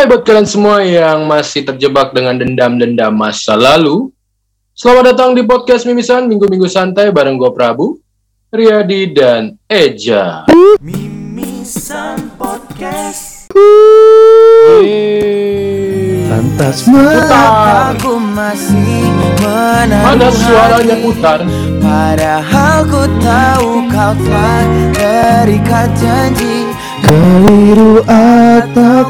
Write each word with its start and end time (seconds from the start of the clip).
Hai 0.00 0.08
buat 0.08 0.24
kalian 0.24 0.48
semua 0.48 0.80
yang 0.80 1.28
masih 1.28 1.60
terjebak 1.60 2.16
dengan 2.16 2.32
dendam-dendam 2.40 3.12
masa 3.12 3.52
lalu. 3.52 4.08
Selamat 4.72 5.12
datang 5.12 5.36
di 5.36 5.44
podcast 5.44 5.84
Mimisan 5.84 6.24
Minggu-Minggu 6.24 6.72
Santai 6.72 7.12
bareng 7.12 7.36
gue 7.36 7.52
Prabu, 7.52 8.00
Riyadi, 8.48 9.12
dan 9.12 9.60
Eja. 9.68 10.48
Mimisan 10.80 12.32
Podcast 12.40 13.52
Lantas 16.32 16.88
Putar, 16.88 17.92
Aku 17.92 18.16
masih 18.16 19.04
mana 19.84 20.32
suaranya 20.32 20.96
putar? 21.04 21.44
Padahal 21.76 22.88
ku 22.88 23.04
tahu 23.20 23.84
kau 23.92 24.12
telah 24.16 24.64
terikat 24.96 25.92
janji 26.00 26.64
Keliru 27.04 28.00
atau 28.08 29.04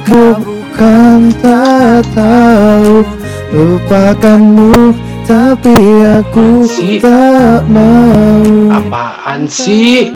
bukan 0.80 1.28
tak 1.44 2.00
tahu 2.16 3.04
Lupakanmu 3.52 4.96
tapi 5.28 5.76
aku 6.08 6.64
Si. 6.64 6.96
tak 6.96 7.68
mau 7.68 8.40
Apaan 8.72 9.44
sih? 9.44 10.08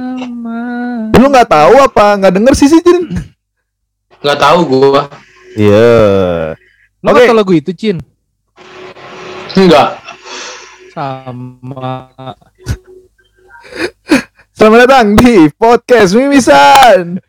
Lu 1.20 1.28
nggak 1.28 1.52
tahu 1.52 1.74
apa 1.84 2.16
nggak 2.16 2.32
denger 2.40 2.54
sih 2.56 2.72
sih 2.72 2.80
Jin? 2.80 3.12
Nggak 4.24 4.40
tahu 4.40 4.58
gue. 4.64 5.02
Iya 5.60 6.56
Lo 7.04 7.12
Oke. 7.12 7.28
tahu 7.28 7.36
lagu 7.36 7.52
itu, 7.52 7.76
Cin? 7.76 8.00
Enggak. 9.52 10.00
Sama. 10.96 12.08
Selamat 14.56 14.88
datang 14.88 15.12
di 15.12 15.52
podcast 15.60 16.16
Mimisan 16.16 17.20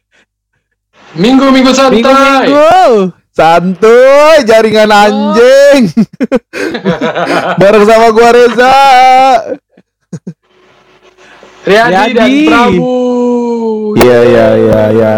Minggu-minggu 1.19 1.75
santai. 1.75 1.99
Minggu-minggu. 1.99 3.24
Santuy 3.35 4.47
jaringan 4.47 4.87
anjing 4.87 5.91
Bareng 7.59 7.83
sama 7.83 8.07
gua 8.15 8.31
Reza 8.31 8.75
Riyadi 11.65 12.13
dan. 12.13 12.29
Prabu. 12.45 12.93
Iya 13.97 14.19
iya 14.23 14.47
iya 14.55 14.81
iya 14.93 15.13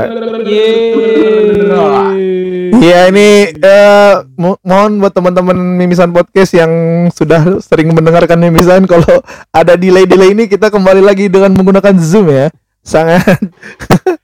Iya 2.77 2.99
ini 3.11 3.27
eh, 3.51 4.13
mo- 4.39 4.61
mohon 4.63 4.97
buat 4.97 5.11
teman-teman 5.11 5.53
Mimisan 5.75 6.09
Podcast 6.09 6.55
yang 6.55 6.71
sudah 7.11 7.59
sering 7.59 7.91
mendengarkan 7.91 8.39
Mimisan 8.39 8.87
kalau 8.87 9.19
ada 9.51 9.75
delay-delay 9.75 10.31
ini 10.31 10.47
kita 10.47 10.71
kembali 10.71 11.03
lagi 11.03 11.27
dengan 11.27 11.51
menggunakan 11.51 11.93
Zoom 11.99 12.31
ya. 12.31 12.47
Sangat 12.79 13.27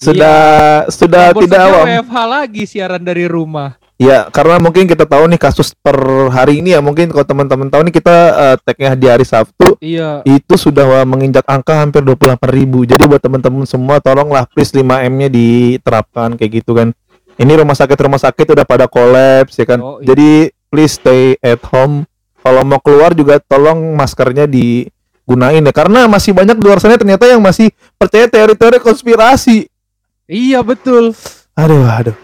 sudah 0.00 0.38
sudah 0.88 1.30
Campur 1.30 1.44
tidak 1.44 1.60
awam. 1.68 1.84
WFH 1.84 2.16
lagi 2.24 2.62
siaran 2.64 3.02
dari 3.04 3.28
rumah. 3.28 3.76
Ya, 4.00 4.32
karena 4.32 4.56
mungkin 4.56 4.88
kita 4.88 5.04
tahu 5.04 5.28
nih 5.28 5.36
kasus 5.36 5.76
per 5.76 6.00
hari 6.32 6.64
ini 6.64 6.72
ya 6.72 6.80
mungkin 6.80 7.12
kalau 7.12 7.20
teman-teman 7.20 7.68
tahu 7.68 7.84
nih 7.84 8.00
kita 8.00 8.16
eh, 8.32 8.56
tag-nya 8.64 8.96
di 8.96 9.06
hari 9.12 9.28
Sabtu 9.28 9.76
Iya. 9.76 10.24
itu 10.24 10.56
sudah 10.56 11.04
menginjak 11.04 11.44
angka 11.44 11.84
hampir 11.84 12.00
28.000 12.00 12.48
ribu 12.48 12.88
Jadi 12.88 13.04
buat 13.04 13.20
teman-teman 13.20 13.68
semua 13.68 14.00
tolonglah 14.00 14.48
please 14.56 14.72
5M-nya 14.72 15.28
diterapkan 15.28 16.32
kayak 16.40 16.64
gitu 16.64 16.72
kan. 16.72 16.96
Ini 17.36 17.60
rumah 17.60 17.76
sakit-rumah 17.76 18.16
sakit 18.16 18.56
udah 18.56 18.64
pada 18.64 18.88
kolaps 18.88 19.60
ya 19.60 19.68
kan. 19.68 19.78
Oh, 19.84 20.00
iya. 20.00 20.16
Jadi 20.16 20.48
please 20.72 20.96
stay 20.96 21.36
at 21.44 21.60
home. 21.68 22.08
Kalau 22.40 22.64
mau 22.64 22.80
keluar 22.80 23.12
juga 23.12 23.36
tolong 23.36 24.00
maskernya 24.00 24.48
digunain 24.48 25.60
ya 25.60 25.72
karena 25.76 26.08
masih 26.08 26.32
banyak 26.32 26.56
di 26.56 26.64
luar 26.64 26.80
sana 26.80 26.96
ternyata 26.96 27.28
yang 27.28 27.44
masih 27.44 27.68
percaya 28.00 28.24
teori-teori 28.32 28.80
konspirasi. 28.80 29.69
Iya 30.30 30.62
betul. 30.62 31.10
Aduh, 31.58 31.82
aduh. 31.82 32.14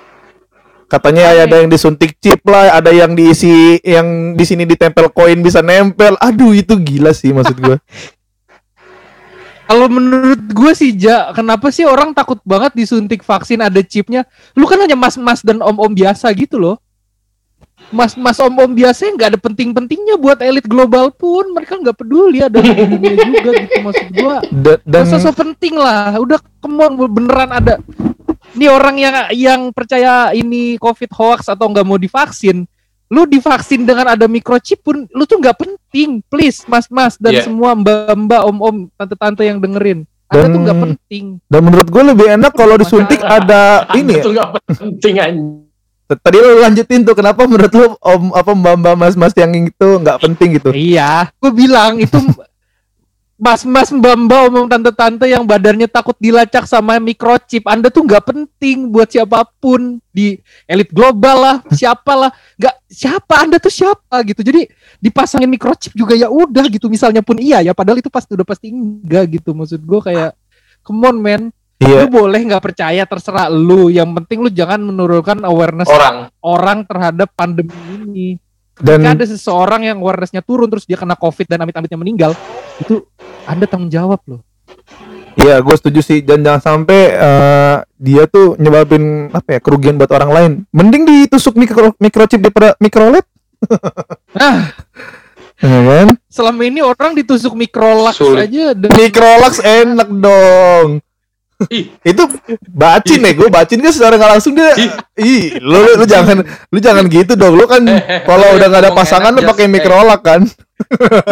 Katanya 0.86 1.34
ada 1.34 1.58
yang 1.58 1.66
disuntik 1.66 2.14
chip 2.22 2.38
lah, 2.46 2.78
ada 2.78 2.94
yang 2.94 3.18
diisi 3.18 3.82
yang 3.82 4.38
di 4.38 4.46
sini 4.46 4.62
ditempel 4.62 5.10
koin 5.10 5.42
bisa 5.42 5.58
nempel. 5.58 6.14
Aduh, 6.22 6.54
itu 6.54 6.78
gila 6.78 7.10
sih 7.10 7.34
maksud 7.34 7.58
gua. 7.58 7.82
Kalau 9.66 9.90
menurut 9.90 10.38
gue 10.54 10.72
sih 10.78 10.94
Ja, 10.94 11.34
kenapa 11.34 11.74
sih 11.74 11.82
orang 11.82 12.14
takut 12.14 12.38
banget 12.46 12.78
disuntik 12.78 13.26
vaksin 13.26 13.58
ada 13.58 13.82
chipnya? 13.82 14.22
Lu 14.54 14.62
kan 14.62 14.78
hanya 14.78 14.94
mas-mas 14.94 15.42
dan 15.42 15.58
om-om 15.58 15.90
biasa 15.90 16.30
gitu 16.38 16.62
loh. 16.62 16.78
Mas-mas 17.94 18.42
om-om 18.42 18.66
biasa 18.68 19.06
yang 19.06 19.14
nggak 19.14 19.30
ada 19.30 19.40
penting-pentingnya 19.40 20.18
buat 20.18 20.42
elit 20.42 20.66
global 20.66 21.14
pun 21.14 21.54
mereka 21.54 21.78
nggak 21.78 21.94
peduli 21.94 22.42
ada 22.42 22.58
di 22.58 22.74
dunia 22.74 23.14
juga 23.30 23.50
gitu 23.54 23.76
maksud 23.78 24.08
gua. 24.10 24.36
Da- 24.50 24.82
dan 24.82 25.02
Masa 25.06 25.22
so 25.22 25.30
penting 25.30 25.78
lah, 25.78 26.18
udah 26.18 26.38
kemon 26.58 26.98
beneran 27.06 27.50
ada. 27.54 27.78
Ini 28.52 28.66
orang 28.66 28.96
yang 28.96 29.14
yang 29.30 29.60
percaya 29.70 30.32
ini 30.32 30.74
COVID 30.78 31.10
hoax 31.12 31.46
atau 31.46 31.68
nggak 31.68 31.86
mau 31.86 31.94
divaksin, 31.94 32.66
lu 33.06 33.22
divaksin 33.22 33.84
dengan 33.84 34.10
ada 34.10 34.26
microchip 34.26 34.82
pun, 34.82 35.06
lu 35.06 35.22
tuh 35.22 35.38
nggak 35.38 35.54
penting, 35.54 36.24
please, 36.26 36.66
mas-mas 36.66 37.14
dan 37.16 37.38
Iya. 37.38 37.44
semua 37.44 37.76
mbak-mbak, 37.76 38.42
om-om, 38.42 38.88
tante-tante 38.96 39.44
yang 39.44 39.60
dengerin, 39.60 40.02
ada 40.26 40.48
tuh 40.48 40.58
nggak 40.58 40.78
penting. 40.80 41.24
dan 41.46 41.60
menurut 41.62 41.86
gua 41.86 42.02
lebih 42.02 42.26
enak 42.34 42.50
kalau 42.50 42.74
disuntik 42.74 43.20
ada 43.20 43.86
ini. 43.94 44.18
ya. 44.18 44.22
Itu 44.24 44.30
nggak 44.32 44.48
penting 44.74 45.14
anjing. 45.20 45.65
Tadi 46.06 46.38
lu 46.38 46.62
lanjutin 46.62 47.02
tuh 47.02 47.18
kenapa 47.18 47.50
menurut 47.50 47.72
lu 47.74 47.98
om 47.98 48.30
apa 48.30 48.54
mbak-mbak 48.54 48.94
mas-mas 48.94 49.34
yang 49.34 49.50
itu 49.50 49.88
nggak 49.98 50.22
penting 50.22 50.54
gitu. 50.54 50.70
Iya, 50.70 51.34
gue 51.34 51.50
bilang 51.50 51.98
itu 51.98 52.14
mas-mas 53.42 53.90
mbak-mbak, 53.90 54.48
om 54.48 54.70
tante-tante 54.70 55.26
yang 55.26 55.42
badannya 55.42 55.90
takut 55.90 56.14
dilacak 56.22 56.64
sama 56.64 56.96
microchip, 57.02 57.66
anda 57.66 57.90
tuh 57.90 58.06
nggak 58.06 58.22
penting 58.22 58.88
buat 58.88 59.10
siapa 59.10 59.44
pun 59.58 59.98
di 60.14 60.38
elit 60.64 60.94
global 60.94 61.36
lah, 61.42 61.56
siapa 61.74 62.12
lah, 62.14 62.30
nggak 62.54 62.74
siapa 62.86 63.34
anda 63.42 63.58
tuh 63.58 63.74
siapa 63.74 64.16
gitu. 64.24 64.40
Jadi 64.46 64.70
dipasangin 65.02 65.50
microchip 65.50 65.92
juga 65.92 66.14
ya 66.14 66.30
udah 66.30 66.64
gitu. 66.70 66.86
Misalnya 66.88 67.20
pun 67.20 67.36
iya 67.42 67.60
ya, 67.66 67.74
padahal 67.74 67.98
itu 67.98 68.08
pasti 68.08 68.32
udah 68.32 68.46
pasti 68.46 68.70
enggak 68.70 69.42
gitu. 69.42 69.52
Maksud 69.52 69.82
gue 69.82 70.00
kayak, 70.00 70.38
come 70.86 71.02
on 71.02 71.18
man, 71.18 71.42
Iya. 71.76 72.02
lu 72.02 72.08
boleh 72.08 72.40
nggak 72.40 72.64
percaya 72.64 73.02
terserah 73.04 73.46
lu. 73.46 73.88
Yang 73.88 74.16
penting 74.16 74.38
lu 74.40 74.48
jangan 74.48 74.80
menurunkan 74.80 75.44
awareness 75.44 75.86
Orang. 75.86 76.32
orang 76.40 76.78
terhadap 76.84 77.28
pandemi 77.32 77.72
ini. 77.92 78.28
Dan 78.76 79.00
Jika 79.00 79.12
ada 79.12 79.24
seseorang 79.26 79.82
yang 79.84 80.00
awarenessnya 80.00 80.40
turun 80.40 80.68
terus 80.68 80.84
dia 80.84 80.96
kena 80.96 81.16
covid 81.16 81.44
dan 81.44 81.60
amit-amitnya 81.60 81.96
meninggal, 81.96 82.32
itu 82.76 83.04
anda 83.44 83.64
tanggung 83.64 83.88
jawab 83.88 84.20
loh. 84.24 84.40
Iya, 85.32 85.60
gue 85.60 85.76
setuju 85.76 86.00
sih. 86.00 86.20
Dan 86.20 86.40
jangan 86.40 86.60
sampai 86.60 87.00
eh, 87.08 87.76
dia 87.94 88.24
tuh 88.24 88.56
nyebabin 88.56 89.28
apa 89.30 89.56
ya 89.56 89.60
kerugian 89.60 89.96
buat 89.96 90.12
orang 90.12 90.30
lain. 90.32 90.52
Mending 90.72 91.04
ditusuk 91.04 91.56
mikro 91.56 91.92
microchip 91.96 92.40
daripada 92.40 92.72
microLED, 92.76 93.24
Nah, 94.32 94.68
ya 95.64 95.80
kan? 95.82 96.08
selama 96.28 96.60
ini 96.62 96.80
orang 96.80 97.16
ditusuk 97.16 97.52
mikrolax 97.52 98.16
Sulit. 98.16 98.48
aja 98.48 98.76
dan 98.76 98.92
Microlax 98.92 99.60
enak 99.60 100.08
dong. 100.10 101.00
Ih. 101.72 101.88
itu 102.04 102.22
bacin 102.68 103.24
nih, 103.24 103.32
gue 103.32 103.48
bacin 103.48 103.80
kan 103.80 103.88
secara 103.88 104.20
nggak 104.20 104.32
langsung 104.36 104.52
dia. 104.52 104.76
Ih, 105.16 105.56
lu, 105.56 105.78
lu, 105.80 105.92
lu 106.00 106.04
jangan 106.04 106.44
lu 106.44 106.78
jangan 106.84 107.08
gitu 107.08 107.32
dong. 107.32 107.56
Lu 107.56 107.64
kan 107.64 107.80
kalau 108.28 108.60
udah 108.60 108.66
nggak 108.68 108.82
ada 108.84 108.92
pasangan 108.92 109.32
lu 109.32 109.40
pakai 109.40 109.64
microlax 109.64 110.20
kan. 110.20 110.42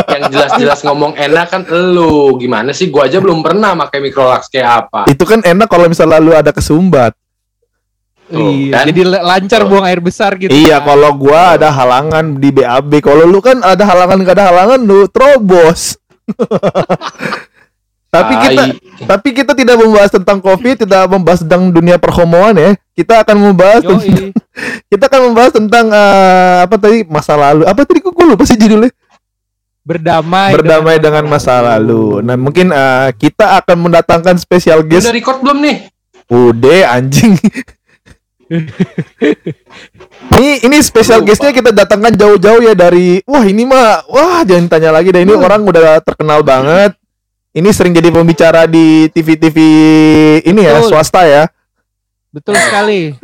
yang 0.08 0.32
jelas-jelas 0.32 0.80
ngomong 0.88 1.12
enak 1.20 1.52
kan 1.52 1.62
elu 1.68 2.40
gimana 2.40 2.72
sih 2.72 2.88
gua 2.88 3.04
aja 3.04 3.20
belum 3.20 3.44
pernah 3.44 3.76
pakai 3.76 4.00
microlax 4.00 4.48
kayak 4.48 4.88
apa 4.88 5.04
Itu 5.04 5.28
kan 5.28 5.44
enak 5.44 5.68
kalau 5.68 5.84
misalnya 5.84 6.16
lu 6.16 6.32
ada 6.32 6.48
kesumbat. 6.48 7.12
Tuh, 8.24 8.48
iya, 8.56 8.80
kan? 8.80 8.88
jadi 8.88 9.02
la- 9.04 9.24
lancar 9.36 9.60
Tuh. 9.62 9.68
buang 9.68 9.84
air 9.84 10.00
besar 10.00 10.40
gitu. 10.40 10.48
Iya, 10.48 10.80
kalau 10.80 11.12
gua 11.12 11.60
ada 11.60 11.68
halangan 11.68 12.40
di 12.40 12.48
BAB. 12.48 13.04
Kalau 13.04 13.28
lu 13.28 13.44
kan 13.44 13.60
ada 13.60 13.84
halangan 13.84 14.16
nggak 14.24 14.36
ada 14.40 14.46
halangan 14.48 14.80
lu 14.80 15.04
terobos. 15.12 16.00
tapi 18.14 18.34
kita 18.38 18.62
tapi 19.10 19.28
kita 19.34 19.52
tidak 19.58 19.76
membahas 19.82 20.10
tentang 20.14 20.38
Covid, 20.38 20.86
tidak 20.86 21.02
membahas 21.10 21.42
tentang 21.42 21.74
dunia 21.74 21.98
perhomoan 21.98 22.54
ya. 22.54 22.70
Kita 22.94 23.26
akan 23.26 23.36
membahas 23.50 23.82
tentang, 23.82 24.30
kita 24.90 25.04
akan 25.10 25.20
membahas 25.30 25.52
tentang 25.52 25.86
eh, 25.90 26.58
apa 26.62 26.76
tadi 26.78 27.02
masa 27.10 27.34
lalu. 27.34 27.66
Apa 27.66 27.82
tadi 27.82 27.98
kok 27.98 28.14
gue 28.14 28.26
lupa 28.26 28.46
sih 28.46 28.54
judulnya? 28.54 28.94
berdamai 29.84 30.56
Berdamai 30.56 30.96
dengan 30.96 31.28
masa 31.28 31.60
lalu. 31.60 32.24
Nah, 32.24 32.40
mungkin 32.40 32.72
eh, 32.72 33.12
kita 33.20 33.60
akan 33.60 33.90
mendatangkan 33.90 34.40
spesial 34.40 34.80
guest. 34.80 35.04
udah 35.04 35.14
record 35.14 35.38
belum 35.44 35.60
nih 35.60 35.76
Udah 36.32 36.96
anjing. 36.96 37.36
ini 40.40 40.64
ini 40.64 40.76
spesial 40.80 41.20
guestnya 41.20 41.52
kita 41.52 41.72
datangkan 41.72 42.16
jauh-jauh 42.16 42.60
ya 42.64 42.72
dari 42.76 43.20
wah 43.24 43.44
ini 43.44 43.64
mah 43.64 44.04
wah 44.08 44.40
jangan 44.44 44.68
tanya 44.68 44.92
lagi 44.92 45.12
deh 45.12 45.24
ini 45.24 45.36
orang 45.36 45.64
udah 45.64 46.00
terkenal 46.00 46.40
banget. 46.40 46.96
Ini 47.54 47.70
sering 47.70 47.94
jadi 47.94 48.10
pembicara 48.10 48.66
di 48.66 49.06
TV-TV 49.14 49.58
ini 50.42 50.60
ya 50.66 50.82
Betul. 50.82 50.90
swasta 50.90 51.22
ya. 51.22 51.46
Betul 52.34 52.58
sekali. 52.58 53.14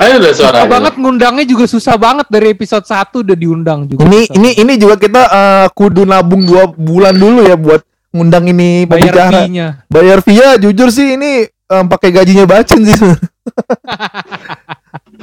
ayo 0.00 0.14
udah 0.18 0.32
Susah 0.34 0.50
suaranya 0.50 0.66
banget 0.66 0.94
ngundangnya 0.98 1.44
juga 1.46 1.64
susah 1.70 1.94
banget 1.94 2.26
dari 2.26 2.50
episode 2.50 2.82
1 2.82 3.22
udah 3.22 3.36
diundang 3.38 3.86
juga. 3.86 4.02
Ini 4.02 4.20
Susah. 4.26 4.34
ini 4.34 4.50
ini 4.58 4.72
juga 4.74 4.98
kita 4.98 5.22
eh, 5.30 5.66
kudu 5.70 6.02
nabung 6.02 6.42
dua 6.42 6.66
bulan 6.74 7.14
dulu 7.14 7.46
ya 7.46 7.54
buat 7.54 7.86
ngundang 8.10 8.50
ini 8.50 8.90
bayar 8.90 9.14
pembicara. 9.14 9.38
fee-nya. 9.46 9.66
Bayar 9.86 10.18
via 10.26 10.48
jujur 10.58 10.90
sih 10.90 11.14
ini 11.14 11.46
em, 11.46 11.84
pakai 11.86 12.10
gajinya 12.10 12.50
bacin 12.50 12.82
sih. 12.82 12.98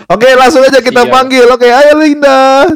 Oke, 0.07 0.27
langsung 0.39 0.63
aja 0.63 0.79
kita 0.79 1.03
Siap. 1.03 1.11
panggil. 1.11 1.43
Oke, 1.51 1.67
ayo 1.67 1.91
Linda. 1.99 2.71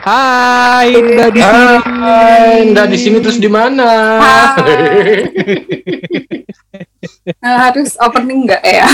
Hai, 0.00 0.96
Indah 0.96 1.28
di 1.28 1.40
sini. 1.40 1.76
Hai, 1.76 2.72
Nggak 2.72 2.86
di 2.88 2.98
sini 2.98 3.16
terus 3.20 3.36
di 3.36 3.50
mana? 3.52 4.16
Nah, 7.36 7.56
harus 7.68 8.00
opening 8.00 8.48
nggak 8.48 8.62
ya? 8.64 8.88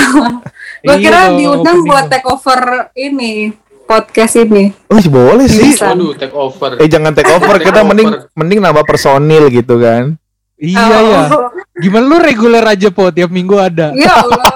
Gue 0.83 0.97
kira 0.99 1.31
dong, 1.31 1.39
diundang 1.39 1.79
opening 1.79 1.91
buat 1.91 2.05
take 2.11 2.27
over 2.27 2.61
ini 2.93 3.55
podcast 3.87 4.35
ini. 4.37 4.75
Oh, 4.91 4.99
boleh 4.99 5.47
sih. 5.47 5.71
Bisa. 5.71 5.95
Waduh, 5.95 6.13
take 6.19 6.35
over. 6.35 6.71
Eh 6.83 6.91
jangan 6.91 7.15
take 7.15 7.31
over, 7.31 7.55
Take 7.55 7.71
kita 7.71 7.81
over. 7.81 7.89
mending 7.95 8.11
mending 8.35 8.59
nambah 8.59 8.83
personil 8.83 9.47
gitu 9.47 9.79
kan. 9.79 10.19
Iya 10.59 10.83
ya. 10.91 11.23
Oh, 11.31 11.55
Gimana 11.77 12.05
lu 12.09 12.19
reguler 12.19 12.65
aja 12.65 12.89
po 12.91 13.15
tiap 13.15 13.31
minggu 13.31 13.55
ada. 13.55 13.95
Ya 13.95 14.11
Allah. 14.11 14.43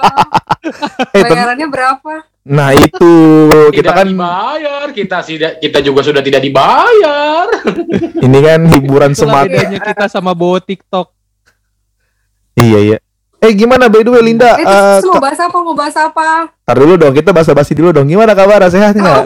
Eh, 1.17 1.25
Bayarannya 1.25 1.67
berapa? 1.73 2.21
Nah 2.41 2.73
itu 2.73 3.13
kita 3.71 3.93
Tidak 3.93 3.97
kan 4.01 4.07
dibayar, 4.09 4.87
kita 4.91 5.19
tidak 5.21 5.53
kita 5.61 5.79
juga 5.85 6.01
sudah 6.01 6.23
tidak 6.25 6.41
dibayar. 6.41 7.45
ini 8.27 8.39
kan 8.41 8.61
hiburan 8.65 9.13
semata. 9.13 9.45
bedanya 9.47 9.79
kita 9.79 10.07
sama 10.09 10.33
bawa 10.33 10.57
TikTok. 10.59 11.13
Iya 12.57 12.79
iya. 12.81 12.99
Eh 13.41 13.53
gimana 13.53 13.89
by 13.89 14.05
the 14.05 14.11
way 14.13 14.21
Linda? 14.21 14.57
Eh, 14.57 14.65
Eh, 14.65 15.01
terus 15.01 15.09
mau 15.09 15.21
bahas 15.21 15.41
apa? 15.41 15.57
Mau 15.61 15.73
bahas 15.73 15.97
apa? 15.97 16.53
tar 16.65 16.77
dulu 16.77 16.95
dong, 16.97 17.13
kita 17.13 17.33
basa-basi 17.33 17.73
dulu 17.73 17.89
dong. 17.91 18.05
Gimana 18.05 18.33
kabar? 18.33 18.61
Sehat 18.69 18.93
nggak? 18.93 19.25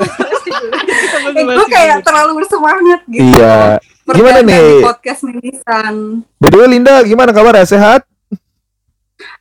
Eh, 1.34 1.42
gue 1.42 1.66
kayak 1.66 1.98
terlalu 2.06 2.42
bersemangat 2.42 3.00
gitu. 3.10 3.34
Iya. 3.34 3.82
Gimana 4.04 4.38
nih? 4.38 4.84
podcast 4.84 5.22
Mimisan. 5.22 6.22
By 6.38 6.46
the 6.46 6.56
way 6.60 6.68
Linda, 6.68 7.02
gimana 7.02 7.34
kabar? 7.34 7.58
Sehat? 7.64 8.06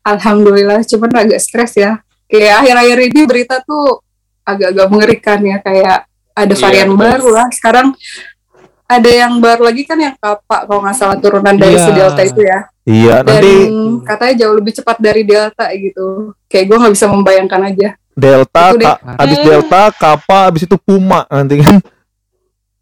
Alhamdulillah, 0.01 0.81
cuman 0.83 1.11
agak 1.11 1.39
stres 1.39 1.75
ya. 1.75 2.01
Kayak 2.33 2.55
akhir-akhir 2.59 2.97
ini 3.05 3.21
berita 3.23 3.55
tuh 3.61 4.01
agak-agak 4.41 4.87
mengerikan 4.89 5.39
ya. 5.39 5.57
Kayak 5.59 5.97
ada 6.33 6.49
Iya, 6.49 6.61
varian 6.65 6.89
betul. 6.89 6.99
baru 6.99 7.27
lah. 7.29 7.47
Sekarang 7.53 7.87
ada 8.83 9.09
yang 9.09 9.37
baru 9.37 9.61
lagi 9.63 9.83
kan 9.85 9.97
yang 9.97 10.17
kapak 10.17 10.65
kalau 10.65 10.81
nggak 10.81 10.97
salah 10.97 11.17
turunan 11.17 11.53
dari 11.53 11.77
Iya. 11.77 11.83
si 11.83 11.91
Delta 11.93 12.21
itu 12.21 12.41
ya. 12.41 12.59
Iya, 12.83 13.15
Dan 13.21 13.31
nanti 13.31 13.53
katanya 14.03 14.33
jauh 14.35 14.55
lebih 14.57 14.73
cepat 14.73 14.97
dari 14.97 15.21
Delta 15.23 15.65
gitu. 15.71 16.07
Kayak 16.45 16.65
gue 16.67 16.77
nggak 16.81 16.93
bisa 16.93 17.05
membayangkan 17.07 17.61
aja. 17.63 17.89
Delta, 18.13 18.63
ka- 18.75 18.99
abis 19.17 19.37
Delta, 19.39 19.81
Kappa, 19.89 20.39
abis 20.45 20.65
itu 20.65 20.75
Puma 20.75 21.25
nanti 21.27 21.61
kan. 21.61 21.81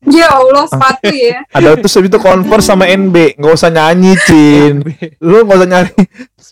Ya 0.03 0.33
Allah, 0.33 0.65
sepatu 0.65 1.09
ya. 1.09 1.45
Ada 1.55 1.77
terus 1.77 1.93
abis 1.93 2.09
itu 2.09 2.17
Converse 2.17 2.65
sama 2.65 2.85
NB, 2.85 3.37
nggak 3.37 3.53
usah 3.53 3.69
nyanyi, 3.69 4.17
Cin. 4.27 4.81
Lu 5.19 5.45
nggak 5.45 5.57
usah 5.57 5.69
nyari. 5.69 5.93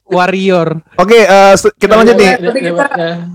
Warrior. 0.05 0.67
Oke, 0.95 1.17
eh, 1.19 1.53
se- 1.55 1.73
kita 1.73 1.93
lanjut 1.95 2.13
nih. 2.13 2.37
Kita- 2.37 3.25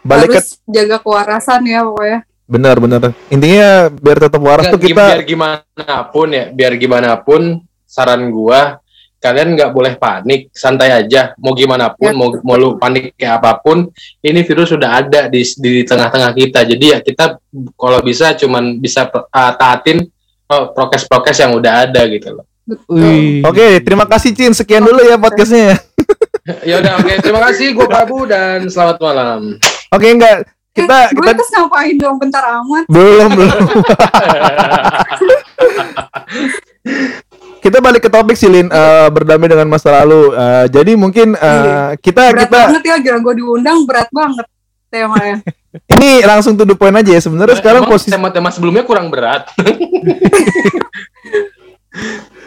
Balik 0.00 0.28
ke 0.32 0.40
jaga 0.66 0.96
kewarasan 0.98 1.66
ya 1.66 1.82
pokoknya. 1.82 2.20
benar 2.46 2.78
benar. 2.78 3.10
Intinya 3.26 3.90
biar 3.90 4.22
tetap 4.22 4.38
waras 4.38 4.70
tuh 4.70 4.78
kita 4.78 5.18
biar 5.18 5.26
gimana 5.26 5.94
pun 6.14 6.30
ya, 6.30 6.46
biar 6.46 6.78
gimana 6.78 7.18
pun 7.18 7.58
saran 7.82 8.30
gua 8.30 8.78
kalian 9.26 9.58
nggak 9.58 9.74
boleh 9.74 9.98
panik, 9.98 10.54
santai 10.54 10.94
aja. 10.94 11.34
Mau 11.42 11.50
gimana 11.58 11.90
pun, 11.90 12.14
Ya. 12.14 12.14
mau 12.14 12.30
mau 12.46 12.54
lu 12.54 12.68
panik 12.78 13.18
kayak 13.18 13.42
apa 13.42 13.58
pun, 13.58 13.90
ini 14.22 14.46
virus 14.46 14.70
sudah 14.70 15.02
ada 15.02 15.26
di 15.26 15.42
di 15.58 15.82
tengah-tengah 15.82 16.30
kita. 16.30 16.62
Jadi 16.62 16.86
ya 16.94 16.98
kita 17.02 17.42
kalau 17.74 17.98
bisa 18.06 18.38
cuman 18.38 18.78
bisa 18.78 19.10
uh, 19.10 19.52
taatin 19.58 20.06
oh, 20.46 20.70
prokes-prokes 20.70 21.42
yang 21.42 21.58
udah 21.58 21.90
ada 21.90 22.06
gitu 22.06 22.38
loh. 22.38 22.46
Oke, 23.46 23.82
terima 23.82 24.06
kasih 24.06 24.30
Cin. 24.34 24.54
Sekian 24.54 24.86
dulu 24.86 25.02
ya 25.02 25.18
podcastnya. 25.18 25.74
Ya 26.62 26.78
udah 26.78 27.02
oke, 27.02 27.10
terima 27.26 27.42
kasih 27.50 27.74
gua 27.74 27.90
Prabu 27.90 28.22
dan 28.22 28.70
selamat 28.70 29.02
malam. 29.02 29.58
Oke, 29.90 30.14
enggak 30.14 30.46
kita 30.76 30.96
eh, 31.08 31.16
gue 31.16 31.24
kita 31.24 31.32
terus 31.40 31.50
ngapain 31.56 31.96
dong 31.96 32.16
bentar 32.20 32.44
amat. 32.60 32.84
belum 32.86 33.30
belum. 33.32 33.66
kita 37.66 37.82
balik 37.82 38.06
ke 38.06 38.10
topik 38.10 38.38
sih 38.38 38.46
Lin, 38.46 38.70
Eh, 38.70 39.08
berdamai 39.10 39.50
dengan 39.50 39.66
masa 39.66 39.90
lalu. 40.02 40.30
Eh, 40.30 40.64
jadi 40.70 40.92
mungkin 40.94 41.34
Iya. 41.34 41.98
kita 41.98 42.30
Berat 42.30 42.46
kita 42.46 42.58
banget 42.70 42.82
ya, 42.86 43.18
gue 43.18 43.34
diundang 43.34 43.82
berat 43.82 44.08
banget 44.14 44.46
temanya. 44.90 45.42
ini 45.98 46.22
langsung 46.22 46.54
to 46.54 46.62
the 46.62 46.78
point 46.78 46.94
aja 46.94 47.18
ya. 47.18 47.20
Sebenarnya 47.20 47.58
sekarang 47.58 47.82
Emang 47.84 47.92
posisi 47.92 48.14
tema-tema 48.14 48.54
sebelumnya 48.54 48.86
kurang 48.86 49.10
berat. 49.10 49.50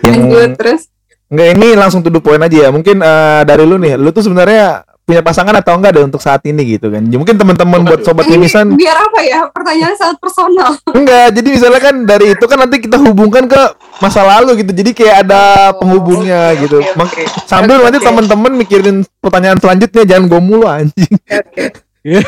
yang 0.08 0.56
terus. 0.56 0.88
Enggak 1.30 1.48
ini 1.54 1.68
langsung 1.78 2.02
to 2.02 2.10
the 2.10 2.24
point 2.24 2.42
aja 2.42 2.68
ya. 2.68 2.70
Mungkin 2.74 3.04
eh, 3.04 3.42
dari 3.46 3.64
lu 3.68 3.78
nih, 3.78 4.00
lu 4.00 4.10
tuh 4.10 4.26
sebenarnya 4.26 4.82
punya 5.10 5.26
pasangan 5.26 5.58
atau 5.58 5.74
enggak 5.74 5.98
deh 5.98 6.06
untuk 6.06 6.22
saat 6.22 6.46
ini 6.46 6.78
gitu 6.78 6.94
kan. 6.94 7.02
Mungkin 7.02 7.34
teman-teman 7.34 7.82
buat 7.82 8.06
sobat 8.06 8.30
Ini 8.30 8.38
mimisan 8.38 8.78
biar 8.78 8.94
apa 8.94 9.20
ya? 9.26 9.50
Pertanyaan 9.50 9.98
sangat 9.98 10.22
personal. 10.22 10.78
enggak. 11.02 11.34
Jadi 11.34 11.48
misalnya 11.50 11.82
kan 11.82 11.96
dari 12.06 12.38
itu 12.38 12.46
kan 12.46 12.58
nanti 12.62 12.78
kita 12.78 13.02
hubungkan 13.02 13.50
ke 13.50 13.62
masa 13.98 14.22
lalu 14.22 14.62
gitu. 14.62 14.70
Jadi 14.70 14.92
kayak 14.94 15.26
ada 15.26 15.74
penghubungnya 15.82 16.54
Oke, 16.54 16.62
gitu. 16.62 16.78
Mak- 16.94 17.10
oke. 17.10 17.24
Sambil 17.50 17.82
Oke, 17.82 17.86
nanti 17.90 18.00
teman-teman 18.06 18.52
mikirin 18.54 18.98
pertanyaan 19.18 19.58
selanjutnya 19.58 20.04
jangan 20.06 20.26
gue 20.30 20.42
mulu 20.46 20.70
anjing. 20.70 21.14
Oke. 21.26 22.22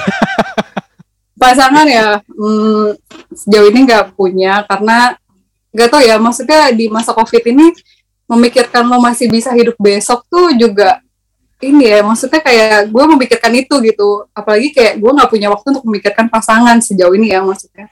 Pasangan 1.37 1.85
ya, 1.89 2.21
hmm, 2.21 2.97
sejauh 3.33 3.65
ini 3.69 3.85
nggak 3.85 4.13
punya 4.17 4.65
karena 4.65 5.13
nggak 5.69 5.89
tahu 5.93 6.01
ya. 6.01 6.17
Maksudnya 6.17 6.73
di 6.73 6.89
masa 6.89 7.13
covid 7.13 7.45
ini 7.45 7.69
memikirkan 8.25 8.89
lo 8.89 8.97
masih 8.97 9.29
bisa 9.29 9.53
hidup 9.53 9.77
besok 9.77 10.25
tuh 10.31 10.49
juga 10.57 10.97
ini 11.61 11.85
ya. 11.87 11.99
Maksudnya 12.01 12.41
kayak 12.41 12.89
gue 12.89 13.03
memikirkan 13.15 13.53
itu 13.55 13.75
gitu. 13.81 14.25
Apalagi 14.33 14.73
kayak 14.73 14.97
gue 14.97 15.11
nggak 15.13 15.29
punya 15.29 15.47
waktu 15.49 15.67
untuk 15.77 15.85
memikirkan 15.87 16.27
pasangan 16.27 16.77
sejauh 16.81 17.13
ini 17.15 17.31
ya 17.31 17.41
maksudnya. 17.41 17.87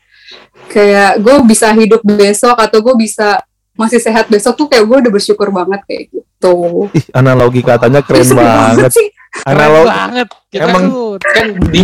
Kayak 0.69 1.21
gue 1.21 1.36
bisa 1.48 1.74
hidup 1.74 2.01
besok 2.04 2.57
atau 2.57 2.77
gue 2.81 2.95
bisa 3.00 3.42
masih 3.74 3.98
sehat 3.98 4.27
besok 4.27 4.60
tuh 4.60 4.68
kayak 4.68 4.83
gue 4.83 4.98
udah 5.07 5.12
bersyukur 5.12 5.48
banget 5.50 5.80
kayak 5.88 6.04
gitu. 6.12 6.92
Ih, 6.92 7.06
analogi 7.16 7.63
katanya 7.63 8.04
keren 8.04 8.27
Sedih 8.27 8.44
banget. 8.44 8.92
sih. 8.92 9.07
Keren 9.30 9.56
Analog 9.62 9.86
banget. 9.88 10.27
Kita 10.50 10.66
Emang- 10.66 10.89
tuh 10.89 11.10
kan 11.21 11.48
di, 11.69 11.81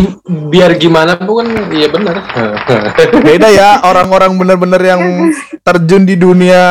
biar 0.50 0.70
gimana 0.76 1.14
pun 1.14 1.46
iya 1.70 1.88
benar. 1.88 2.18
beda 3.22 3.48
ya 3.48 3.68
orang-orang 3.86 4.34
bener-bener 4.34 4.82
yang 4.82 5.02
terjun 5.62 6.02
di 6.02 6.18
dunia 6.18 6.62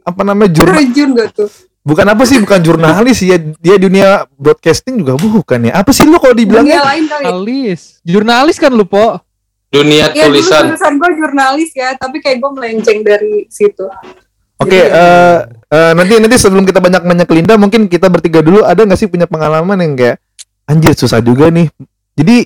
apa 0.00 0.22
namanya 0.24 0.50
jurnal 0.54 0.78
Terjun 0.78 1.10
gak 1.12 1.28
tuh? 1.34 1.50
Bukan 1.80 2.06
apa 2.06 2.22
sih 2.28 2.36
bukan 2.38 2.60
jurnalis 2.60 3.18
ya 3.24 3.36
dia 3.40 3.76
dunia 3.80 4.28
broadcasting 4.36 5.00
juga 5.00 5.16
bukan 5.16 5.68
ya 5.68 5.80
apa 5.80 5.90
sih 5.90 6.04
lu 6.04 6.20
kalau 6.20 6.36
Dunia 6.36 6.44
dibilangnya 6.44 6.80
lain 6.84 7.04
kali. 7.08 7.24
jurnalis. 7.24 7.80
Jurnalis 8.04 8.56
kan 8.60 8.72
lu, 8.72 8.84
Po? 8.84 9.20
Dunia 9.70 10.10
Ya 10.10 10.26
dulu 10.28 10.34
tulisan. 10.34 10.64
gue 10.74 11.10
jurnalis 11.14 11.70
ya, 11.72 11.94
tapi 11.94 12.18
kayak 12.18 12.42
gue 12.42 12.50
melenceng 12.52 13.00
dari 13.00 13.46
situ. 13.46 13.86
oke 14.58 14.68
Jadi, 14.68 14.76
eh 14.92 15.36
eh, 15.70 15.92
nanti 15.96 16.14
nanti 16.20 16.36
sebelum 16.36 16.66
kita 16.66 16.82
banyak 16.82 17.00
banyak 17.00 17.28
Linda 17.32 17.54
mungkin 17.56 17.88
kita 17.88 18.12
bertiga 18.12 18.44
dulu 18.44 18.60
ada 18.60 18.84
nggak 18.84 18.98
sih 18.98 19.08
punya 19.08 19.24
pengalaman 19.24 19.78
yang 19.80 19.94
kayak 19.96 20.16
anjir 20.66 20.92
susah 20.92 21.18
juga 21.18 21.48
nih 21.48 21.70
jadi 22.12 22.44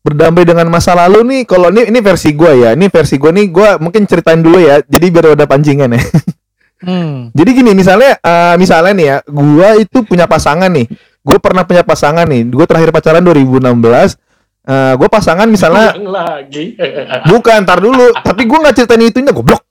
berdamai 0.00 0.44
dengan 0.44 0.68
masa 0.68 0.92
lalu 0.92 1.24
nih 1.24 1.40
kalau 1.48 1.72
ini 1.72 1.88
ini 1.88 2.00
versi 2.00 2.32
gua 2.32 2.52
ya 2.52 2.70
ini 2.76 2.92
versi 2.92 3.16
gua 3.16 3.32
nih 3.32 3.46
gua 3.48 3.68
mungkin 3.80 4.04
ceritain 4.04 4.40
dulu 4.40 4.60
ya 4.60 4.84
jadi 4.84 5.06
biar 5.08 5.24
ada 5.32 5.48
pancingan 5.48 5.96
ya 5.96 6.02
Hmm. 6.80 7.28
Jadi 7.36 7.50
gini 7.52 7.72
misalnya 7.76 8.16
eh, 8.20 8.54
misalnya 8.56 8.92
nih 8.96 9.06
ya, 9.06 9.16
gua 9.28 9.68
itu 9.76 10.00
punya 10.04 10.24
pasangan 10.24 10.72
nih. 10.72 10.88
Gue 11.20 11.36
pernah 11.36 11.68
punya 11.68 11.84
pasangan 11.84 12.24
nih. 12.24 12.48
Gue 12.48 12.64
terakhir 12.64 12.90
pacaran 12.96 13.20
2016. 13.20 14.16
Eh 14.60 14.92
gue 14.96 15.08
pasangan 15.08 15.48
misalnya 15.48 15.96
Ulang 15.96 16.12
lagi. 16.12 16.76
bukan 17.32 17.64
ntar 17.64 17.80
dulu, 17.80 18.12
tapi 18.20 18.44
gue 18.44 18.58
nggak 18.60 18.74
ceritain 18.76 19.04
itunya 19.04 19.32
goblok. 19.32 19.64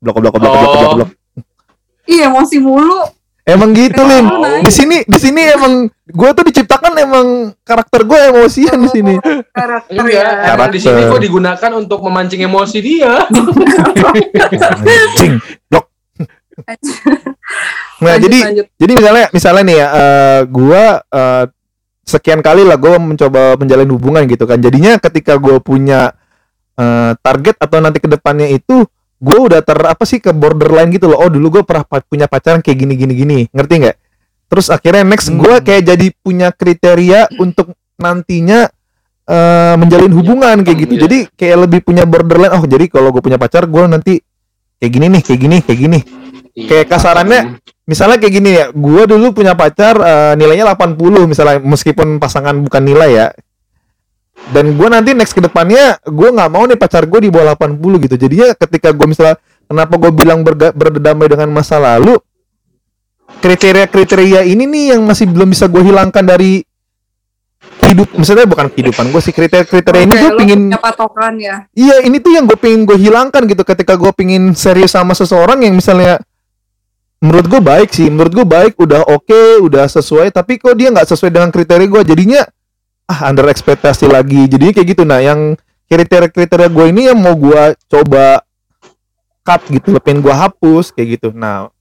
Blok 0.00 0.18
goblok 0.18 0.32
goblok 0.38 0.50
goblok 0.50 0.70
goblok. 0.70 0.80
Oh. 0.80 0.90
goblok. 0.94 1.10
Iya 2.06 2.26
emosi 2.30 2.56
mulu. 2.58 3.00
Emang 3.46 3.74
gitu 3.74 4.02
Lin. 4.06 4.26
Oh. 4.30 4.62
Di 4.62 4.70
sini 4.70 5.02
di 5.02 5.18
sini 5.18 5.42
emang 5.50 5.90
gue 5.90 6.30
tuh 6.30 6.44
diciptakan 6.46 6.92
emang 7.02 7.26
karakter 7.66 8.06
gue 8.06 8.18
emosian 8.30 8.78
di 8.78 8.88
sini. 8.90 9.14
Karakter 9.50 9.98
Enggak, 9.98 10.14
ya. 10.14 10.54
emang 10.54 10.70
di 10.70 10.78
sini 10.78 10.94
Karakter. 11.02 11.14
kok 11.14 11.22
digunakan 11.26 11.70
untuk 11.74 11.98
memancing 12.06 12.46
emosi 12.46 12.78
dia. 12.78 13.26
Anjing, 14.86 15.42
blok. 15.66 15.89
Nah, 18.00 18.16
Lanjut, 18.16 18.22
jadi 18.26 18.38
lanjut. 18.40 18.66
jadi 18.74 18.92
misalnya 18.96 19.24
misalnya 19.30 19.62
nih 19.62 19.76
ya 19.76 19.86
eh, 19.90 20.40
gua 20.48 20.84
eh, 21.04 21.44
sekian 22.02 22.40
kali 22.40 22.64
lah 22.64 22.74
gue 22.74 22.90
mencoba 22.96 23.54
menjalin 23.54 23.86
hubungan 23.86 24.24
gitu 24.24 24.42
kan 24.42 24.58
jadinya 24.58 24.98
ketika 24.98 25.36
gue 25.36 25.60
punya 25.60 26.10
eh, 26.74 27.12
target 27.20 27.54
atau 27.56 27.78
nanti 27.78 28.00
ke 28.00 28.08
depannya 28.08 28.48
itu 28.48 28.82
gue 29.20 29.38
udah 29.38 29.60
ter 29.60 29.76
apa 29.78 30.02
sih 30.02 30.16
ke 30.16 30.32
borderline 30.32 30.90
gitu 30.90 31.06
loh 31.06 31.20
oh 31.20 31.28
dulu 31.28 31.60
gue 31.60 31.62
pernah 31.62 31.84
punya 32.02 32.24
pacaran 32.24 32.64
kayak 32.64 32.78
gini 32.78 32.94
gini 32.96 33.12
gini 33.14 33.38
ngerti 33.52 33.74
nggak 33.84 33.96
terus 34.48 34.72
akhirnya 34.72 35.04
next 35.04 35.28
gue 35.30 35.54
Hmm. 35.54 35.62
kayak 35.62 35.82
jadi 35.86 36.06
punya 36.18 36.48
kriteria 36.50 37.30
untuk 37.36 37.76
nantinya 37.94 38.66
eh, 39.22 39.74
menjalin 39.76 40.10
hubungan 40.10 40.56
kayak 40.64 40.78
gitu 40.82 40.94
Iya. 40.96 41.02
jadi 41.04 41.18
kayak 41.36 41.56
lebih 41.68 41.80
punya 41.84 42.02
borderline 42.08 42.56
oh 42.56 42.64
jadi 42.64 42.88
kalau 42.88 43.12
gue 43.12 43.20
punya 43.20 43.36
pacar 43.36 43.68
gue 43.68 43.84
nanti 43.86 44.18
kayak 44.80 44.90
gini 44.90 45.06
nih 45.14 45.22
kayak 45.22 45.38
gini 45.38 45.56
kayak 45.60 45.78
gini 45.78 45.98
Kayak 46.50 46.86
kasarannya, 46.90 47.40
misalnya 47.84 48.18
kayak 48.18 48.34
gini 48.34 48.50
ya, 48.52 48.66
gua 48.70 49.06
dulu 49.06 49.30
punya 49.32 49.54
pacar 49.54 49.94
eh, 49.96 50.32
nilainya 50.34 50.66
80 50.66 50.98
misalnya 51.24 51.58
meskipun 51.58 52.18
pasangan 52.18 52.58
bukan 52.60 52.82
nilai 52.82 53.10
ya. 53.12 53.28
dan 54.50 54.72
gue 54.72 54.88
nanti 54.88 55.12
next 55.12 55.36
ke 55.36 55.44
depannya 55.44 56.00
gue 56.00 56.28
nggak 56.32 56.48
mau 56.48 56.64
nih 56.64 56.80
pacar 56.80 57.04
gue 57.04 57.20
di 57.20 57.30
bawah 57.30 57.52
80 57.60 57.76
gitu 58.08 58.16
jadinya 58.16 58.56
ketika 58.56 58.88
gue 58.88 59.04
misalnya 59.04 59.36
kenapa 59.68 60.00
gue 60.00 60.10
bilang 60.16 60.40
berga- 60.40 60.72
berdamai 60.72 61.28
dengan 61.28 61.52
masa 61.52 61.76
lalu 61.76 62.16
kriteria-kriteria 63.40 64.48
ini 64.48 64.64
nih 64.64 64.84
yang 64.96 65.04
masih 65.04 65.28
belum 65.28 65.52
bisa 65.52 65.68
gue 65.68 65.84
hilangkan 65.84 66.24
dari 66.24 66.64
hidup 67.84 68.08
misalnya 68.16 68.48
bukan 68.48 68.72
kehidupan 68.72 69.12
gue 69.12 69.20
sih 69.20 69.34
kriteria-kriteria 69.34 70.02
ini 70.08 70.14
Oke, 70.14 70.22
gue 70.24 70.32
pingin 70.40 70.60
patokan 70.72 71.34
ya. 71.36 71.56
Iya 71.72 71.96
ini 72.08 72.16
tuh 72.18 72.32
yang 72.32 72.44
gue 72.48 72.56
pengen 72.56 72.88
gue 72.88 72.96
hilangkan 72.96 73.44
gitu 73.44 73.60
ketika 73.60 73.94
gue 74.00 74.10
pengen 74.16 74.56
serius 74.56 74.96
sama 74.96 75.12
seseorang 75.12 75.60
yang 75.60 75.76
misalnya 75.76 76.16
menurut 77.20 77.46
gue 77.46 77.60
baik 77.60 77.92
sih 77.92 78.08
menurut 78.08 78.32
gue 78.32 78.46
baik 78.48 78.80
udah 78.80 79.04
oke 79.12 79.60
udah 79.64 79.84
sesuai 79.86 80.32
tapi 80.32 80.56
kok 80.56 80.72
dia 80.72 80.88
nggak 80.88 81.04
sesuai 81.04 81.28
dengan 81.28 81.52
kriteria 81.52 81.88
gue 81.88 82.02
jadinya 82.16 82.42
ah 83.10 83.26
under 83.26 83.50
ekspektasi 83.50 84.06
lagi. 84.06 84.46
Jadinya 84.46 84.72
kayak 84.78 84.88
gitu. 84.94 85.02
Nah 85.02 85.18
yang 85.18 85.58
kriteria 85.90 86.30
kriteria 86.30 86.70
gue 86.70 86.86
ini 86.94 87.10
yang 87.10 87.18
mau 87.18 87.34
gue 87.34 87.74
coba 87.90 88.46
cut 89.42 89.66
gitu 89.66 89.90
loh 89.90 89.98
pengen 89.98 90.22
gue 90.22 90.30
hapus 90.30 90.94
kayak 90.94 91.18
gitu. 91.18 91.34
Nah 91.34 91.74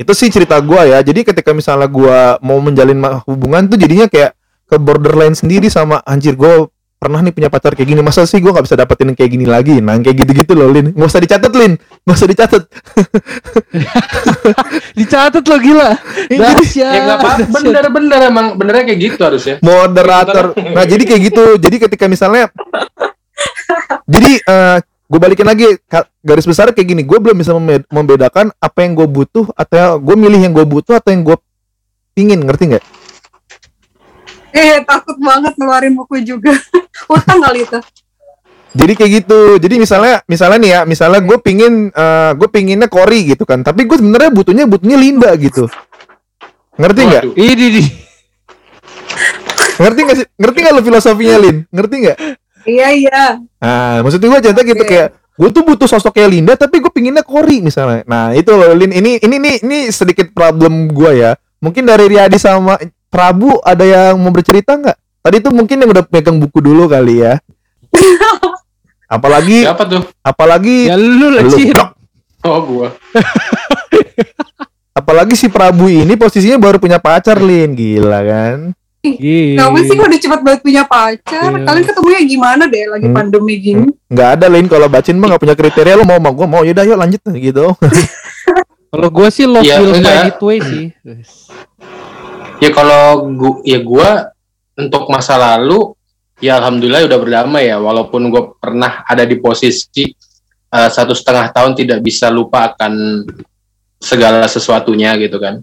itu 0.00 0.12
sih 0.16 0.32
cerita 0.32 0.56
gue 0.64 0.80
ya. 0.88 1.04
Jadi 1.04 1.28
ketika 1.28 1.52
misalnya 1.52 1.84
gue 1.84 2.18
mau 2.40 2.56
menjalin 2.64 2.96
hubungan 3.28 3.68
tuh 3.68 3.76
jadinya 3.76 4.08
kayak 4.08 4.32
ke 4.64 4.76
borderline 4.80 5.36
sendiri 5.36 5.68
sama 5.68 6.00
anjir 6.08 6.32
gue 6.32 6.72
pernah 6.98 7.22
nih 7.22 7.30
punya 7.30 7.46
pacar 7.46 7.78
kayak 7.78 7.94
gini 7.94 8.02
masa 8.02 8.26
sih 8.26 8.42
gue 8.42 8.50
nggak 8.50 8.66
bisa 8.66 8.74
dapetin 8.74 9.14
yang 9.14 9.18
kayak 9.18 9.30
gini 9.30 9.46
lagi? 9.46 9.78
Nah 9.78 9.94
kayak 10.02 10.18
gitu-gitu 10.26 10.52
loh 10.58 10.66
Lin. 10.74 10.90
Nggak 10.90 11.08
usah 11.08 11.22
dicatat 11.22 11.52
Lin. 11.54 11.72
Nggak 11.78 12.16
usah 12.18 12.28
dicatat. 12.28 12.62
Dicatat 14.98 15.44
lo 15.46 15.56
gila. 15.62 15.90
Dahsyat. 16.26 16.92
Ya 16.92 17.00
nggak 17.06 17.18
apa 17.22 17.30
dahsyat. 17.38 17.54
bener-bener 17.54 18.20
emang 18.26 18.46
benernya 18.58 18.84
kayak 18.90 18.98
gitu 18.98 19.20
harusnya. 19.22 19.56
moderator. 19.62 20.58
Nah 20.58 20.84
jadi 20.84 21.02
kayak 21.06 21.22
gitu. 21.30 21.44
Jadi 21.62 21.76
ketika 21.86 22.04
misalnya 22.10 22.50
jadi 24.12 24.30
gue 25.06 25.18
balikin 25.22 25.46
lagi. 25.46 25.78
Garis 26.26 26.50
besar 26.50 26.74
kayak 26.74 26.98
gini. 26.98 27.02
Gue 27.06 27.22
belum 27.22 27.38
bisa 27.38 27.54
membedakan 27.88 28.50
apa 28.58 28.78
yang 28.82 28.98
gue 28.98 29.06
butuh 29.06 29.46
atau 29.54 30.02
gue 30.02 30.16
milih 30.18 30.42
yang 30.42 30.50
gue 30.50 30.66
butuh 30.66 30.98
atau 30.98 31.14
yang 31.14 31.22
gue 31.22 31.38
pingin. 32.18 32.42
Ngerti 32.42 32.74
nggak 32.74 32.84
Eh, 34.58 34.82
takut 34.82 35.14
banget 35.22 35.54
ngeluarin 35.54 35.94
buku 35.94 36.26
juga. 36.26 36.50
Utang 37.14 37.38
kali 37.38 37.62
itu. 37.62 37.78
jadi 38.68 38.92
kayak 38.94 39.10
gitu 39.24 39.56
jadi 39.56 39.80
misalnya 39.80 40.20
misalnya 40.28 40.58
nih 40.60 40.70
ya 40.70 40.80
misalnya 40.84 41.24
gue 41.24 41.38
pingin 41.40 41.88
gue 42.36 42.48
pinginnya 42.52 42.86
Kori 42.86 43.32
gitu 43.32 43.48
kan 43.48 43.64
tapi 43.64 43.88
gue 43.88 43.96
sebenarnya 43.96 44.28
butuhnya 44.28 44.68
butuhnya 44.68 44.94
Linda 45.00 45.32
gitu 45.40 45.66
ngerti 46.76 47.00
nggak. 47.00 47.22
Ini 47.32 47.52
di 47.56 47.82
ngerti 49.78 50.00
nggak 50.04 50.16
sih 50.20 50.26
ngerti 50.36 50.58
nggak 50.60 50.74
lo 50.74 50.82
filosofinya 50.84 51.36
Lin 51.38 51.56
ngerti 51.70 51.94
nggak 52.06 52.18
Iya, 52.68 52.88
iya. 52.92 53.22
Nah, 53.64 54.04
maksudnya 54.04 54.28
gue 54.28 54.40
cerita 54.44 54.60
gitu 54.60 54.84
Oke. 54.84 54.90
kayak 54.92 55.08
gue 55.16 55.48
tuh 55.48 55.62
butuh 55.64 55.88
sosok 55.88 56.12
kayak 56.12 56.28
Linda 56.28 56.52
tapi 56.52 56.84
gue 56.84 56.92
pinginnya 56.92 57.24
Kori 57.24 57.64
misalnya. 57.64 58.04
Nah, 58.04 58.36
itu 58.36 58.52
loh 58.52 58.76
Lin 58.76 58.92
ini 58.92 59.16
ini 59.16 59.36
ini 59.40 59.52
ini 59.64 59.78
sedikit 59.88 60.28
problem 60.36 60.92
gue 60.92 61.24
ya. 61.24 61.32
Mungkin 61.64 61.88
dari 61.88 62.12
Riyadi 62.12 62.36
sama 62.36 62.76
Prabu 63.08 63.56
ada 63.60 63.82
yang 63.82 64.20
mau 64.20 64.28
bercerita 64.28 64.76
nggak? 64.76 64.96
Tadi 65.18 65.36
tuh 65.40 65.52
mungkin 65.52 65.80
yang 65.80 65.90
udah 65.90 66.04
pegang 66.04 66.36
buku 66.36 66.60
dulu 66.60 66.86
kali 66.86 67.24
ya. 67.24 67.40
apalagi 69.08 69.64
Siapa 69.64 69.84
tuh? 69.88 70.04
apalagi 70.20 70.86
ya 70.86 70.96
lu 70.96 71.32
lah 71.32 71.42
blok. 71.44 71.90
Oh 72.44 72.60
gua. 72.62 72.88
apalagi 74.98 75.34
si 75.34 75.48
Prabu 75.48 75.88
ini 75.88 76.14
posisinya 76.14 76.60
baru 76.60 76.76
punya 76.76 77.00
pacar 77.00 77.40
Lin, 77.40 77.72
gila 77.72 78.20
kan? 78.20 78.58
Gila. 79.00 79.56
Kenapa 79.56 79.78
sih 79.80 79.96
udah 79.96 80.18
cepet 80.20 80.40
banget 80.42 80.60
punya 80.60 80.82
pacar? 80.84 81.48
Iya. 81.48 81.64
Kalian 81.64 81.84
ketemunya 81.86 82.20
gimana 82.22 82.62
deh 82.66 82.84
lagi 82.84 83.06
Hmm. 83.08 83.16
pandemi 83.16 83.54
gini? 83.56 83.86
Nggak 84.06 84.28
ada 84.36 84.46
Lin 84.50 84.66
kalau 84.66 84.86
bacin 84.86 85.16
mah 85.16 85.32
nggak 85.32 85.42
punya 85.42 85.56
kriteria 85.56 85.96
lo 85.96 86.04
mau 86.04 86.20
mau 86.20 86.34
gue 86.34 86.46
mau 86.46 86.62
yaudah 86.62 86.84
yuk 86.84 86.98
lanjut 86.98 87.20
gitu. 87.32 87.72
Kalau 88.88 89.12
gue 89.12 89.28
sih 89.28 89.44
love 89.44 89.62
Ya, 89.62 89.84
find 89.84 90.00
it 90.00 90.40
way 90.40 90.58
sih. 90.58 90.84
Ya 92.58 92.70
kalau 92.74 93.30
gua, 93.38 93.54
ya 93.62 93.78
gua 93.78 94.34
untuk 94.78 95.06
masa 95.10 95.38
lalu 95.38 95.94
ya 96.38 96.58
alhamdulillah 96.62 97.06
udah 97.06 97.18
berdamai 97.18 97.66
ya 97.66 97.82
walaupun 97.82 98.30
gue 98.30 98.42
pernah 98.62 99.02
ada 99.02 99.26
di 99.26 99.34
posisi 99.42 100.06
eh, 100.70 100.90
satu 100.90 101.10
setengah 101.10 101.50
tahun 101.50 101.74
tidak 101.74 101.98
bisa 101.98 102.30
lupa 102.30 102.74
akan 102.74 103.26
segala 103.98 104.46
sesuatunya 104.46 105.14
gitu 105.18 105.42
kan. 105.42 105.58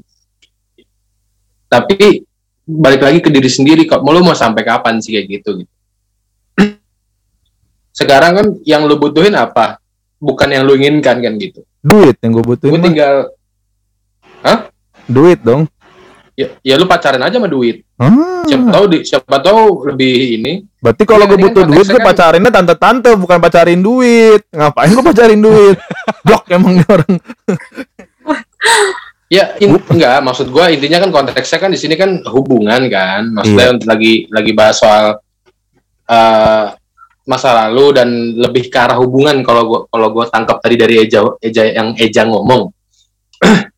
Tapi 1.71 2.23
balik 2.67 3.01
lagi 3.03 3.19
ke 3.23 3.31
diri 3.31 3.47
sendiri 3.47 3.87
kok 3.87 4.03
mau 4.03 4.11
lu 4.11 4.23
mau 4.23 4.35
sampai 4.35 4.63
kapan 4.67 4.99
sih 4.99 5.15
kayak 5.15 5.27
gitu 5.31 5.63
gitu. 5.63 5.73
Sekarang 7.99 8.31
kan 8.35 8.47
yang 8.67 8.83
lu 8.83 8.99
butuhin 8.99 9.35
apa? 9.35 9.79
Bukan 10.19 10.51
yang 10.51 10.67
lu 10.67 10.75
inginkan 10.75 11.23
kan 11.23 11.33
gitu. 11.39 11.63
Duit 11.79 12.19
yang 12.19 12.35
gue 12.35 12.43
Gue 12.43 12.51
butuhin 12.55 12.79
mah 12.79 12.83
tinggal 12.83 13.15
duit 15.05 15.39
dong. 15.41 15.69
Ya, 16.35 16.47
ya 16.61 16.75
lu 16.75 16.85
pacaran 16.85 17.23
aja 17.23 17.39
sama 17.39 17.47
duit. 17.49 17.81
Ah. 17.95 18.43
Siapa 18.45 18.67
tahu 18.69 18.85
di, 18.91 18.97
siapa 19.01 19.35
tahu 19.41 19.61
lebih 19.89 20.15
ini 20.37 20.53
Berarti 20.83 21.03
kalau 21.07 21.25
Iya, 21.25 21.31
gue 21.33 21.39
butuh 21.49 21.63
duit, 21.65 21.85
gue 21.89 21.97
kan- 21.97 22.07
pacarinnya 22.13 22.51
tante-tante, 22.53 23.09
bukan 23.17 23.39
pacarin 23.41 23.81
duit. 23.81 24.45
Ngapain 24.53 24.91
gue 24.93 25.01
pacarin 25.01 25.41
duit? 25.41 25.77
Blok 26.27 26.45
emang 26.53 26.83
orang. 26.85 27.13
Ya, 29.25 29.57
in- 29.57 29.81
enggak, 29.89 30.21
maksud 30.21 30.53
gua 30.53 30.69
intinya 30.69 31.01
kan 31.01 31.09
konteksnya 31.09 31.57
kan 31.57 31.73
di 31.73 31.79
sini 31.81 31.97
kan 31.97 32.21
hubungan 32.29 32.85
kan. 32.93 33.33
Maksudnya 33.33 33.73
untuk 33.73 33.89
lagi 33.89 34.29
lagi 34.29 34.51
bahas 34.53 34.77
soal 34.77 35.17
eh, 36.05 36.65
masa 37.25 37.49
lalu 37.65 37.85
dan 37.97 38.09
lebih 38.37 38.69
ke 38.69 38.77
arah 38.77 38.93
hubungan 39.01 39.41
kalau 39.41 39.63
gua 39.65 39.79
kalau 39.89 40.07
gua 40.13 40.25
tangkap 40.29 40.61
tadi 40.61 40.77
dari 40.77 41.01
Eja 41.01 41.25
Eja 41.41 41.65
yang 41.73 41.97
Eja 41.97 42.21
ngomong. 42.29 42.69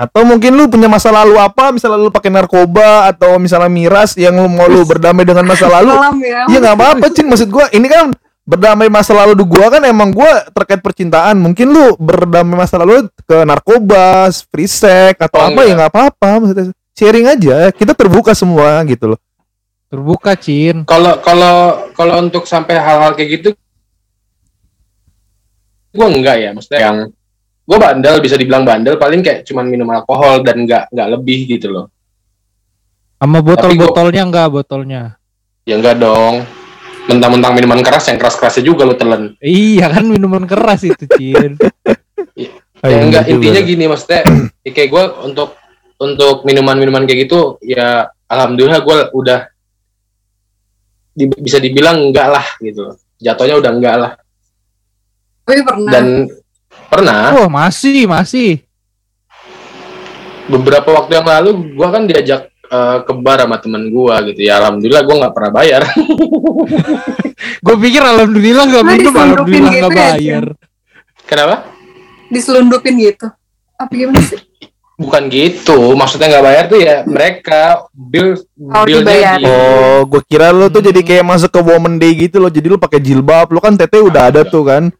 Atau 0.00 0.24
mungkin 0.24 0.56
lu 0.56 0.64
punya 0.64 0.88
masa 0.88 1.12
lalu 1.12 1.36
apa? 1.36 1.76
Misalnya 1.76 2.00
lu 2.00 2.08
pakai 2.08 2.32
narkoba 2.32 3.04
atau 3.04 3.36
misalnya 3.36 3.68
miras 3.68 4.16
yang 4.16 4.32
lu 4.32 4.48
mau 4.48 4.64
lu 4.64 4.88
berdamai 4.88 5.28
dengan 5.28 5.44
masa 5.44 5.68
lalu. 5.76 5.92
Ya. 6.24 6.48
Iya 6.48 6.56
nggak 6.56 6.76
apa-apa, 6.80 7.04
Cin. 7.12 7.28
Maksud 7.28 7.52
gua 7.52 7.68
ini 7.68 7.84
kan 7.84 8.08
berdamai 8.48 8.88
masa 8.88 9.12
lalu 9.12 9.36
di 9.36 9.44
gua 9.44 9.68
kan 9.68 9.84
emang 9.84 10.08
gua 10.08 10.48
terkait 10.56 10.80
percintaan. 10.80 11.36
Mungkin 11.36 11.68
lu 11.68 12.00
berdamai 12.00 12.56
masa 12.56 12.80
lalu 12.80 13.12
ke 13.28 13.44
narkoba, 13.44 14.32
free 14.48 14.64
sex 14.64 15.20
atau 15.20 15.36
Oh, 15.36 15.46
apa 15.52 15.60
ya 15.60 15.76
enggak. 15.76 15.76
nggak 15.76 15.90
apa-apa. 15.92 16.28
Maksudnya 16.40 16.64
sharing 16.96 17.26
aja. 17.28 17.56
Kita 17.68 17.92
terbuka 17.92 18.32
semua 18.32 18.80
gitu 18.88 19.12
loh. 19.12 19.20
Terbuka 19.92 20.32
Cin. 20.32 20.88
Kalau 20.88 21.20
kalau 21.20 21.56
kalau 21.92 22.24
untuk 22.24 22.48
sampai 22.48 22.80
hal-hal 22.80 23.12
kayak 23.12 23.30
gitu 23.36 23.48
gua 25.90 26.08
enggak 26.08 26.36
ya, 26.38 26.50
maksudnya 26.54 26.80
yang 26.80 26.98
gua 27.70 27.78
bandel 27.80 28.18
bisa 28.18 28.34
dibilang 28.34 28.66
bandel 28.66 28.98
paling 28.98 29.22
kayak 29.22 29.46
cuman 29.46 29.62
minum 29.64 29.86
alkohol 29.88 30.42
dan 30.42 30.66
enggak 30.66 30.90
enggak 30.90 31.08
lebih 31.08 31.46
gitu 31.48 31.70
loh. 31.70 31.86
Sama 33.14 33.38
botol-botolnya 33.38 34.26
enggak 34.26 34.50
botolnya. 34.50 35.02
Ya 35.62 35.78
enggak 35.78 35.96
dong. 35.96 36.42
Mentang-mentang 37.06 37.54
minuman 37.54 37.78
keras 37.80 38.06
yang 38.06 38.18
keras-kerasnya 38.18 38.64
juga 38.64 38.82
lu 38.82 38.94
telan. 38.94 39.38
Iya 39.38 39.86
kan 39.88 40.02
minuman 40.04 40.42
keras 40.44 40.82
itu 40.82 41.06
Cin. 41.08 41.54
Ya 42.80 42.96
enggak 42.98 43.28
Iya 43.28 43.36
juga. 43.36 43.44
intinya 43.44 43.60
gini 43.60 43.84
maksudnya 43.86 44.20
ya 44.64 44.70
kayak 44.72 44.88
gue 44.88 45.04
untuk 45.22 45.52
untuk 46.00 46.48
minuman-minuman 46.48 47.04
kayak 47.04 47.28
gitu 47.28 47.60
ya 47.60 48.08
alhamdulillah 48.24 48.80
gue 48.80 48.98
udah 49.12 49.52
di- 51.12 51.28
bisa 51.36 51.60
dibilang 51.60 52.08
enggak 52.08 52.28
lah 52.30 52.46
gitu 52.56 52.96
jatuhnya 53.20 53.60
udah 53.60 53.70
enggak 53.70 53.96
lah 54.00 54.12
Tapi 55.44 55.60
pernah. 55.60 55.92
dan 55.92 56.06
pernah 56.86 57.34
Oh 57.36 57.46
masih 57.46 58.04
masih. 58.04 58.62
beberapa 60.46 60.90
waktu 60.92 61.14
yang 61.14 61.26
lalu 61.28 61.50
gue 61.72 61.88
kan 61.88 62.02
diajak 62.04 62.40
eh, 62.64 62.98
ke 63.00 63.12
bar 63.14 63.38
sama 63.38 63.56
temen 63.56 63.86
gue 63.86 64.14
gitu 64.28 64.40
ya 64.42 64.58
alhamdulillah 64.58 65.02
gue 65.02 65.16
nggak 65.16 65.34
pernah 65.34 65.52
bayar 65.52 65.82
Gue 67.60 67.76
pikir 67.78 68.00
alhamdulillah 68.00 68.64
nggak 68.66 68.82
Nah, 68.82 68.90
minum, 68.90 69.12
diselundupin 69.12 69.30
alhamdulillah 69.36 69.70
gitu 69.70 69.86
nggak 69.86 69.96
ya, 69.96 70.12
bayar. 70.12 70.44
kenapa 71.24 71.56
Diselundupin 72.28 72.94
gitu. 72.96 73.26
Apa 73.74 73.90
gimana 73.90 74.20
sih? 74.20 74.38
bukan 74.94 75.22
gitu 75.26 75.96
maksudnya 75.96 76.28
nggak 76.28 76.44
bayar 76.44 76.64
tuh 76.66 76.76
ya 76.78 76.96
mereka 77.02 77.60
bill 77.90 78.36
Oh, 78.60 78.84
billnya 78.84 79.00
dibayar. 79.00 79.36
di- 79.36 79.46
Oh, 79.46 79.98
gue 80.04 80.20
kira 80.22 80.50
lu 80.50 80.68
tuh 80.68 80.82
jadi 80.82 81.00
kayak 81.00 81.24
masuk 81.24 81.48
ke 81.48 81.60
Woman 81.62 81.96
Day 81.96 82.12
gitu 82.14 82.36
loh. 82.36 82.48
Jadi 82.48 82.66
lu 82.66 82.76
pakai 82.76 83.00
jilbab, 83.00 83.48
lu 83.48 83.58
kan 83.58 83.72
tete 83.72 83.96
udah 83.96 84.28
ada 84.28 84.44
tuh 84.44 84.60
kan. 84.62 84.92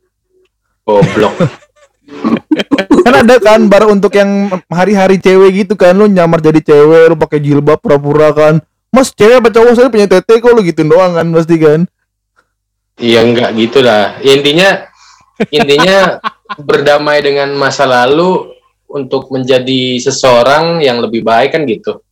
Goblok 0.98 1.34
Kan 3.06 3.14
ada 3.26 3.36
kan 3.40 3.66
bar 3.70 3.88
untuk 3.88 4.12
yang 4.14 4.50
hari-hari 4.68 5.16
cewek 5.16 5.64
gitu 5.64 5.74
kan 5.78 5.96
lu 5.96 6.10
nyamar 6.10 6.42
jadi 6.42 6.60
cewek, 6.60 7.14
lu 7.14 7.16
pakai 7.16 7.40
jilbab 7.40 7.80
pura-pura 7.80 8.30
kan. 8.34 8.54
Mas 8.90 9.14
cewek 9.14 9.40
apa 9.40 9.48
cowok 9.54 9.72
saya 9.72 9.88
punya 9.88 10.10
tete 10.10 10.42
kok 10.42 10.52
lu 10.52 10.60
gitu 10.66 10.82
doang 10.84 11.16
kan 11.16 11.26
pasti 11.32 11.56
kan. 11.56 11.80
Iya 13.00 13.24
enggak 13.24 13.50
gitu 13.56 13.80
lah. 13.80 14.18
Intinya 14.20 14.90
intinya 15.48 16.20
berdamai 16.60 17.24
dengan 17.24 17.54
masa 17.56 17.88
lalu 17.88 18.52
untuk 18.90 19.30
menjadi 19.30 20.02
seseorang 20.02 20.82
yang 20.82 21.00
lebih 21.00 21.22
baik 21.22 21.54
kan 21.56 21.64
gitu. 21.64 22.02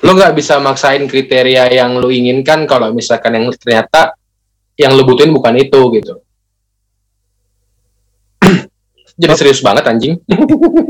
lo 0.00 0.16
nggak 0.16 0.32
bisa 0.32 0.56
maksain 0.56 1.04
kriteria 1.04 1.76
yang 1.76 2.00
lo 2.00 2.08
inginkan 2.08 2.64
kalau 2.64 2.88
misalkan 2.88 3.36
yang 3.36 3.52
ternyata 3.52 4.16
yang 4.72 4.96
lo 4.96 5.04
butuhin 5.04 5.28
bukan 5.28 5.60
itu 5.60 5.76
gitu 6.00 6.24
jadi 9.20 9.36
serius 9.36 9.60
banget 9.60 9.84
anjing. 9.84 10.16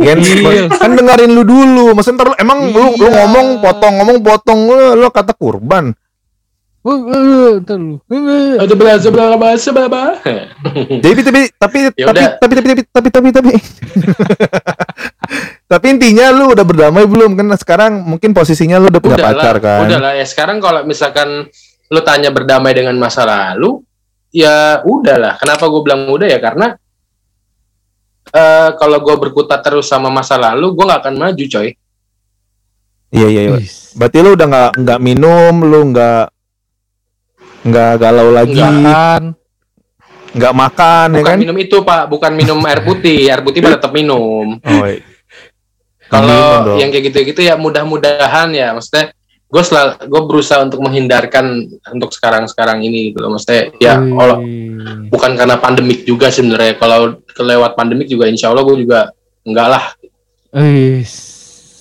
Kan, 0.01 0.17
Iya. 0.23 0.71
kan 0.71 0.91
dengerin 0.95 1.35
lu 1.35 1.43
dulu. 1.43 1.91
Maksudnya 1.93 2.23
ntar 2.23 2.29
lu- 2.31 2.39
emang 2.39 2.71
lu, 2.71 2.95
lu 2.95 3.07
Iya. 3.11 3.27
ngomong 3.27 3.47
potong 3.59 3.95
ngomong 3.99 4.19
potong 4.23 4.61
lu, 4.71 4.95
lu 4.95 5.09
kata 5.11 5.35
kurban. 5.35 5.91
Ada 6.81 8.73
sebelah 8.97 8.97
sebelah 9.61 10.17
Jadi 11.05 11.21
tapi 11.21 11.41
tapi 11.53 11.79
Ya 11.93 12.09
tapi, 12.09 12.21
tapi 12.41 12.53
tapi 12.57 12.71
tapi 12.73 12.83
tapi 12.89 13.09
tapi 13.13 13.29
tapi. 13.37 13.53
Tapi 15.71 15.87
intinya 15.87 16.33
lu 16.33 16.51
udah 16.51 16.65
berdamai 16.65 17.05
belum? 17.05 17.37
Kan 17.37 17.53
sekarang 17.55 18.03
mungkin 18.03 18.33
posisinya 18.33 18.81
lu 18.81 18.89
udah 18.89 19.03
punya 19.03 19.21
udah 19.21 19.27
pacar 19.29 19.55
lah, 19.61 19.63
kan. 19.63 19.81
udah 19.87 19.99
lah. 20.01 20.13
Ya 20.17 20.25
sekarang 20.27 20.59
kalau 20.59 20.83
misalkan 20.83 21.47
lu 21.93 22.01
tanya 22.01 22.33
berdamai 22.33 22.73
dengan 22.73 22.97
masa 22.97 23.23
lalu 23.29 23.83
ya 24.33 24.81
udahlah 24.83 25.37
kenapa 25.37 25.69
gue 25.69 25.81
bilang 25.85 26.09
udah? 26.09 26.27
Ya 26.27 26.41
karena 26.41 26.81
eh 28.31 28.69
kalau 28.79 28.99
gue 29.03 29.15
berkutat 29.19 29.61
terus 29.61 29.91
sama 29.91 30.07
masa 30.09 30.39
lalu 30.39 30.71
gue 30.73 30.85
nggak 30.87 31.01
akan 31.07 31.15
maju 31.19 31.45
coy 31.47 31.71
Iya 33.11 33.27
iya. 33.27 33.41
iya. 33.51 33.59
Berarti 33.99 34.23
lu 34.23 34.39
udah 34.39 34.47
nggak 34.47 34.71
nggak 34.87 35.01
minum, 35.03 35.55
lu 35.67 35.91
nggak 35.91 36.31
nggak 37.67 37.93
galau 37.99 38.31
lagi, 38.31 38.55
Kan. 38.55 39.35
nggak 40.31 40.55
makan 40.55 41.07
ya 41.11 41.19
bukan 41.21 41.35
kan? 41.35 41.39
minum 41.43 41.57
itu 41.59 41.77
pak 41.83 42.03
bukan 42.07 42.33
minum 42.39 42.59
air 42.63 42.87
putih 42.87 43.27
air 43.27 43.43
putih 43.43 43.67
mah 43.67 43.75
tetap 43.75 43.91
minum 43.91 44.63
Oh, 44.63 44.87
iya. 44.87 45.03
Kalau 46.07 46.79
yang 46.79 46.91
kayak 46.95 47.11
gitu-gitu 47.11 47.43
ya 47.43 47.59
mudah-mudahan 47.59 48.55
ya 48.55 48.71
maksudnya 48.71 49.11
gue 49.51 49.61
selalu 49.61 49.91
gue 50.07 50.21
berusaha 50.25 50.59
untuk 50.63 50.79
menghindarkan 50.79 51.45
untuk 51.91 52.11
sekarang-sekarang 52.11 52.81
ini 52.81 53.11
gitu 53.11 53.19
loh 53.19 53.35
maksudnya 53.35 53.71
ya 53.77 53.99
kalau 53.99 54.41
bukan 55.11 55.31
karena 55.35 55.57
pandemik 55.59 56.03
juga 56.03 56.31
sebenarnya 56.31 56.75
kalau 56.75 57.19
kelewat 57.27 57.75
pandemik 57.75 58.07
juga 58.07 58.27
insya 58.27 58.49
Allah 58.49 58.63
gue 58.63 58.77
juga 58.79 59.11
enggak 59.43 59.69
lah 59.69 59.85
Wis. 60.51 61.13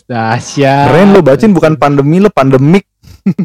Dahsyat. 0.05 0.89
Keren 0.89 1.13
lu 1.13 1.21
bacin 1.21 1.53
bukan 1.53 1.73
pandemi 1.73 2.17
lu 2.17 2.29
pandemik. 2.29 2.85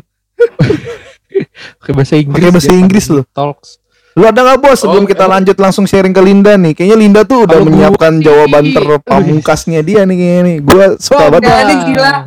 Pakai 1.81 1.93
bahasa 1.93 2.15
Inggris. 2.17 2.49
Bahasa 2.49 2.73
Inggris 2.73 3.05
lu. 3.09 3.23
Talks. 3.33 3.81
Lu 4.15 4.25
ada 4.25 4.41
nggak 4.41 4.59
bos 4.61 4.79
sebelum 4.79 5.05
Oh, 5.05 5.09
kita 5.09 5.25
emang- 5.25 5.43
lanjut 5.43 5.57
langsung 5.59 5.85
sharing 5.85 6.13
ke 6.13 6.21
Linda 6.21 6.55
nih? 6.55 6.73
Kayaknya 6.73 6.97
Linda 6.97 7.21
tuh 7.25 7.45
udah 7.45 7.57
gua 7.57 7.67
menyiapkan 7.67 8.13
sih- 8.15 8.23
jawaban 8.23 8.65
terpamungkasnya 8.71 9.81
dia 9.81 10.01
nih 10.05 10.17
kayaknya 10.17 10.41
nih. 10.41 10.57
Gua 10.61 10.85
suka 10.97 11.19
Wah, 11.19 11.29
banget. 11.37 11.45
Nggak 11.45 11.59
ada, 11.59 11.75
gila. 11.85 12.13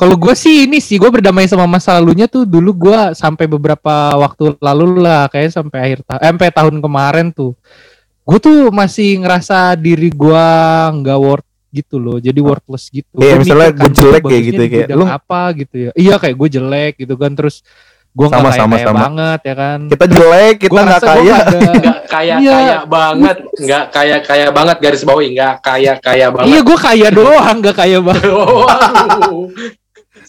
Kalau 0.00 0.16
gue 0.16 0.32
sih 0.34 0.64
ini 0.64 0.78
sih 0.78 0.96
gue 0.96 1.10
berdamai 1.10 1.44
sama 1.44 1.68
masa 1.68 1.92
lalunya 1.94 2.24
tuh 2.24 2.42
dulu 2.44 2.72
gue 2.82 3.12
sampai 3.12 3.44
beberapa 3.46 3.92
waktu 4.16 4.56
lalu 4.58 4.98
lah 4.98 5.28
kayak 5.28 5.52
sampai 5.52 5.78
akhir 5.82 5.98
ta- 6.02 6.16
eh, 6.16 6.26
sampai 6.26 6.48
tahun 6.48 6.76
kemarin 6.78 7.28
tuh 7.30 7.52
gue 8.22 8.38
tuh 8.38 8.58
masih 8.70 9.18
ngerasa 9.18 9.74
diri 9.74 10.08
gue 10.08 10.46
nggak 10.94 11.18
worth 11.18 11.44
gitu 11.68 11.96
loh 11.96 12.16
jadi 12.16 12.34
worthless 12.36 12.88
gitu 12.88 13.12
Iya, 13.14 13.34
Gua 13.34 13.38
misalnya 13.38 13.68
gua 13.70 13.80
kan, 13.82 13.90
jelek 13.92 14.22
kayak 14.24 14.42
gitu, 14.44 14.62
kayak, 14.64 14.88
lu- 14.90 15.06
apa 15.06 15.40
gitu 15.54 15.74
ya 15.78 15.90
iya 15.94 16.14
kayak 16.16 16.34
gue 16.34 16.48
jelek 16.50 16.92
gitu 16.96 17.14
kan 17.14 17.30
terus 17.30 17.60
gue 18.10 18.26
nggak 18.26 18.42
kaya 18.42 18.56
sama, 18.56 18.74
kaya 18.74 18.86
sama. 18.86 19.00
banget 19.04 19.40
ya 19.40 19.54
kan 19.54 19.78
Kita 19.86 20.04
jelek, 20.08 20.54
kita 20.60 20.80
nggak 20.80 21.00
kaya. 21.00 21.36
nggak 21.76 22.00
kaya 22.14 22.34
Iya. 22.36 22.50
kaya 22.50 22.76
banget 22.84 23.36
nggak 23.56 23.84
kaya 23.90 24.16
kaya 24.20 24.46
banget 24.48 24.76
garis 24.80 25.02
bawahi 25.04 25.28
nggak 25.30 25.54
kaya 25.60 25.92
kaya 25.96 26.16
iya 26.18 26.28
banget 26.28 26.58
gue 26.64 26.78
kaya 26.80 27.08
doang 27.08 27.56
nggak 27.60 27.76
kaya 27.76 27.98
banget 28.00 28.30
Waduh. 28.30 29.44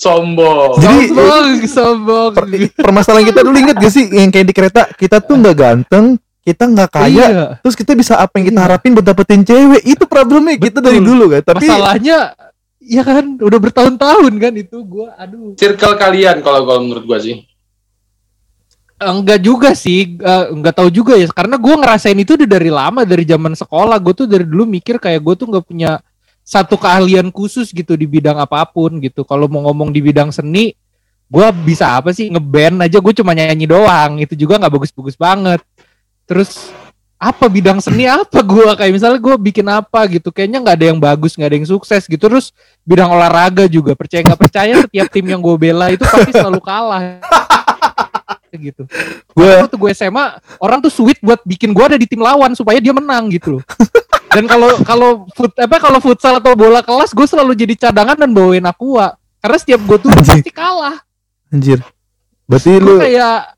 sombong 0.02 0.82
Jadi- 0.82 1.14
sombong 1.14 1.46
sombong 1.70 2.32
Per- 2.34 2.50
permasalahan 2.74 3.26
kita 3.30 3.46
dulu 3.46 3.58
inget 3.62 3.78
gak 3.78 3.94
sih 3.94 4.10
yang 4.10 4.34
kayak 4.34 4.48
di 4.50 4.56
kereta 4.58 4.82
kita 4.98 5.22
tuh 5.22 5.38
nggak 5.38 5.54
ganteng, 5.54 6.18
kita 6.42 6.66
nggak 6.66 6.90
kaya, 6.90 7.26
Iya. 7.30 7.46
terus 7.62 7.78
kita 7.78 7.94
bisa 7.94 8.18
apa 8.18 8.34
yang 8.42 8.50
kita 8.50 8.58
Iya. 8.58 8.66
harapin 8.66 8.98
buat 8.98 9.06
dapetin 9.06 9.46
cewek 9.46 9.86
itu 9.86 10.04
problemnya 10.10 10.58
kita 10.58 10.82
Betul. 10.82 10.88
dari 10.90 11.00
dulu 11.00 11.24
kan. 11.30 11.42
Tapi 11.46 11.66
masalahnya 11.70 12.18
ya 12.82 13.02
kan 13.06 13.38
udah 13.38 13.60
bertahun-tahun 13.62 14.34
kan 14.42 14.54
itu 14.58 14.82
gua 14.82 15.14
aduh 15.14 15.54
circle 15.54 15.94
kalian 15.96 16.42
kalau 16.42 16.66
kalau 16.66 16.82
menurut 16.82 17.06
gua 17.06 17.22
sih 17.22 17.46
enggak 18.98 19.38
juga 19.38 19.70
sih 19.74 20.18
eh, 20.18 20.46
enggak 20.50 20.82
tahu 20.82 20.90
juga 20.90 21.14
ya 21.14 21.30
karena 21.30 21.62
gua 21.62 21.78
ngerasain 21.78 22.18
itu 22.18 22.34
udah 22.34 22.50
dari 22.50 22.74
lama 22.74 23.06
dari 23.06 23.22
zaman 23.22 23.54
sekolah 23.54 24.02
gue 24.02 24.14
tuh 24.14 24.26
dari 24.26 24.46
dulu 24.46 24.66
mikir 24.66 24.98
kayak 24.98 25.22
gue 25.22 25.34
tuh 25.38 25.46
nggak 25.46 25.66
punya 25.66 26.02
satu 26.52 26.76
keahlian 26.76 27.32
khusus 27.32 27.72
gitu 27.72 27.96
di 27.96 28.04
bidang 28.04 28.36
apa 28.36 28.68
pun 28.68 29.00
gitu. 29.00 29.24
Kalau 29.24 29.48
mau 29.48 29.64
ngomong 29.72 29.88
di 29.88 30.04
bidang 30.04 30.36
seni 30.36 30.76
gua 31.32 31.48
bisa 31.56 31.96
apa 31.96 32.12
sih? 32.12 32.28
Ngeband 32.28 32.84
aja 32.84 33.00
gue 33.00 33.14
cuma 33.16 33.32
nyanyi 33.32 33.64
doang. 33.64 34.20
Itu 34.20 34.36
juga 34.36 34.60
nggak 34.60 34.74
bagus-bagus 34.76 35.16
banget. 35.16 35.64
Terus 36.28 36.76
apa 37.16 37.48
bidang 37.48 37.80
seni? 37.80 38.04
Apa 38.12 38.44
gua? 38.44 38.76
Kayak 38.76 39.00
misalnya 39.00 39.20
gue 39.24 39.36
bikin 39.40 39.64
apa 39.72 40.10
gitu 40.12 40.34
kayaknya 40.34 40.60
nggak 40.60 40.76
ada 40.76 40.86
yang 40.92 41.00
bagus 41.00 41.40
nggak 41.40 41.50
ada 41.54 41.58
yang 41.64 41.70
sukses 41.72 42.04
gitu. 42.04 42.20
Terus 42.20 42.52
bidang 42.84 43.08
olahraga 43.08 43.64
juga. 43.72 43.96
Percaya 43.96 44.20
nggak 44.20 44.42
percaya 44.42 44.74
setiap 44.84 45.08
tim 45.08 45.24
yang 45.32 45.40
gue 45.40 45.56
bela 45.56 45.88
itu 45.88 46.04
pasti 46.04 46.36
selalu 46.36 46.60
kalah. 46.60 47.24
Gitu. 48.52 48.84
Gue 49.32 49.48
waktu 49.64 49.80
gue 49.80 49.92
SMA 49.96 50.36
orang 50.60 50.84
tuh 50.84 50.92
sweet 50.92 51.24
buat 51.24 51.40
bikin 51.48 51.72
gue 51.72 51.86
ada 51.88 51.96
di 51.96 52.04
tim 52.04 52.20
lawan 52.20 52.52
supaya 52.52 52.84
dia 52.84 52.92
menang 52.92 53.32
gitu 53.32 53.56
loh 53.56 53.64
dan 54.32 54.46
kalau 54.48 54.70
kalau 54.88 55.10
foot 55.36 55.52
apa 55.60 55.76
kalau 55.78 56.00
futsal 56.00 56.40
atau 56.40 56.56
bola 56.56 56.80
kelas 56.80 57.12
gue 57.12 57.28
selalu 57.28 57.52
jadi 57.54 57.76
cadangan 57.88 58.16
dan 58.16 58.32
bawain 58.32 58.64
aqua. 58.64 59.20
Karena 59.42 59.58
setiap 59.58 59.82
gue 59.90 59.98
tuh 60.06 60.10
pasti 60.14 60.52
kalah. 60.54 61.02
Anjir. 61.50 61.82
Berarti 62.46 62.78
lu 62.78 63.02
kayak 63.02 63.58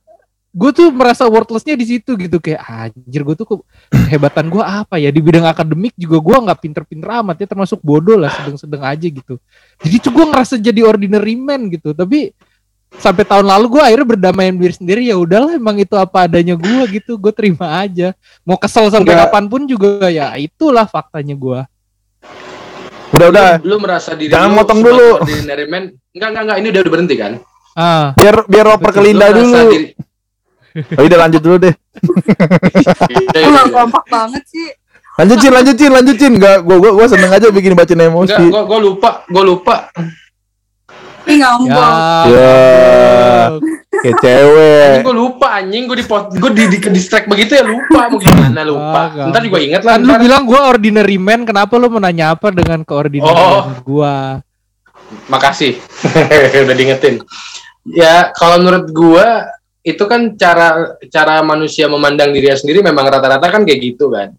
gue 0.54 0.72
tuh 0.72 0.88
merasa 0.94 1.28
worthlessnya 1.28 1.76
di 1.76 1.86
situ 1.86 2.16
gitu. 2.16 2.40
Kayak 2.40 2.64
anjir 2.64 3.22
gue 3.22 3.36
tuh 3.36 3.48
ke- 3.50 3.66
kehebatan 3.92 4.48
gue 4.48 4.64
apa 4.64 4.96
ya? 4.96 5.12
Di 5.12 5.20
bidang 5.20 5.44
akademik 5.44 5.92
juga 6.00 6.24
gue 6.24 6.38
nggak 6.48 6.60
pinter-pinter 6.64 7.10
amat 7.20 7.36
ya 7.44 7.48
termasuk 7.52 7.84
bodoh 7.84 8.16
lah 8.16 8.32
sedang-sedang 8.32 8.80
aja 8.80 9.08
gitu. 9.12 9.36
Jadi 9.84 9.96
tuh 10.00 10.12
gue 10.16 10.26
ngerasa 10.30 10.56
jadi 10.56 10.82
ordinary 10.88 11.36
man 11.36 11.68
gitu. 11.68 11.92
Tapi 11.92 12.32
sampai 12.96 13.24
tahun 13.24 13.46
lalu 13.46 13.66
gue 13.74 13.82
akhirnya 13.84 14.08
berdamai 14.08 14.48
dengan 14.48 14.60
diri 14.62 14.74
sendiri 14.74 15.02
ya 15.04 15.16
udahlah 15.16 15.54
emang 15.54 15.76
itu 15.76 15.94
apa 15.94 16.26
adanya 16.26 16.54
gue 16.54 16.84
gitu 16.94 17.16
gue 17.16 17.32
terima 17.32 17.82
aja 17.82 18.14
mau 18.42 18.56
kesel 18.56 18.88
sampai 18.88 19.14
kapan 19.18 19.46
pun 19.46 19.66
juga 19.66 20.08
ya 20.08 20.34
itulah 20.36 20.86
faktanya 20.86 21.34
gue 21.34 21.60
udah 23.14 23.28
udah 23.30 23.50
lu, 23.62 23.70
lu 23.70 23.76
merasa 23.78 24.18
diri 24.18 24.34
Jangan 24.34 24.50
lu 24.50 24.56
motong 24.58 24.80
dulu. 24.82 25.10
man 25.70 25.84
enggak 26.12 26.30
enggak 26.34 26.44
enggak 26.44 26.58
ini 26.58 26.68
udah, 26.70 26.82
udah 26.82 26.92
berhenti 26.92 27.16
kan 27.16 27.32
ah 27.74 28.08
biar 28.18 28.36
biar 28.46 28.66
oper 28.74 28.90
ke 28.90 29.00
Lu 29.00 29.06
Linda 29.06 29.26
merasa 29.28 29.40
dulu. 29.40 29.72
diri- 29.72 29.94
Oh, 30.98 31.06
udah 31.06 31.20
lanjut 31.22 31.38
dulu 31.38 31.58
deh. 31.62 31.70
Iya, 31.70 33.30
Lu 33.30 33.38
iya, 33.38 33.46
nggak 33.46 33.68
iya. 33.70 33.78
kompak 33.78 34.06
banget 34.10 34.42
sih. 34.50 34.74
Lanjutin, 35.22 35.52
lanjutin, 35.54 35.90
lanjutin. 35.94 36.32
Enggak, 36.34 36.66
gua 36.66 36.82
gua 36.82 36.92
gua 36.98 37.06
seneng 37.06 37.30
aja 37.30 37.54
bikin 37.54 37.78
bacain 37.78 38.02
emosi. 38.02 38.42
gua, 38.50 38.66
gua 38.66 38.80
lupa, 38.82 39.22
gua 39.30 39.44
lupa. 39.46 39.94
Ih 41.24 41.38
ya 41.40 41.48
ngambek. 41.56 41.92
Ya. 42.28 42.58
Kayak 43.94 44.16
cewek. 44.20 44.84
Anjing 44.84 45.04
gua 45.04 45.16
lupa 45.16 45.48
anjing, 45.56 45.84
gua 45.88 45.96
di 45.96 46.06
gua 46.36 46.52
di, 46.52 46.64
di, 46.68 46.78
distract 46.92 47.26
begitu 47.26 47.56
ya 47.56 47.64
lupa 47.64 48.12
mau 48.12 48.20
gimana 48.20 48.62
lupa. 48.62 49.02
Ah, 49.10 49.28
Ntar 49.32 49.42
juga 49.42 49.60
inget 49.60 49.82
lah. 49.82 49.96
kan 49.96 50.04
lu 50.04 50.14
bilang 50.18 50.44
gue 50.44 50.60
ordinary 50.60 51.16
man 51.16 51.44
kenapa 51.44 51.74
lu 51.76 51.88
menanya 51.88 52.36
apa 52.36 52.52
dengan 52.52 52.84
keordinarian 52.84 53.32
Oh. 53.32 53.64
gue 53.80 54.16
Makasih. 55.26 55.78
Udah 56.66 56.76
diingetin. 56.76 57.22
Ya, 57.86 58.34
kalau 58.34 58.60
menurut 58.60 58.90
gua 58.92 59.48
itu 59.80 60.04
kan 60.04 60.34
cara 60.34 60.96
cara 61.06 61.40
manusia 61.40 61.86
memandang 61.86 62.32
dirinya 62.32 62.56
sendiri 62.56 62.80
memang 62.80 63.04
rata-rata 63.06 63.46
kan 63.46 63.62
kayak 63.62 63.80
gitu 63.84 64.10
kan. 64.10 64.32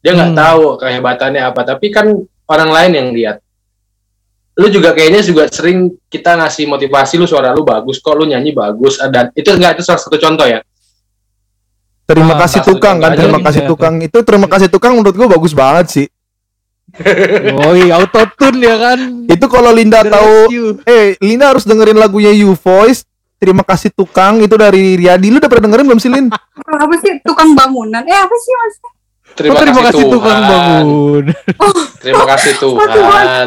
Dia 0.00 0.12
nggak 0.12 0.32
Hmm. 0.32 0.38
tahu 0.38 0.62
kehebatannya 0.76 1.42
apa, 1.42 1.60
tapi 1.66 1.88
kan 1.88 2.06
orang 2.46 2.70
lain 2.70 2.92
yang 2.94 3.08
lihat. 3.10 3.36
Lu 4.60 4.68
juga 4.68 4.92
kayaknya 4.92 5.24
juga 5.24 5.48
sering 5.48 5.88
kita 6.06 6.36
ngasih 6.36 6.68
motivasi 6.68 7.16
lu 7.16 7.24
suara 7.24 7.56
lu 7.56 7.64
bagus 7.64 7.96
kok, 7.96 8.12
lu 8.12 8.28
nyanyi 8.28 8.52
bagus 8.52 9.00
dan 9.08 9.32
itu 9.32 9.48
enggak 9.48 9.80
itu 9.80 9.82
salah 9.82 9.96
satu 9.98 10.20
contoh 10.20 10.44
ya. 10.44 10.60
Terima 12.04 12.36
Ah, 12.36 12.44
kasih 12.44 12.60
tukang 12.66 12.98
kan, 12.98 13.14
terima 13.14 13.38
aja. 13.40 13.46
kasih 13.48 13.62
tukang. 13.64 13.94
Itu 14.02 14.18
terima 14.20 14.50
kasih 14.50 14.68
tukang 14.68 14.98
menurut 14.98 15.14
gua 15.14 15.28
bagus 15.30 15.54
banget 15.54 15.86
sih. 15.88 16.06
oh 17.62 17.70
iya 17.70 18.02
autotune 18.02 18.66
ya 18.66 18.74
kan 18.74 18.98
Itu 19.30 19.46
kalau 19.46 19.70
Linda 19.70 20.02
The 20.02 20.10
tahu 20.10 20.34
eh 20.82 21.14
Linda 21.22 21.54
harus 21.54 21.62
dengerin 21.62 21.94
lagunya 21.94 22.34
You 22.34 22.58
Voice. 22.58 23.06
Terima 23.38 23.64
kasih 23.64 23.94
tukang 23.94 24.42
itu 24.42 24.52
dari 24.58 24.98
Riyadi. 25.00 25.32
Lu 25.32 25.40
udah 25.40 25.48
pernah 25.48 25.70
dengerin 25.70 25.86
belum 25.86 26.00
sih 26.02 26.10
Lin? 26.10 26.28
Apa 26.84 26.94
sih 27.00 27.16
tukang 27.24 27.54
bangunan? 27.56 28.02
Eh 28.04 28.12
apa 28.12 28.34
sih 28.36 28.52
mas? 29.32 29.50
Oh, 29.50 29.58
terima 29.60 29.82
kasih 29.86 30.04
tukang 30.06 30.40
bangun 30.42 31.24
Terima 32.02 32.24
kasih 32.24 32.52
Oh 32.56 32.72
Tuhan, 32.80 32.88
Tuhan. 32.88 33.44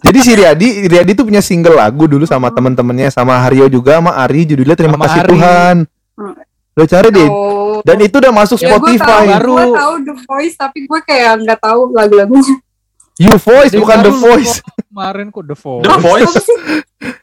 Jadi 0.00 0.18
si 0.20 0.32
Riyadi, 0.32 0.68
Riyadi 0.88 1.12
tuh 1.12 1.24
punya 1.24 1.44
single 1.44 1.76
lagu 1.76 2.04
dulu 2.04 2.24
sama 2.24 2.48
temen-temennya 2.48 3.12
sama 3.12 3.36
Hario 3.36 3.68
juga 3.68 4.00
sama 4.00 4.16
Ari 4.16 4.48
judulnya 4.48 4.76
Terima 4.76 4.96
Sama 4.96 5.04
kasih 5.08 5.20
Ari. 5.20 5.30
Tuhan. 5.32 5.76
Hmm. 6.16 6.34
Lo 6.74 6.84
cari 6.90 7.08
deh. 7.08 7.28
Oh. 7.30 7.78
Dan 7.86 8.02
itu 8.02 8.16
udah 8.18 8.32
masuk 8.34 8.58
ya, 8.58 8.66
gue 8.66 8.74
tahu, 8.74 8.98
Spotify. 8.98 9.24
Baru- 9.30 9.54
gue 9.54 9.78
tahu 9.78 9.94
The 10.02 10.14
Voice 10.26 10.54
tapi 10.58 10.78
gue 10.90 11.00
kayak 11.04 11.32
nggak 11.46 11.58
tahu 11.62 11.80
lagu-lagunya. 11.94 12.56
You 13.14 13.38
Voice 13.38 13.70
bukan 13.70 13.98
The 14.02 14.10
Voice. 14.10 14.54
Kemarin 14.90 15.26
kok 15.30 15.44
The 15.46 15.54
Voice. 15.54 15.84
The 15.86 15.96
Voice. 16.02 16.34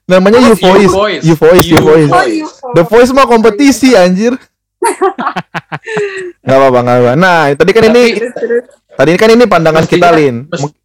Namanya 0.08 0.40
You 0.40 0.56
Voice. 0.56 0.88
Voice. 0.88 1.22
You 1.22 1.36
Voice, 1.36 1.68
You 1.68 1.82
Voice. 1.84 2.08
Oh, 2.08 2.16
Voice. 2.16 2.32
you 2.32 2.48
The 2.72 2.84
Voice 2.88 3.12
mah 3.12 3.28
kompetisi 3.28 3.92
anjir. 3.92 4.40
Gak 6.42 6.58
apa-apa, 6.58 6.80
gak 6.82 6.98
apa. 6.98 7.12
Nah, 7.16 7.42
tadi 7.54 7.72
kan 7.72 7.84
ini 7.88 8.04
tadi 8.92 9.12
kan 9.16 9.30
ini 9.30 9.46
pandangan 9.46 9.84
Mestinya- 9.84 10.10
kita, 10.10 10.18
Lin. 10.18 10.36
mes- 10.48 10.80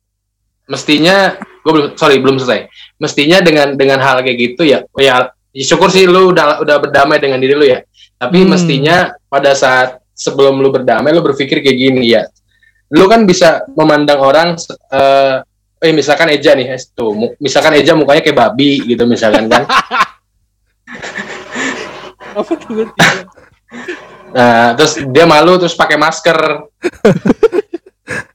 Mestinya 0.67 1.17
gue 1.63 1.73
belum 1.73 1.87
sorry 1.95 2.19
belum 2.19 2.37
selesai. 2.37 2.67
Mestinya 2.99 3.39
dengan 3.39 3.73
dengan 3.73 3.99
hal 3.99 4.19
kayak 4.21 4.35
gitu 4.37 4.63
ya 4.63 4.83
ya 4.93 5.31
ya 5.51 5.63
syukur 5.63 5.89
sih 5.89 6.05
lu 6.05 6.35
udah 6.35 6.59
udah 6.59 6.77
berdamai 6.81 7.17
dengan 7.17 7.39
diri 7.39 7.55
lu 7.55 7.63
ya. 7.63 7.87
Tapi 8.17 8.43
Hmm. 8.43 8.51
mestinya 8.51 8.97
pada 9.27 9.55
saat 9.55 10.03
sebelum 10.11 10.59
lu 10.59 10.69
berdamai 10.69 11.11
lu 11.11 11.23
berpikir 11.23 11.61
kayak 11.61 11.79
gini 11.79 12.11
ya. 12.11 12.27
Lu 12.91 13.07
kan 13.07 13.23
bisa 13.23 13.63
memandang 13.73 14.19
orang 14.19 14.59
eh 14.91 15.37
eh 15.79 15.93
misalkan 15.93 16.31
Eja 16.31 16.53
nih, 16.53 16.67
eh, 16.69 16.81
tuh 16.91 17.15
misalkan 17.39 17.77
Eja 17.77 17.95
mukanya 17.95 18.19
kayak 18.21 18.35
babi 18.37 18.83
gitu 18.87 19.07
misalkan 19.07 19.47
kan. 19.47 19.63
Apa 22.35 22.53
tiba-tiba? 22.55 23.07
Nah, 24.37 24.76
terus 24.76 25.00
dia 25.11 25.24
malu 25.24 25.57
terus 25.57 25.74
pakai 25.74 25.96
masker. 25.96 26.38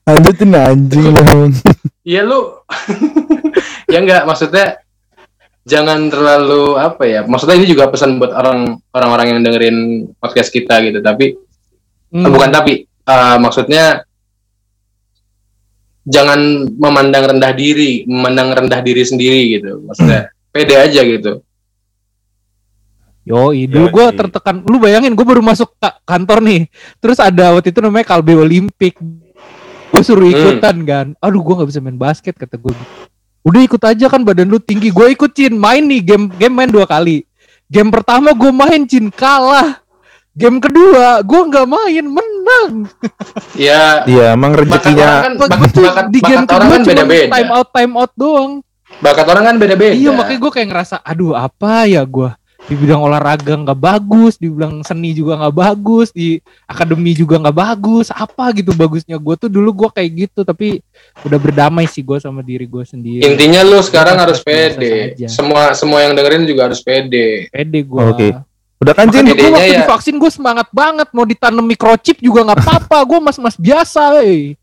Tuh 0.02 0.48
anjing. 0.56 1.14
Iya 2.02 2.26
lu 2.26 2.58
ya 3.88 4.02
enggak 4.02 4.26
maksudnya 4.26 4.82
jangan 5.62 6.10
terlalu 6.10 6.74
apa 6.82 7.04
ya 7.06 7.22
maksudnya 7.30 7.62
ini 7.62 7.70
juga 7.70 7.86
pesan 7.86 8.18
buat 8.18 8.34
orang 8.34 8.82
orang-orang 8.90 9.28
yang 9.38 9.40
dengerin 9.46 9.78
podcast 10.18 10.50
kita 10.50 10.82
gitu 10.82 11.00
tapi 11.06 11.38
Hmm. 12.12 12.28
eh, 12.28 12.32
bukan 12.34 12.52
tapi 12.52 12.74
eh, 12.84 13.38
maksudnya 13.40 14.04
jangan 16.04 16.68
memandang 16.76 17.24
rendah 17.32 17.56
diri 17.56 18.04
memandang 18.04 18.52
rendah 18.52 18.84
diri 18.84 19.00
sendiri 19.06 19.56
gitu 19.56 19.80
maksudnya 19.88 20.28
pede 20.52 20.76
aja 20.76 21.08
gitu 21.08 21.40
Yo, 23.22 23.54
dulu 23.54 23.88
gue 23.92 24.06
tertekan. 24.16 24.66
Lu 24.66 24.78
bayangin, 24.78 25.14
gue 25.14 25.22
baru 25.22 25.40
masuk 25.40 25.78
ka- 25.78 26.02
kantor 26.04 26.42
nih. 26.42 26.62
Terus 26.98 27.18
ada 27.18 27.54
waktu 27.54 27.70
itu 27.70 27.80
namanya 27.80 28.06
Kalbe 28.08 28.34
Olimpik. 28.34 28.98
Gue 29.92 30.02
suruh 30.02 30.26
Hmm. 30.26 30.34
ikutan 30.34 30.78
kan. 30.82 31.06
Aduh, 31.20 31.40
gue 31.40 31.54
nggak 31.54 31.70
bisa 31.70 31.80
main 31.80 31.96
basket 31.96 32.34
kata 32.34 32.56
gue. 32.56 32.74
Udah 33.42 33.62
ikut 33.62 33.78
aja 33.80 34.06
kan 34.08 34.22
badan 34.22 34.48
lu 34.48 34.58
tinggi. 34.58 34.90
Gue 34.90 35.12
ikutin 35.12 35.54
main 35.54 35.82
nih 35.82 36.02
game 36.02 36.26
game 36.32 36.56
main 36.56 36.68
dua 36.68 36.86
kali. 36.86 37.26
Game 37.66 37.90
pertama 37.90 38.32
gue 38.32 38.50
main 38.50 38.82
Cin 38.84 39.08
kalah. 39.08 39.82
Game 40.32 40.58
kedua 40.58 41.22
gue 41.22 41.42
nggak 41.44 41.68
main 41.68 42.06
menang. 42.08 42.72
ya 43.60 44.02
Iya, 44.04 44.34
emang 44.34 44.56
bakat 44.56 44.64
orang 44.64 44.72
rezekinya 44.72 45.08
kan 45.20 45.32
Gua 45.34 45.48
bakat, 45.48 45.70
tuh 45.70 45.84
bakat, 45.84 46.06
di 46.08 46.20
game 46.20 46.36
bakat 46.40 46.50
orang 46.50 46.62
kedua 46.64 46.72
kan 46.72 46.82
cuma 46.82 46.92
beda-beda 46.96 47.28
time 47.30 47.50
out 47.52 47.68
time 47.70 47.94
out 47.96 48.12
doang. 48.16 48.52
bakat 48.98 49.26
orang 49.26 49.44
kan 49.44 49.56
beda-beda 49.58 49.94
Iya 49.94 50.10
makanya 50.12 50.40
gue 50.40 50.52
kayak 50.52 50.68
ngerasa 50.68 50.96
aduh 51.02 51.34
apa 51.34 51.74
ya 51.86 52.02
gue 52.02 52.30
di 52.62 52.78
bidang 52.78 53.02
olahraga 53.02 53.58
nggak 53.58 53.76
bagus, 53.76 54.38
di 54.38 54.48
bidang 54.48 54.80
seni 54.82 55.12
juga 55.12 55.34
nggak 55.36 55.56
bagus, 55.56 56.08
di 56.10 56.38
akademi 56.64 57.12
juga 57.12 57.42
nggak 57.42 57.58
bagus, 57.58 58.08
apa 58.10 58.54
gitu 58.54 58.72
bagusnya 58.72 59.18
gue 59.18 59.36
tuh 59.36 59.50
dulu 59.50 59.70
gue 59.76 59.90
kayak 59.92 60.10
gitu 60.30 60.42
tapi 60.42 60.80
udah 61.22 61.36
berdamai 61.36 61.84
sih 61.86 62.00
gue 62.00 62.18
sama 62.18 62.40
diri 62.40 62.64
gue 62.64 62.84
sendiri. 62.84 63.22
intinya 63.24 63.66
lu 63.66 63.82
sekarang 63.82 64.16
harus 64.16 64.40
pede 64.40 65.18
semua 65.26 65.74
semua 65.74 66.00
yang 66.02 66.14
dengerin 66.14 66.46
juga 66.46 66.70
harus 66.70 66.80
pede 66.80 67.50
Pede 67.50 67.80
gue. 67.82 68.00
Oke. 68.00 68.30
Udah 68.82 68.94
kan? 68.94 69.06
Makanya- 69.06 69.36
Gue 69.36 69.52
waktu 69.52 69.74
ya. 69.74 69.80
divaksin 69.84 70.16
gue 70.18 70.32
semangat 70.32 70.68
banget 70.74 71.08
mau 71.12 71.22
ditanam 71.22 71.62
microchip 71.62 72.18
juga 72.18 72.42
nggak 72.42 72.60
apa-apa, 72.62 72.98
gue 73.06 73.20
mas-mas 73.22 73.54
biasa, 73.54 74.22
eh. 74.22 74.58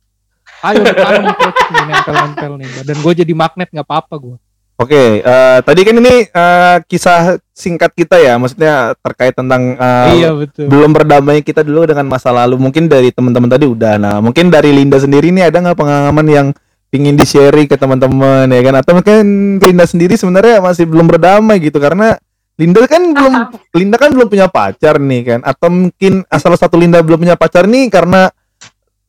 Ayo 0.59 0.83
ditanam 0.83 1.23
microchip 1.29 1.67
nih 1.69 1.83
nempel-nempel 1.87 2.53
nih, 2.59 2.69
dan 2.83 2.97
gue 2.99 3.13
jadi 3.15 3.33
magnet 3.33 3.69
nggak 3.71 3.87
apa-apa 3.87 4.15
gue. 4.19 4.37
Oke, 4.79 5.27
eh, 5.27 5.59
tadi 5.67 5.81
kan 5.83 5.99
ini 5.99 6.31
eh, 6.31 6.77
kisah 6.87 7.43
singkat 7.51 7.91
kita 7.99 8.15
ya, 8.15 8.39
maksudnya 8.39 8.95
terkait 9.03 9.35
tentang 9.35 9.75
eh, 9.75 10.23
iya 10.23 10.31
betul. 10.31 10.71
belum 10.71 10.95
berdamai 10.95 11.43
kita 11.43 11.67
dulu 11.67 11.83
dengan 11.83 12.07
masa 12.07 12.31
lalu. 12.31 12.55
Mungkin 12.63 12.87
dari 12.87 13.11
teman-teman 13.11 13.51
tadi 13.51 13.67
udah. 13.67 13.99
Nah, 13.99 14.15
mungkin 14.23 14.55
dari 14.55 14.71
Linda 14.71 15.03
sendiri 15.03 15.35
nih 15.35 15.51
ada 15.51 15.67
nggak 15.67 15.75
pengalaman 15.83 16.27
yang 16.31 16.47
pingin 16.95 17.19
di-sharing 17.19 17.67
ke 17.67 17.75
teman-teman 17.75 18.47
ya 18.55 18.63
kan? 18.63 18.75
Atau 18.79 18.95
mungkin 18.95 19.59
Linda 19.59 19.83
sendiri 19.83 20.15
sebenarnya 20.15 20.63
masih 20.63 20.87
belum 20.87 21.11
berdamai 21.11 21.59
gitu 21.59 21.83
karena 21.83 22.15
Linda 22.55 22.87
kan 22.87 23.03
belum 23.03 23.35
Linda 23.83 23.99
kan 23.99 24.15
belum 24.15 24.31
punya 24.31 24.47
pacar 24.47 25.03
nih 25.03 25.21
kan? 25.27 25.41
Atau 25.43 25.75
mungkin 25.75 26.23
salah 26.39 26.55
satu 26.55 26.79
Linda 26.79 27.03
belum 27.03 27.27
punya 27.27 27.35
pacar 27.35 27.67
nih 27.67 27.91
karena 27.91 28.31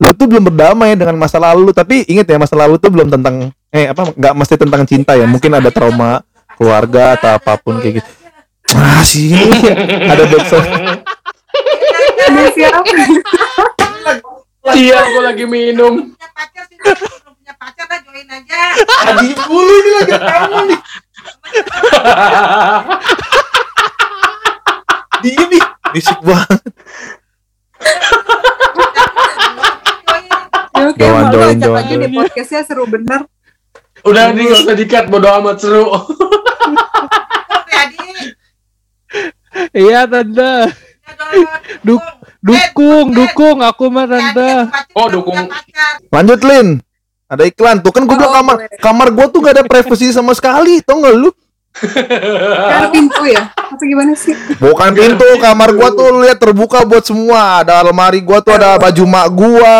lu 0.02 0.10
tuh 0.18 0.26
belum 0.26 0.50
berdamai 0.50 0.98
dengan 0.98 1.14
masa 1.14 1.38
lalu 1.38 1.70
tapi 1.70 2.02
inget 2.10 2.26
ya 2.26 2.42
masa 2.42 2.58
lalu 2.58 2.74
tuh 2.80 2.90
belum 2.90 3.06
tentang 3.06 3.54
eh 3.70 3.86
apa 3.86 4.02
nggak 4.10 4.34
mesti 4.34 4.54
tentang 4.58 4.82
cinta 4.82 5.14
ya 5.14 5.30
mungkin 5.30 5.54
ada 5.54 5.70
trauma 5.70 6.26
keluarga 6.58 7.14
atau 7.14 7.38
apa 7.38 7.54
pun 7.54 7.78
kayak 7.78 8.02
gitu 8.02 8.10
ah 8.74 9.02
sih 9.02 9.30
ada 10.10 10.26
backsound 10.26 10.70
Ada 12.20 12.46
siapa? 12.54 12.82
iya 14.76 14.98
gue 15.02 15.22
lagi 15.22 15.44
minum 15.46 16.14
punya 16.14 16.28
pacar 16.30 16.62
sih 16.66 16.76
belum 16.78 17.32
punya 17.34 17.54
pacar 17.58 17.86
lah 17.86 17.98
join 18.02 18.28
aja 18.28 18.60
Adi 19.06 19.28
dulu 19.34 19.72
ini 19.72 19.90
lagi 19.98 20.12
kamu 20.14 20.58
nih 20.66 20.80
diem 25.20 25.46
nih 25.48 25.62
bisik 25.90 26.18
banget 26.22 26.60
Oke, 30.80 31.04
Joan, 31.04 31.28
lagi 31.28 31.60
Joan. 31.60 31.84
di 32.00 32.08
podcastnya 32.08 32.64
seru 32.64 32.88
bener. 32.88 33.28
Udah 34.02 34.24
nih 34.30 34.44
gak 34.46 34.60
usah 34.62 34.74
dikat 34.74 35.04
bodo 35.06 35.28
amat 35.34 35.56
seru 35.58 35.84
Oke 35.86 36.08
Adi 37.70 37.98
Iya 39.72 40.06
tante. 40.06 40.52
ya 41.02 41.12
dong 41.12 41.30
Duk, 41.82 42.00
dukung, 42.40 43.06
dukung 43.10 43.58
aku 43.60 43.84
mah 43.86 44.06
tante. 44.06 44.50
Oh, 44.92 45.06
dukung. 45.06 45.36
lanjut 46.08 46.40
Lin 46.42 46.68
ada 47.26 47.44
iklan 47.44 47.78
tuh 47.78 47.90
kan 47.90 48.02
gue 48.02 48.10
Oh, 48.10 48.16
bilang 48.16 48.34
kamar 48.36 48.56
gue. 48.58 48.78
kamar 48.78 49.08
gue 49.08 49.26
tuh 49.28 49.38
gak 49.40 49.54
ada 49.54 49.64
privasi 49.64 50.10
sama 50.10 50.32
sekali 50.32 50.80
tau 50.80 50.98
gak 50.98 51.14
lu 51.14 51.30
Kan 51.70 52.90
pintu 52.94 53.22
ya? 53.24 53.46
Atau 53.54 53.84
gimana 53.84 54.10
sih? 54.12 54.34
bukan 54.56 54.90
pintu 54.90 55.22
kamar 55.38 55.70
gua 55.70 55.88
tuh 55.88 56.18
lihat 56.18 56.36
terbuka 56.36 56.82
buat 56.82 57.00
semua 57.00 57.62
ada 57.62 57.78
almari 57.78 58.18
gua 58.18 58.42
tuh 58.42 58.52
ada 58.52 58.74
baju 58.76 59.04
mak 59.04 59.26
gua 59.30 59.74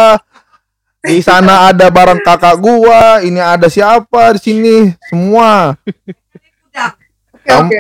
di 1.01 1.25
sana 1.25 1.73
ada 1.73 1.89
barang 1.89 2.21
kakak 2.21 2.61
gua 2.61 3.25
ini 3.25 3.41
ada 3.41 3.67
siapa 3.67 4.37
di 4.37 4.41
sini 4.41 4.77
semua 5.09 5.73
Oke, 7.41 7.51
oke. 7.57 7.79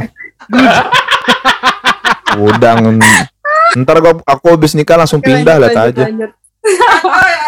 udah 2.40 2.72
ngen- 2.80 3.28
ntar 3.78 4.00
gua 4.00 4.16
aku 4.24 4.46
habis 4.50 4.72
nikah 4.72 4.96
langsung 4.96 5.20
pindah 5.20 5.60
lihat 5.60 5.76
aja 5.76 6.08
lanjut. 6.08 6.32
oh 7.04 7.28
ya 7.28 7.38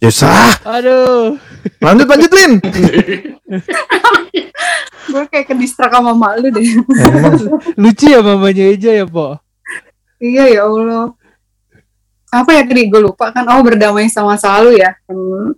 ya 0.00 0.10
Aduh. 0.64 1.36
lanjut 1.80 2.06
lanjut 2.08 2.32
Lin 2.32 2.52
Gue 5.04 5.22
kayak 5.30 5.46
ke 5.46 5.54
distrak 5.54 5.92
sama 5.94 6.10
mak 6.10 6.40
lu 6.42 6.48
deh. 6.50 6.64
Emang 6.98 7.36
Lucu 7.78 8.08
ya 8.08 8.18
mamanya 8.18 8.64
aja 8.72 8.90
ya, 8.90 9.06
Po. 9.06 9.36
Iya 10.18 10.58
ya 10.58 10.62
Allah. 10.66 11.12
Apa 12.34 12.50
ya 12.50 12.62
tadi 12.66 12.90
gue 12.90 12.98
lupa 12.98 13.30
kan? 13.30 13.46
Oh 13.46 13.62
berdamai 13.62 14.10
sama 14.10 14.34
masa 14.34 14.58
lalu 14.58 14.82
ya. 14.82 14.98
Hmm. 15.06 15.54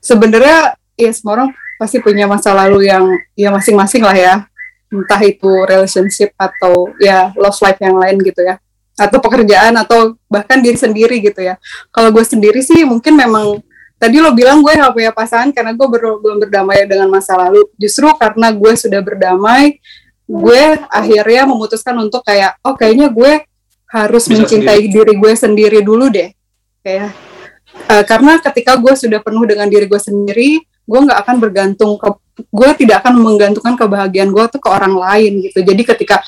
Sebenarnya 0.00 0.80
ya 0.96 1.10
semua 1.12 1.32
orang 1.36 1.50
pasti 1.76 2.00
punya 2.00 2.24
masa 2.24 2.56
lalu 2.56 2.88
yang 2.88 3.04
ya 3.36 3.52
masing-masing 3.52 4.00
lah 4.00 4.16
ya. 4.16 4.34
Entah 4.88 5.20
itu 5.20 5.50
relationship 5.68 6.32
atau 6.40 6.88
ya 6.96 7.36
love 7.36 7.60
life 7.60 7.80
yang 7.84 8.00
lain 8.00 8.16
gitu 8.24 8.40
ya. 8.40 8.56
Atau 8.96 9.20
pekerjaan 9.20 9.76
atau 9.76 10.16
bahkan 10.24 10.64
diri 10.64 10.80
sendiri 10.80 11.20
gitu 11.20 11.44
ya. 11.44 11.60
Kalau 11.92 12.08
gue 12.08 12.24
sendiri 12.24 12.64
sih 12.64 12.80
mungkin 12.88 13.20
memang 13.20 13.60
tadi 14.00 14.16
lo 14.16 14.32
bilang 14.32 14.64
gue 14.64 14.72
nggak 14.72 14.96
punya 14.96 15.12
pasangan 15.12 15.52
karena 15.52 15.76
gue 15.76 15.84
ber- 15.84 16.20
belum 16.24 16.48
berdamai 16.48 16.88
dengan 16.88 17.12
masa 17.12 17.36
lalu. 17.36 17.68
Justru 17.76 18.08
karena 18.16 18.48
gue 18.56 18.72
sudah 18.72 19.04
berdamai, 19.04 19.76
gue 20.24 20.62
akhirnya 20.88 21.44
memutuskan 21.44 21.92
untuk 22.00 22.24
kayak 22.24 22.56
oh 22.64 22.72
kayaknya 22.72 23.12
gue 23.12 23.44
harus 23.90 24.24
Bisa 24.30 24.38
mencintai 24.38 24.86
diri 24.86 25.14
gue 25.18 25.32
sendiri 25.34 25.82
dulu 25.82 26.06
deh. 26.08 26.30
Kayak 26.80 27.10
eh, 27.90 28.04
karena 28.06 28.38
ketika 28.38 28.78
gue 28.78 28.94
sudah 28.94 29.18
penuh 29.18 29.44
dengan 29.44 29.66
diri 29.66 29.90
gue 29.90 30.00
sendiri 30.00 30.62
gue 30.62 31.00
nggak 31.06 31.20
akan 31.22 31.36
bergantung 31.38 31.94
ke 31.94 32.08
gue 32.40 32.70
tidak 32.82 33.04
akan 33.04 33.20
menggantungkan 33.20 33.78
kebahagiaan 33.78 34.34
gue 34.34 34.44
tuh 34.50 34.60
ke 34.62 34.68
orang 34.70 34.94
lain 34.96 35.44
gitu. 35.44 35.62
Jadi 35.62 35.82
ketika 35.86 36.22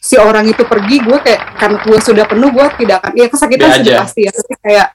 si 0.00 0.16
orang 0.16 0.48
itu 0.48 0.64
pergi 0.64 0.96
gue 1.04 1.18
kayak 1.20 1.60
karena 1.60 1.78
gue 1.84 1.98
sudah 2.00 2.24
penuh 2.24 2.50
gue 2.50 2.66
tidak 2.80 2.96
akan 3.04 3.12
ya 3.14 3.26
kesakitan 3.28 3.68
Dia 3.68 3.76
sudah 3.76 3.92
aja. 3.92 4.02
pasti 4.02 4.20
ya. 4.24 4.30
Tapi 4.32 4.54
kayak 4.62 4.88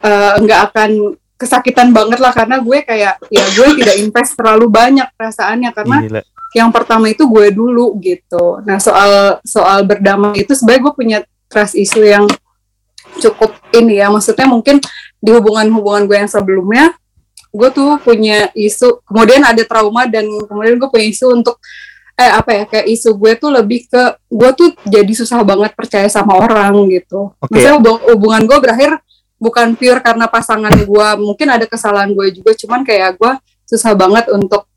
eh, 0.00 0.32
nggak 0.40 0.60
akan 0.72 0.90
kesakitan 1.40 1.88
banget 1.94 2.18
lah 2.20 2.32
karena 2.36 2.56
gue 2.60 2.78
kayak 2.84 3.14
ya 3.28 3.44
gue 3.54 3.68
tidak 3.80 3.96
invest 4.00 4.32
terlalu 4.34 4.66
banyak 4.66 5.08
perasaannya. 5.14 5.70
Karena 5.70 5.96
gila. 6.02 6.22
yang 6.56 6.70
pertama 6.74 7.06
itu 7.06 7.22
gue 7.28 7.46
dulu 7.54 7.94
gitu. 8.02 8.58
Nah 8.66 8.82
soal 8.82 9.38
soal 9.46 9.86
berdamai 9.86 10.42
itu 10.42 10.56
sebenarnya 10.56 10.82
gue 10.88 10.94
punya 10.96 11.18
trust 11.50 11.74
issue 11.74 12.06
yang 12.06 12.30
cukup 13.18 13.50
ini 13.74 13.98
ya. 13.98 14.08
Maksudnya 14.08 14.46
mungkin 14.46 14.78
di 15.18 15.30
hubungan-hubungan 15.34 16.06
gue 16.06 16.16
yang 16.16 16.30
sebelumnya 16.30 16.94
gue 17.50 17.68
tuh 17.74 17.98
punya 18.06 18.46
isu 18.54 19.02
kemudian 19.02 19.42
ada 19.42 19.66
trauma 19.66 20.06
dan 20.06 20.22
kemudian 20.46 20.78
gue 20.78 20.86
punya 20.86 21.06
isu 21.10 21.34
untuk 21.34 21.58
eh 22.14 22.30
apa 22.30 22.50
ya 22.52 22.64
kayak 22.68 22.86
isu 22.94 23.18
gue 23.18 23.32
tuh 23.34 23.50
lebih 23.50 23.90
ke 23.90 24.02
gue 24.30 24.50
tuh 24.54 24.70
jadi 24.86 25.10
susah 25.10 25.42
banget 25.42 25.74
percaya 25.74 26.06
sama 26.06 26.38
orang 26.38 26.70
gitu 26.94 27.34
Oke. 27.42 27.50
maksudnya 27.50 27.74
hubung- 27.74 28.02
hubungan 28.06 28.42
gue 28.46 28.58
berakhir 28.62 28.90
bukan 29.40 29.74
pure 29.74 29.98
karena 29.98 30.30
pasangan 30.30 30.70
gue 30.70 31.08
mungkin 31.18 31.48
ada 31.50 31.66
kesalahan 31.66 32.14
gue 32.14 32.28
juga 32.30 32.54
cuman 32.54 32.86
kayak 32.86 33.18
gue 33.18 33.32
susah 33.66 33.98
banget 33.98 34.30
untuk 34.30 34.69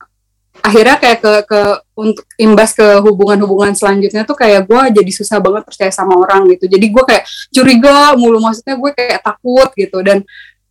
akhirnya 0.64 0.96
kayak 0.96 1.20
ke 1.20 1.34
ke 1.44 1.60
untuk 1.92 2.24
imbas 2.40 2.72
ke 2.72 3.04
hubungan-hubungan 3.04 3.76
selanjutnya 3.76 4.24
tuh 4.24 4.40
kayak 4.40 4.64
gue 4.64 4.82
jadi 4.96 5.12
susah 5.12 5.44
banget 5.44 5.68
percaya 5.68 5.92
sama 5.92 6.16
orang 6.16 6.48
gitu 6.56 6.72
jadi 6.72 6.86
gue 6.88 7.04
kayak 7.04 7.24
curiga 7.52 8.16
mulu 8.16 8.40
maksudnya 8.40 8.80
gue 8.80 8.92
kayak 8.96 9.20
takut 9.20 9.70
gitu 9.76 10.00
dan 10.00 10.24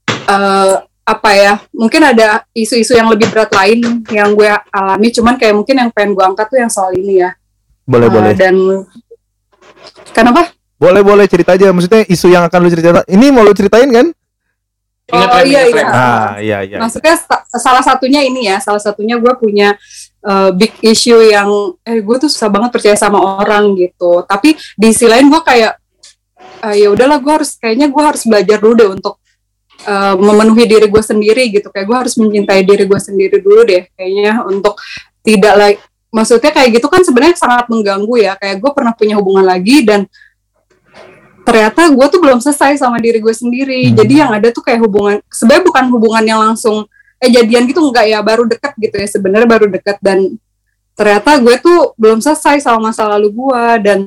eh, 0.09 0.75
apa 1.03 1.31
ya 1.37 1.61
mungkin 1.77 2.09
ada 2.09 2.47
isu-isu 2.57 2.97
yang 2.97 3.13
lebih 3.13 3.29
berat 3.29 3.53
lain 3.53 4.01
yang 4.09 4.33
gue 4.33 4.49
alami 4.73 5.13
cuman 5.13 5.35
kayak 5.37 5.55
mungkin 5.61 5.77
yang 5.77 5.91
pengen 5.93 6.17
gue 6.17 6.25
angkat 6.25 6.47
tuh 6.49 6.59
yang 6.63 6.73
soal 6.73 6.91
ini 6.97 7.21
ya 7.21 7.31
Boleh 7.85 8.09
Eh, 8.09 8.13
boleh. 8.15 8.33
dan 8.33 8.55
kenapa 10.15 10.53
Boleh 10.79 10.99
boleh 11.07 11.31
cerita 11.31 11.55
aja. 11.55 11.71
Maksudnya 11.71 12.03
isu 12.11 12.27
yang 12.27 12.43
akan 12.43 12.59
lu 12.59 12.71
cerita. 12.75 13.07
Ini 13.07 13.31
mau 13.31 13.47
lu 13.47 13.55
ceritain 13.55 13.87
kan? 13.87 14.11
Ingat 15.13 15.29
Oh, 15.29 15.39
Rem, 15.39 15.47
iya, 15.47 15.61
ingat 15.69 15.77
iya. 15.77 15.85
Rem. 15.85 15.93
Ah 15.93 16.33
iya 16.41 16.59
iya. 16.65 16.77
maksudnya 16.81 17.15
sa- 17.21 17.45
salah 17.61 17.85
satunya 17.85 18.21
ini 18.25 18.49
ya 18.49 18.57
salah 18.59 18.81
satunya 18.81 19.21
gue 19.21 19.33
punya 19.37 19.77
uh, 20.25 20.49
big 20.51 20.73
issue 20.81 21.21
yang 21.21 21.49
eh 21.85 22.01
gue 22.01 22.17
tuh 22.17 22.33
susah 22.33 22.49
banget 22.49 22.73
percaya 22.73 22.97
sama 22.97 23.21
orang 23.21 23.77
gitu 23.77 24.25
tapi 24.25 24.57
di 24.57 24.89
sisi 24.91 25.05
lain 25.05 25.29
gue 25.29 25.43
kayak 25.45 25.77
"Ah, 26.65 26.73
ya 26.73 26.89
udahlah 26.89 27.21
gue 27.21 27.33
harus 27.33 27.61
kayaknya 27.61 27.93
gue 27.93 28.03
harus 28.03 28.23
belajar 28.25 28.57
dulu 28.57 28.73
deh 28.73 28.89
untuk 28.89 29.15
uh, 29.85 30.15
memenuhi 30.17 30.65
diri 30.65 30.87
gue 30.89 31.03
sendiri 31.03 31.45
gitu 31.53 31.69
kayak 31.69 31.87
gue 31.87 31.97
harus 32.07 32.15
mencintai 32.17 32.63
diri 32.65 32.85
gue 32.89 33.01
sendiri 33.03 33.37
dulu 33.43 33.69
deh 33.69 33.83
kayaknya 33.93 34.41
untuk 34.47 34.79
tidak 35.21 35.55
lagi 35.59 35.77
maksudnya 36.13 36.53
kayak 36.53 36.77
gitu 36.77 36.87
kan 36.93 37.01
sebenarnya 37.05 37.37
sangat 37.37 37.67
mengganggu 37.73 38.15
ya 38.21 38.33
kayak 38.37 38.61
gue 38.61 38.71
pernah 38.73 38.93
punya 38.93 39.17
hubungan 39.17 39.45
lagi 39.45 39.81
dan 39.85 40.05
ternyata 41.43 41.91
gue 41.91 42.07
tuh 42.07 42.21
belum 42.21 42.39
selesai 42.39 42.79
sama 42.79 42.97
diri 42.97 43.19
gue 43.19 43.33
sendiri 43.33 43.91
Hmm. 43.91 43.97
jadi 43.97 44.15
yang 44.25 44.31
ada 44.33 44.49
tuh 44.49 44.63
kayak 44.63 44.81
hubungan 44.81 45.19
sebenarnya 45.29 45.65
bukan 45.65 45.85
hubungan 45.91 46.25
yang 46.25 46.41
langsung 46.41 46.87
eh 47.19 47.29
jadian 47.29 47.67
gitu 47.67 47.79
enggak 47.81 48.07
ya 48.07 48.19
baru 48.19 48.47
deket 48.47 48.73
gitu 48.77 48.95
ya 48.95 49.07
sebenarnya 49.07 49.47
baru 49.47 49.67
deket 49.69 49.99
dan 49.99 50.19
ternyata 50.93 51.39
gue 51.39 51.55
tuh 51.59 51.95
belum 51.95 52.19
selesai 52.19 52.61
sama 52.61 52.91
masa 52.91 53.07
lalu 53.07 53.33
gue 53.33 53.65
dan 53.81 54.01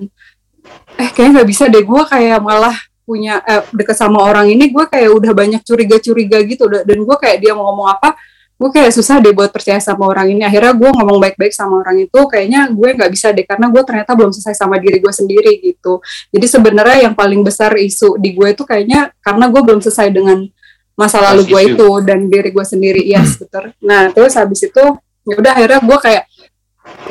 eh 0.96 1.10
kayaknya 1.10 1.42
nggak 1.42 1.50
bisa 1.50 1.64
deh 1.66 1.82
gue 1.82 2.02
kayak 2.06 2.40
malah 2.40 2.76
punya 3.04 3.38
eh, 3.42 3.62
deket 3.70 3.96
sama 3.96 4.20
orang 4.20 4.50
ini 4.50 4.68
gue 4.68 4.86
kayak 4.86 5.10
udah 5.12 5.32
banyak 5.32 5.62
curiga-curiga 5.62 6.42
gitu 6.42 6.66
da- 6.66 6.82
dan 6.82 6.98
gue 6.98 7.16
kayak 7.16 7.38
dia 7.38 7.54
mau 7.54 7.70
ngomong 7.70 7.90
apa 7.92 8.18
gue 8.56 8.70
kayak 8.72 8.92
susah 8.96 9.20
deh 9.20 9.36
buat 9.36 9.52
percaya 9.52 9.80
sama 9.84 10.08
orang 10.08 10.32
ini. 10.32 10.42
Akhirnya 10.48 10.72
gue 10.72 10.90
ngomong 10.90 11.20
baik-baik 11.20 11.52
sama 11.52 11.84
orang 11.84 12.08
itu 12.08 12.20
kayaknya 12.32 12.72
gue 12.72 12.90
nggak 12.96 13.12
bisa 13.12 13.36
deh 13.36 13.44
karena 13.44 13.68
gue 13.68 13.84
ternyata 13.84 14.12
belum 14.16 14.32
selesai 14.32 14.56
sama 14.56 14.80
diri 14.80 15.04
gue 15.04 15.14
sendiri 15.14 15.52
gitu. 15.60 16.00
Jadi 16.32 16.46
sebenarnya 16.48 16.98
yang 17.10 17.14
paling 17.14 17.44
besar 17.44 17.76
isu 17.76 18.16
di 18.16 18.32
gue 18.32 18.56
itu 18.56 18.64
kayaknya 18.64 19.12
karena 19.20 19.52
gue 19.52 19.62
belum 19.62 19.80
selesai 19.84 20.08
dengan 20.12 20.48
masa 20.96 21.20
lalu 21.20 21.52
gue 21.52 21.62
itu 21.76 21.90
dan 22.08 22.32
diri 22.32 22.56
gue 22.56 22.64
sendiri 22.64 23.04
yes 23.04 23.36
betul 23.36 23.68
nah 23.84 24.08
terus 24.16 24.32
habis 24.40 24.64
itu 24.64 24.84
ya 25.28 25.36
udah 25.36 25.52
akhirnya 25.52 25.84
gue 25.84 25.98
kayak 26.00 26.24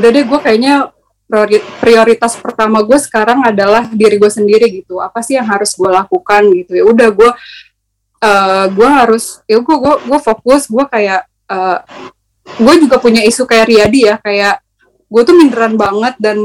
udah 0.01 0.09
deh 0.09 0.25
gue 0.25 0.41
kayaknya 0.41 0.75
priori- 1.29 1.67
prioritas 1.83 2.39
pertama 2.39 2.81
gue 2.81 2.99
sekarang 3.01 3.43
adalah 3.43 3.89
diri 3.91 4.17
gue 4.21 4.31
sendiri 4.31 4.71
gitu. 4.71 5.03
Apa 5.03 5.21
sih 5.25 5.35
yang 5.35 5.49
harus 5.49 5.75
gue 5.75 5.91
lakukan 5.91 6.43
gitu. 6.55 6.73
Ya 6.79 6.85
udah 6.87 7.09
gue 7.11 7.31
eh 8.25 8.67
gue 8.73 8.89
harus 8.89 9.45
ya 9.45 9.61
gue 9.61 9.77
gue 9.77 9.95
gue 10.09 10.19
fokus 10.23 10.65
gue 10.71 10.85
kayak 10.89 11.29
eh 11.55 11.79
gue 12.45 12.75
juga 12.85 12.97
punya 13.01 13.23
isu 13.25 13.47
kayak 13.47 13.67
Riyadi 13.71 14.01
ya 14.11 14.17
kayak 14.21 14.61
gue 15.09 15.23
tuh 15.23 15.35
minderan 15.39 15.79
banget 15.79 16.19
dan 16.19 16.37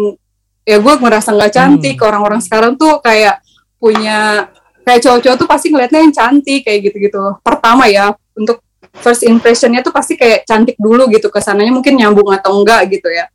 ya 0.63 0.77
gue 0.77 0.93
ngerasa 0.93 1.33
nggak 1.33 1.51
cantik. 1.53 1.97
Orang-orang 2.05 2.41
sekarang 2.45 2.77
tuh 2.77 3.01
kayak 3.01 3.41
punya 3.81 4.49
kayak 4.85 5.01
cowok-cowok 5.05 5.37
tuh 5.37 5.47
pasti 5.49 5.67
ngeliatnya 5.73 5.99
yang 6.05 6.13
cantik 6.13 6.61
kayak 6.65 6.79
gitu-gitu. 6.89 7.21
Pertama 7.41 7.89
ya 7.89 8.13
untuk 8.37 8.61
first 9.01 9.25
impressionnya 9.25 9.81
tuh 9.85 9.93
pasti 9.93 10.17
kayak 10.17 10.45
cantik 10.45 10.77
dulu 10.77 11.09
gitu 11.13 11.29
ke 11.29 11.39
sananya 11.41 11.73
mungkin 11.73 11.97
nyambung 11.97 12.29
atau 12.33 12.61
enggak 12.61 12.89
gitu 12.93 13.09
ya. 13.09 13.25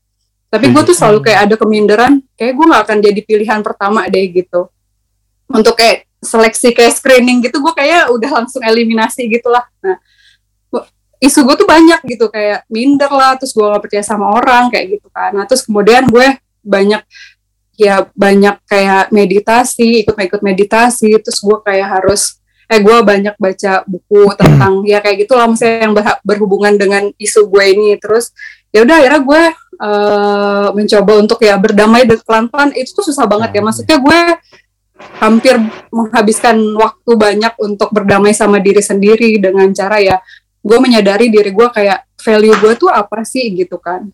Tapi 0.50 0.70
gue 0.70 0.82
tuh 0.86 0.94
selalu 0.94 1.18
kayak 1.26 1.50
ada 1.50 1.54
keminderan 1.58 2.22
kayak 2.38 2.54
gue 2.54 2.66
nggak 2.70 2.82
akan 2.86 2.98
jadi 3.02 3.20
pilihan 3.26 3.60
pertama 3.66 4.06
deh 4.06 4.26
gitu. 4.30 4.70
Untuk 5.50 5.74
kayak 5.74 6.06
seleksi 6.22 6.72
kayak 6.72 6.94
screening 6.96 7.44
gitu 7.44 7.60
gue 7.60 7.74
kayak 7.74 8.08
udah 8.14 8.30
langsung 8.42 8.62
eliminasi 8.62 9.26
gitulah. 9.28 9.66
Nah 9.82 9.98
isu 11.24 11.40
gue 11.48 11.56
tuh 11.64 11.68
banyak 11.68 12.00
gitu 12.04 12.28
kayak 12.28 12.68
minder 12.68 13.08
lah 13.08 13.40
terus 13.40 13.56
gue 13.56 13.64
gak 13.64 13.82
percaya 13.82 14.04
sama 14.04 14.28
orang 14.28 14.68
kayak 14.68 15.00
gitu 15.00 15.08
kan. 15.08 15.32
Nah 15.32 15.44
terus 15.48 15.64
kemudian 15.64 16.04
gue 16.04 16.36
banyak 16.60 17.02
ya 17.74 18.06
banyak 18.14 18.60
kayak 18.68 19.10
meditasi 19.10 20.06
ikut-ikut 20.06 20.40
meditasi 20.44 21.16
terus 21.18 21.42
gue 21.42 21.58
kayak 21.64 21.88
harus 22.00 22.38
eh 22.64 22.80
gue 22.80 22.96
banyak 23.04 23.36
baca 23.36 23.84
buku 23.84 24.32
tentang 24.40 24.86
ya 24.88 25.02
kayak 25.04 25.26
gitulah 25.26 25.44
maksudnya 25.48 25.84
yang 25.84 25.92
berha- 25.92 26.20
berhubungan 26.24 26.74
dengan 26.76 27.08
isu 27.16 27.48
gue 27.48 27.64
ini. 27.72 27.96
Terus 28.00 28.32
ya 28.68 28.84
udah 28.84 28.96
akhirnya 29.00 29.20
gue 29.24 29.42
eh, 29.80 30.68
mencoba 30.72 31.12
untuk 31.20 31.38
ya 31.40 31.56
berdamai 31.56 32.04
dengan 32.04 32.24
pelan-pelan. 32.24 32.70
Itu 32.76 33.00
tuh 33.00 33.12
susah 33.12 33.24
banget 33.24 33.56
ya 33.56 33.62
maksudnya 33.64 33.98
gue 34.00 34.20
hampir 35.18 35.58
menghabiskan 35.90 36.56
waktu 36.78 37.12
banyak 37.18 37.52
untuk 37.58 37.90
berdamai 37.90 38.30
sama 38.30 38.62
diri 38.62 38.78
sendiri 38.78 39.42
dengan 39.42 39.66
cara 39.74 39.98
ya 39.98 40.16
gue 40.64 40.78
menyadari 40.80 41.28
diri 41.28 41.52
gue 41.52 41.68
kayak 41.68 42.08
value 42.16 42.56
gue 42.56 42.72
tuh 42.74 42.88
apa 42.88 43.20
sih 43.22 43.52
gitu 43.52 43.76
kan. 43.76 44.08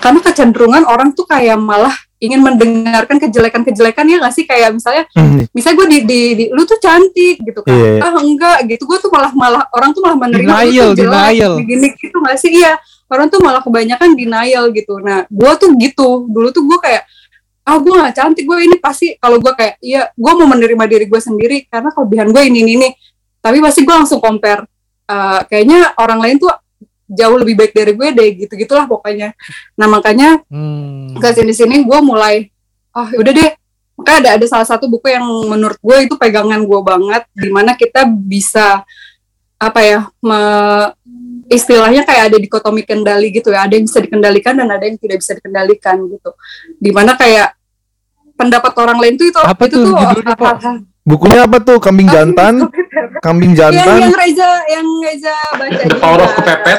Karena 0.00 0.24
kecenderungan 0.24 0.88
orang 0.88 1.12
tuh 1.12 1.28
kayak 1.28 1.58
malah 1.60 1.92
ingin 2.16 2.38
mendengarkan 2.38 3.18
kejelekan-kejelekan 3.18 4.06
ya 4.08 4.16
nggak 4.24 4.32
sih? 4.32 4.46
Kayak 4.48 4.78
misalnya 4.78 5.04
Hmm, 5.12 5.44
misalnya 5.52 5.76
gue 5.76 5.88
di, 5.90 5.98
di, 6.08 6.20
di- 6.38 6.50
lu 6.54 6.62
tuh 6.64 6.78
cantik 6.80 7.44
gitu 7.44 7.60
kan. 7.60 7.76
Iya. 7.76 8.00
ah 8.00 8.14
enggak 8.22 8.58
gitu. 8.72 8.88
Gue 8.88 8.98
tuh 9.02 9.10
malah 9.12 9.34
malah 9.36 9.62
orang 9.74 9.92
tuh 9.92 10.00
malah 10.00 10.16
menerima 10.16 10.48
Denial, 10.48 10.96
tuh 10.96 11.02
jelek, 11.02 11.12
denial. 11.12 11.52
gini 11.60 11.88
gitu 11.98 12.16
nggak 12.16 12.38
sih? 12.40 12.50
Iya 12.56 12.72
orang 13.12 13.28
tuh 13.28 13.44
malah 13.44 13.60
kebanyakan 13.60 14.16
denial 14.16 14.64
gitu. 14.72 14.96
Nah 15.02 15.28
gue 15.28 15.52
tuh 15.60 15.70
gitu. 15.76 16.08
Dulu 16.30 16.48
tuh 16.48 16.64
gue 16.64 16.78
kayak 16.80 17.02
ah 17.62 17.78
gue 17.78 17.94
gak 17.94 18.18
cantik 18.18 18.42
gue 18.42 18.58
ini 18.58 18.74
pasti 18.82 19.14
kalau 19.22 19.38
gue 19.38 19.54
kayak 19.54 19.78
iya 19.78 20.10
gue 20.10 20.32
mau 20.34 20.50
menerima 20.50 20.82
diri 20.82 21.06
gue 21.06 21.20
sendiri 21.22 21.62
karena 21.70 21.94
kelebihan 21.94 22.34
gue 22.34 22.42
ini 22.42 22.58
ini, 22.58 22.72
ini. 22.74 22.88
tapi 23.38 23.62
pasti 23.62 23.86
gue 23.86 23.94
langsung 23.94 24.18
compare 24.18 24.66
Eh, 25.04 25.40
kayaknya 25.46 25.92
orang 25.96 26.18
lain 26.18 26.36
tuh 26.38 26.52
jauh 27.04 27.36
lebih 27.36 27.54
baik 27.54 27.72
dari 27.72 27.92
gue 27.92 28.08
deh 28.10 28.28
gitu 28.38 28.52
gitulah 28.54 28.86
pokoknya. 28.86 29.34
Nah 29.74 29.86
makanya 29.86 30.40
Hmm. 30.46 31.12
ke 31.14 31.28
sini 31.30 31.52
sini 31.52 31.82
gue 31.82 31.98
mulai 32.00 32.48
ah 32.90 33.10
udah 33.10 33.32
deh. 33.32 33.50
Makanya 33.92 34.18
ada 34.18 34.30
ada 34.34 34.46
salah 34.46 34.64
satu 34.64 34.88
buku 34.88 35.06
yang 35.06 35.20
menurut 35.46 35.76
gue 35.76 35.96
itu 36.02 36.14
pegangan 36.16 36.56
gue 36.58 36.80
banget 36.80 37.28
di 37.30 37.48
mana 37.48 37.74
kita 37.74 38.06
bisa 38.06 38.80
apa 39.58 39.80
ya 39.80 39.98
me- 40.18 40.90
istilahnya 41.46 42.02
kayak 42.02 42.32
ada 42.32 42.38
dikotomi 42.38 42.80
kendali 42.82 43.28
gitu 43.28 43.52
ya. 43.52 43.68
Ada 43.68 43.76
yang 43.76 43.84
bisa 43.84 44.00
dikendalikan 44.00 44.54
dan 44.56 44.68
ada 44.70 44.82
yang 44.82 44.96
tidak 44.96 45.20
bisa 45.20 45.36
dikendalikan 45.36 45.96
gitu. 46.08 46.30
Di 46.80 46.88
mana 46.88 47.12
kayak 47.12 47.52
pendapat 48.32 48.72
orang 48.74 48.96
lain 48.96 49.14
tuh 49.14 49.28
itu 49.28 49.38
Apa 49.38 49.68
itu 49.68 49.76
tuh 49.76 49.82
tuh 49.84 49.92
judulnya, 49.92 50.34
hal-hal- 50.34 50.82
Bukunya 51.02 51.42
apa 51.42 51.58
tuh? 51.58 51.82
Kambing 51.82 52.06
jantan, 52.06 52.62
kambing 53.22 53.54
yang 53.54 53.70
jantan. 53.70 53.96
yang 54.02 54.12
Reza 54.12 54.50
yang 54.66 54.86
Reza 54.98 55.36
baca 55.54 55.78
The 55.78 55.96
Power 55.96 56.20
of. 56.20 56.32
Kepepet. 56.34 56.78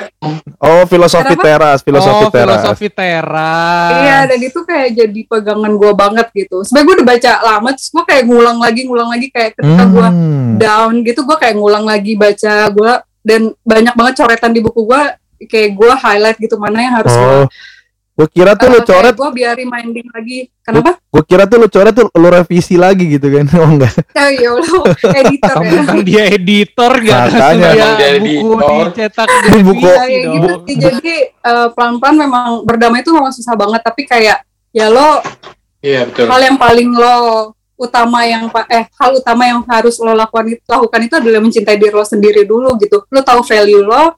Oh, 0.59 0.83
filosofi 0.83 1.35
Kenapa? 1.35 1.47
teras, 1.47 1.79
filosofi 1.79 2.25
oh, 2.27 2.31
teras. 2.31 2.59
filosofi 2.63 2.87
teras. 2.91 3.91
Iya, 3.99 4.19
dan 4.27 4.39
itu 4.39 4.59
kayak 4.63 4.89
jadi 4.93 5.21
pegangan 5.27 5.71
gue 5.75 5.91
banget 5.91 6.27
gitu. 6.35 6.63
Sebenernya 6.63 6.85
gue 6.85 6.95
udah 6.99 7.07
baca 7.07 7.31
lama, 7.43 7.69
terus 7.75 7.89
gue 7.91 8.03
kayak 8.03 8.23
ngulang 8.27 8.57
lagi, 8.59 8.81
ngulang 8.83 9.09
lagi 9.11 9.27
kayak 9.31 9.51
ketika 9.55 9.83
gue 9.87 10.07
Hmm. 10.13 10.55
down 10.55 10.93
gitu, 11.01 11.23
gue 11.23 11.37
kayak 11.39 11.55
ngulang 11.55 11.83
lagi 11.83 12.13
baca 12.15 12.53
gue 12.69 12.93
dan 13.23 13.41
banyak 13.63 13.93
banget 13.95 14.13
coretan 14.19 14.51
di 14.51 14.59
buku 14.59 14.81
gue, 14.83 15.01
kayak 15.47 15.69
gue 15.75 15.91
highlight 15.95 16.37
gitu 16.39 16.55
mana 16.55 16.77
yang 16.79 16.95
harus 16.95 17.11
Oh, 17.11 17.19
gue 17.19 17.43
kira 18.29 18.53
tuh 18.53 18.69
lu 18.69 18.79
coret, 18.85 19.17
gue 19.17 19.31
biar 19.33 19.57
reminding 19.57 20.05
lagi. 20.13 20.45
Kenapa? 20.61 21.01
gue 21.01 21.23
kira 21.25 21.49
tuh 21.49 21.57
lu 21.57 21.67
coret 21.67 21.93
tuh 21.97 22.05
lu 22.13 22.29
revisi 22.29 22.77
lagi 22.77 23.09
gitu 23.09 23.25
kan? 23.25 23.45
Oh 23.57 23.69
enggak. 23.73 23.89
Oh 23.89 24.29
ya 24.29 24.49
Allah, 24.53 24.83
editor 25.25 25.57
ya. 25.65 25.81
Dia 26.05 26.23
editor 26.37 26.91
gak 27.01 27.21
Makanya. 27.33 27.69
dia 27.73 28.09
buku 28.21 28.53
editor. 28.53 28.85
dicetak 28.93 29.27
Ini 29.49 29.59
buku. 29.65 29.81
Iya, 29.81 29.95
direvisi 29.97 30.13
ya 30.13 30.21
dong. 30.21 30.33
gitu 30.37 30.53
sih. 30.69 30.75
Jadi 30.77 31.13
eh, 31.33 31.67
pelan-pelan 31.73 32.15
memang 32.21 32.45
berdamai 32.61 33.01
itu 33.01 33.09
memang 33.09 33.33
susah 33.33 33.57
banget, 33.57 33.81
tapi 33.81 34.05
kayak 34.05 34.45
ya 34.69 34.87
lo 34.93 35.21
Iya 35.81 36.07
betul. 36.07 36.25
hal 36.31 36.41
yang 36.47 36.57
paling 36.61 36.89
lo 36.95 37.17
utama 37.75 38.23
yang 38.23 38.47
eh 38.71 38.87
hal 38.95 39.11
utama 39.19 39.43
yang 39.43 39.59
harus 39.67 39.99
lo 39.99 40.15
lakukan 40.15 40.47
itu 40.47 40.63
lakukan 40.63 41.01
itu 41.03 41.13
adalah 41.19 41.41
mencintai 41.43 41.75
diri 41.75 41.91
lo 41.91 42.05
sendiri 42.07 42.47
dulu 42.47 42.77
gitu 42.79 43.03
lo 43.03 43.19
tahu 43.19 43.43
value 43.43 43.83
lo 43.83 44.15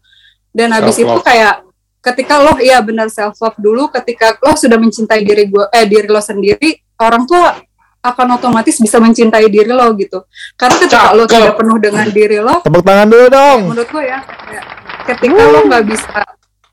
dan 0.53 0.69
habis 0.69 1.01
itu 1.01 1.17
kayak 1.25 1.64
ketika 2.05 2.37
lo 2.37 2.61
iya 2.61 2.77
benar 2.85 3.09
self 3.09 3.41
love 3.41 3.57
dulu 3.57 3.89
ketika 3.89 4.37
lo 4.45 4.53
sudah 4.53 4.77
mencintai 4.77 5.25
diri 5.25 5.49
gua 5.49 5.65
eh 5.73 5.89
diri 5.89 6.05
lo 6.05 6.21
sendiri 6.21 6.77
orang 7.01 7.25
tua 7.25 7.57
akan 8.05 8.37
otomatis 8.37 8.77
bisa 8.77 9.01
mencintai 9.01 9.49
diri 9.49 9.73
lo 9.73 9.89
gitu. 9.97 10.29
Karena 10.53 10.77
ketika 10.77 11.17
lo 11.17 11.25
Cakep. 11.25 11.33
tidak 11.41 11.53
penuh 11.57 11.77
dengan 11.81 12.07
diri 12.13 12.37
lo, 12.37 12.61
Tepuk 12.61 12.85
tangan 12.85 13.07
dulu 13.09 13.25
dong. 13.33 13.59
menurut 13.73 13.89
gue 13.89 14.03
ya, 14.05 14.19
kayak 14.21 14.65
ketika 15.09 15.41
lo 15.41 15.59
nggak 15.65 15.83
bisa 15.89 16.21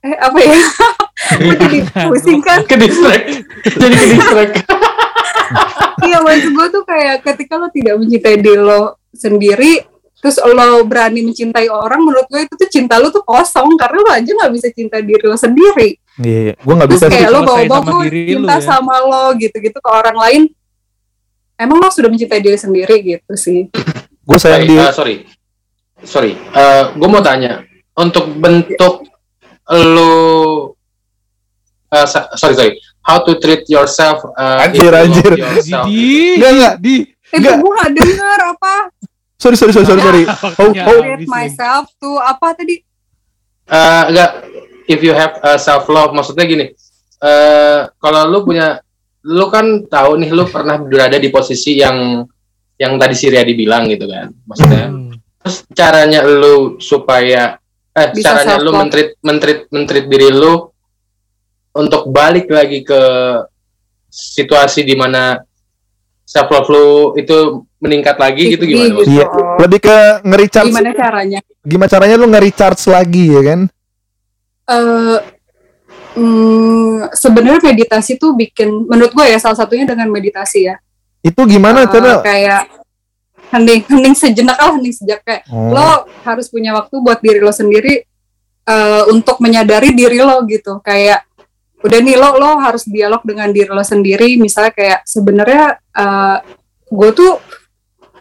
eh 0.03 0.16
apa 0.18 0.38
ya? 0.42 0.61
Gue 1.38 1.55
jadi 1.55 1.79
pusing 2.11 2.42
kan? 2.42 2.66
ke 2.71 2.75
distract 2.75 3.47
jadi 3.79 3.95
ke 3.95 4.07
distract 4.18 4.55
Iya 6.03 6.18
maksud 6.18 6.51
gue 6.51 6.66
tuh 6.75 6.83
kayak 6.83 7.23
ketika 7.23 7.55
lo 7.62 7.71
tidak 7.71 7.95
mencintai 8.03 8.37
diri 8.42 8.59
lo 8.59 8.99
sendiri, 9.14 9.87
terus 10.22 10.38
lo 10.38 10.87
berani 10.87 11.26
mencintai 11.26 11.66
orang, 11.66 11.98
menurut 11.98 12.30
gue 12.30 12.46
itu 12.46 12.54
tuh 12.54 12.70
cinta 12.70 13.02
lo 13.02 13.11
tuh 13.11 13.26
kosong 13.26 13.74
karena 13.74 13.98
lo 13.98 14.11
aja 14.14 14.30
nggak 14.30 14.52
bisa 14.54 14.70
cinta 14.70 15.02
diri 15.02 15.24
lo 15.26 15.35
sendiri. 15.35 15.98
Iya, 16.22 16.38
iya. 16.46 16.54
gue 16.54 16.74
nggak 16.78 16.90
bisa 16.94 17.04
kayak 17.11 17.30
lo 17.35 17.40
bawa-bawa 17.42 17.80
sama 17.82 17.90
gue 17.90 18.04
diri 18.06 18.20
lo 18.22 18.46
cinta 18.46 18.54
ya. 18.54 18.62
sama 18.62 18.94
lo 19.02 19.24
gitu-gitu 19.35 19.78
ke 19.82 19.90
orang 19.90 20.14
lain. 20.14 20.42
Emang 21.58 21.82
lo 21.82 21.90
sudah 21.90 22.06
mencintai 22.06 22.38
diri 22.38 22.54
sendiri 22.54 22.94
gitu 23.02 23.35
sih. 23.35 23.66
Gue 24.22 24.38
sayang 24.38 24.62
Baik, 24.62 24.70
di. 24.70 24.76
eh, 24.78 24.92
sorry 24.94 25.16
sorry 26.02 26.32
gue 26.94 27.08
mau 27.08 27.18
tanya 27.18 27.62
untuk 27.94 28.30
bentuk 28.32 29.06
lo 29.68 30.14
eh, 31.88 32.06
sa- 32.06 32.30
sorry 32.35 32.54
sorry 32.54 32.72
how 33.02 33.18
to 33.18 33.35
treat 33.37 33.66
yourself 33.66 34.22
uh, 34.35 34.62
Anjir, 34.62 34.90
anjir. 34.90 35.35
yourself. 35.35 35.87
Di, 35.87 36.38
Enggak, 36.38 36.50
enggak. 36.52 36.74
di. 36.78 36.94
Eh, 37.32 37.38
Nggak. 37.38 37.56
gue 37.58 37.70
gak 37.72 37.90
denger 37.92 38.38
apa. 38.54 38.74
Sorry, 39.42 39.59
sorry, 39.59 39.74
sorry, 39.74 39.87
sorry, 39.88 39.98
sorry. 40.00 40.22
Oh, 40.62 40.70
Ya, 40.70 40.87
oh. 40.87 41.02
Bisa. 41.18 41.26
myself 41.26 41.90
tuh 41.98 42.14
apa 42.16 42.55
tadi? 42.55 42.78
Eh, 43.64 44.02
enggak 44.07 44.31
if 44.87 45.00
you 45.00 45.11
have 45.11 45.35
self 45.57 45.87
love 45.87 46.11
maksudnya 46.12 46.44
gini 46.44 46.66
eh 47.18 47.81
kalau 47.96 48.26
lu 48.26 48.42
punya 48.42 48.83
lu 49.24 49.46
kan 49.46 49.87
tahu 49.87 50.18
nih 50.18 50.31
lu 50.31 50.42
pernah 50.44 50.76
berada 50.76 51.14
di 51.16 51.31
posisi 51.31 51.78
yang 51.78 52.26
yang 52.74 52.98
tadi 52.98 53.14
si 53.14 53.31
Riyadi 53.31 53.55
bilang 53.55 53.87
gitu 53.87 54.05
kan 54.05 54.35
maksudnya 54.42 54.90
Hmm. 54.90 55.14
terus 55.38 55.62
caranya 55.70 56.26
lu 56.26 56.83
supaya 56.83 57.57
eh 57.88 58.09
Bisa 58.11 58.35
caranya 58.35 58.59
lu 58.59 58.74
mentrit 58.74 59.14
mentrit 59.22 59.70
mentrit 59.70 60.05
diri 60.05 60.28
lu 60.28 60.66
untuk 61.72 62.11
balik 62.11 62.50
lagi 62.50 62.83
ke 62.83 63.00
situasi 64.11 64.83
di 64.83 64.92
mana 64.92 65.38
self 66.33 66.49
love 66.49 66.68
lu 66.68 66.87
itu 67.14 67.37
meningkat 67.77 68.16
lagi 68.16 68.57
gitu 68.57 68.64
gimana 68.64 68.88
Gitu. 68.97 69.12
Iya, 69.12 69.27
lebih 69.61 69.81
ke 69.83 69.97
nge-recharge. 70.23 70.71
Gimana 70.73 70.90
caranya? 70.95 71.38
Gimana 71.61 71.88
caranya 71.90 72.16
lu 72.16 72.27
nge-recharge 72.27 72.83
lagi 72.88 73.25
ya 73.29 73.42
kan? 73.45 73.61
eh 74.62 75.18
mm, 76.14 77.11
sebenarnya 77.12 77.61
meditasi 77.64 78.14
tuh 78.14 78.33
bikin 78.33 78.71
menurut 78.87 79.11
gue 79.11 79.27
ya 79.27 79.37
salah 79.37 79.59
satunya 79.59 79.85
dengan 79.85 80.07
meditasi 80.07 80.71
ya 80.71 80.79
Itu 81.21 81.42
gimana 81.45 81.83
cara? 81.85 82.23
kayak 82.23 82.71
hening 83.51 83.83
hening 83.90 84.14
sejenak 84.14 84.55
lah 84.55 84.79
hening 84.79 84.95
sejak 84.95 85.21
kayak 85.23 85.42
Oh. 85.51 85.75
lo 85.75 85.88
harus 86.23 86.47
punya 86.47 86.73
waktu 86.73 86.95
buat 86.97 87.18
diri 87.18 87.38
lo 87.38 87.51
sendiri 87.51 88.07
eh, 88.64 89.03
untuk 89.11 89.42
menyadari 89.42 89.92
diri 89.92 90.23
lo 90.23 90.40
gitu 90.47 90.79
kayak 90.79 91.27
udah 91.83 91.99
nih 91.99 92.16
lo 92.16 92.38
lo 92.38 92.51
harus 92.62 92.87
dialog 92.87 93.21
dengan 93.27 93.51
diri 93.51 93.68
lo 93.68 93.83
sendiri. 93.83 94.38
Misalnya 94.38 94.73
kayak 94.73 95.01
sebenarnya 95.05 95.64
eh, 95.79 96.37
gue 96.88 97.11
tuh 97.14 97.33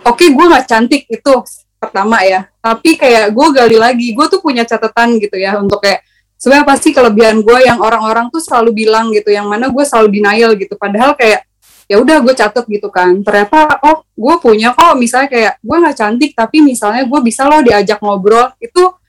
oke 0.02 0.26
gue 0.26 0.46
nggak 0.50 0.66
cantik 0.66 1.06
itu 1.08 1.34
pertama 1.78 2.22
ya. 2.26 2.50
Tapi 2.62 2.98
kayak 2.98 3.34
gue 3.34 3.48
gali 3.54 3.78
lagi 3.78 4.08
gue 4.14 4.26
tuh 4.30 4.42
punya 4.42 4.66
catatan 4.66 5.22
gitu 5.22 5.38
ya 5.38 5.58
untuk 5.62 5.82
kayak 5.82 6.06
sebenarnya 6.42 6.66
pasti 6.66 6.90
kelebihan 6.90 7.46
gue 7.46 7.58
yang 7.62 7.78
orang-orang 7.78 8.34
tuh 8.34 8.42
selalu 8.42 8.86
bilang 8.86 9.14
gitu 9.14 9.30
yang 9.30 9.46
mana 9.46 9.70
gue 9.70 9.86
selalu 9.86 10.10
denial 10.10 10.52
gitu. 10.58 10.74
Padahal 10.78 11.14
kayak 11.14 11.46
ya 11.86 12.00
udah 12.00 12.18
gue 12.24 12.34
catet 12.34 12.66
gitu 12.66 12.90
kan. 12.90 13.22
Ternyata 13.22 13.78
oh 13.86 14.06
gue 14.10 14.36
punya 14.42 14.74
kok. 14.74 14.98
Misalnya 14.98 15.30
kayak 15.30 15.54
gue 15.62 15.78
nggak 15.78 15.98
cantik 15.98 16.32
tapi 16.34 16.58
misalnya 16.66 17.06
gue 17.06 17.20
bisa 17.22 17.46
loh 17.46 17.62
diajak 17.62 18.02
ngobrol. 18.02 18.54
Itu 18.58 19.01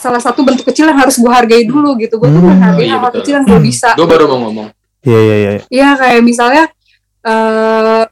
salah 0.00 0.16
satu 0.18 0.40
bentuk 0.40 0.64
kecil 0.64 0.88
yang 0.88 0.96
harus 0.96 1.20
gue 1.20 1.28
hargai 1.28 1.68
dulu 1.68 1.92
gitu. 2.00 2.16
Gue 2.16 2.26
tuh 2.26 2.40
Hmm, 2.40 2.56
menghargai 2.56 2.88
iya, 2.88 2.96
hal 2.96 3.04
betul. 3.04 3.16
kecil 3.20 3.32
yang 3.36 3.46
gue 3.46 3.60
bisa. 3.60 3.90
Gue 3.94 4.08
baru 4.08 4.24
mau 4.26 4.48
ngomong. 4.48 4.68
Iya, 5.04 5.20
iya, 5.20 5.34
iya. 5.36 5.50
Iya 5.68 5.88
kayak 5.96 6.20
misalnya 6.24 6.64
eh 7.20 8.02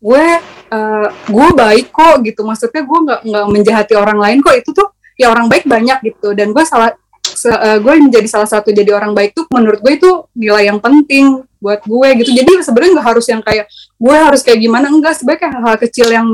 gue 0.00 0.24
eh 0.70 1.08
gue 1.26 1.48
baik 1.56 1.86
kok 1.90 2.14
gitu. 2.22 2.40
Maksudnya 2.44 2.82
gue 2.84 2.98
nggak 3.08 3.20
nggak 3.24 3.44
menjahati 3.48 3.94
orang 3.96 4.18
lain 4.20 4.38
kok. 4.44 4.54
Itu 4.54 4.70
tuh 4.70 4.88
ya 5.16 5.32
orang 5.32 5.48
baik 5.48 5.64
banyak 5.64 5.98
gitu. 6.04 6.36
Dan 6.36 6.52
gue 6.52 6.64
salah 6.64 6.92
se- 7.20 7.48
eh, 7.50 7.78
gue 7.80 7.92
menjadi 7.96 8.28
salah 8.28 8.48
satu 8.48 8.68
jadi 8.70 8.92
orang 8.92 9.16
baik 9.16 9.32
tuh 9.32 9.48
menurut 9.48 9.80
gue 9.80 9.92
itu 9.96 10.10
nilai 10.36 10.68
yang 10.68 10.78
penting 10.78 11.40
buat 11.56 11.80
gue 11.84 12.08
gitu. 12.20 12.30
Jadi 12.36 12.64
sebenarnya 12.64 13.00
nggak 13.00 13.08
harus 13.16 13.26
yang 13.28 13.40
kayak 13.40 13.64
gue 13.96 14.16
harus 14.16 14.40
kayak 14.44 14.60
gimana. 14.60 14.88
Enggak 14.88 15.16
kayak 15.20 15.52
hal-hal 15.56 15.76
kecil 15.80 16.08
yang 16.08 16.28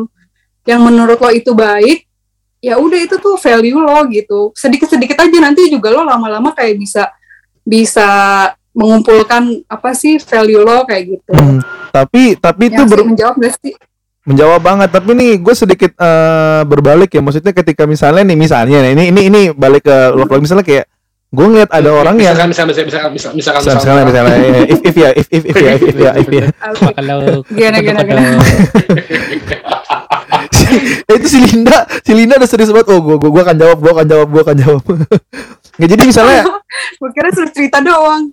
yang 0.66 0.82
menurut 0.82 1.18
lo 1.22 1.30
itu 1.30 1.54
baik 1.54 2.06
ya 2.66 2.74
udah 2.82 2.98
itu 2.98 3.14
tuh 3.22 3.38
value 3.38 3.78
lo 3.78 4.02
gitu. 4.10 4.50
Sedikit 4.58 4.90
sedikit 4.90 5.22
aja 5.22 5.38
nanti 5.38 5.70
juga 5.70 5.94
lo 5.94 6.02
lama-lama 6.02 6.50
kayak 6.50 6.74
bisa 6.74 7.06
bisa 7.62 8.08
mengumpulkan 8.74 9.62
apa 9.70 9.94
sih 9.94 10.18
value 10.18 10.66
lo 10.66 10.82
kayak 10.82 11.02
gitu. 11.14 11.30
Hmm, 11.30 11.62
tapi 11.94 12.34
tapi 12.34 12.74
itu 12.74 12.82
yang 12.82 12.90
ber- 12.90 13.06
sih 13.06 13.08
menjawab 13.14 13.34
gak 13.38 13.54
sih? 13.62 13.74
menjawab 14.26 14.58
banget. 14.58 14.90
Tapi 14.90 15.10
nih 15.14 15.32
gue 15.38 15.54
sedikit 15.54 15.94
eh, 15.94 16.62
berbalik 16.66 17.14
ya. 17.14 17.22
Maksudnya 17.22 17.54
ketika 17.54 17.86
misalnya 17.86 18.26
nih 18.26 18.34
misalnya 18.34 18.82
nih, 18.82 18.92
ini 18.98 19.04
ini 19.14 19.20
ini 19.30 19.40
balik 19.54 19.86
ke 19.86 19.96
love 20.18 20.26
love 20.26 20.42
misalnya 20.42 20.66
kayak 20.66 20.90
gue 21.26 21.46
ngeliat 21.46 21.70
ada 21.70 21.90
orang 21.90 22.16
yang 22.22 22.34
misalkan 22.38 22.70
misalkan 22.70 22.86
misalkan 22.86 23.10
misalkan 23.14 23.34
misalkan, 23.34 23.62
misalnya 23.62 24.02
misalnya, 24.06 24.30
misalnya 24.30 24.46
ya, 24.46 24.62
if, 24.66 24.80
if 24.82 24.94
ya 24.94 25.10
if 25.10 25.26
if 25.30 25.42
if 25.42 25.56
ya 25.58 25.72
if, 25.74 25.94
ya 25.94 26.10
if 26.18 26.28
ya. 26.30 26.46
Kalau 26.98 27.18
Gimana, 27.50 27.78
gimana, 27.82 28.02
itu 31.18 31.26
si 31.26 31.38
Linda 31.42 31.86
si 32.02 32.12
Linda 32.12 32.38
udah 32.38 32.48
serius 32.48 32.70
banget. 32.72 32.88
Oh 32.92 33.00
gue 33.00 33.16
gue 33.18 33.42
akan 33.42 33.56
jawab 33.56 33.78
gue 33.80 33.92
akan 33.92 34.06
jawab 34.06 34.28
gue 34.30 34.42
akan 34.42 34.56
jawab. 34.56 34.84
Nggak 35.76 35.90
jadi 35.92 36.02
misalnya 36.08 36.40
gue 37.00 37.10
kira 37.12 37.28
suruh 37.32 37.52
cerita 37.52 37.78
doang. 37.84 38.32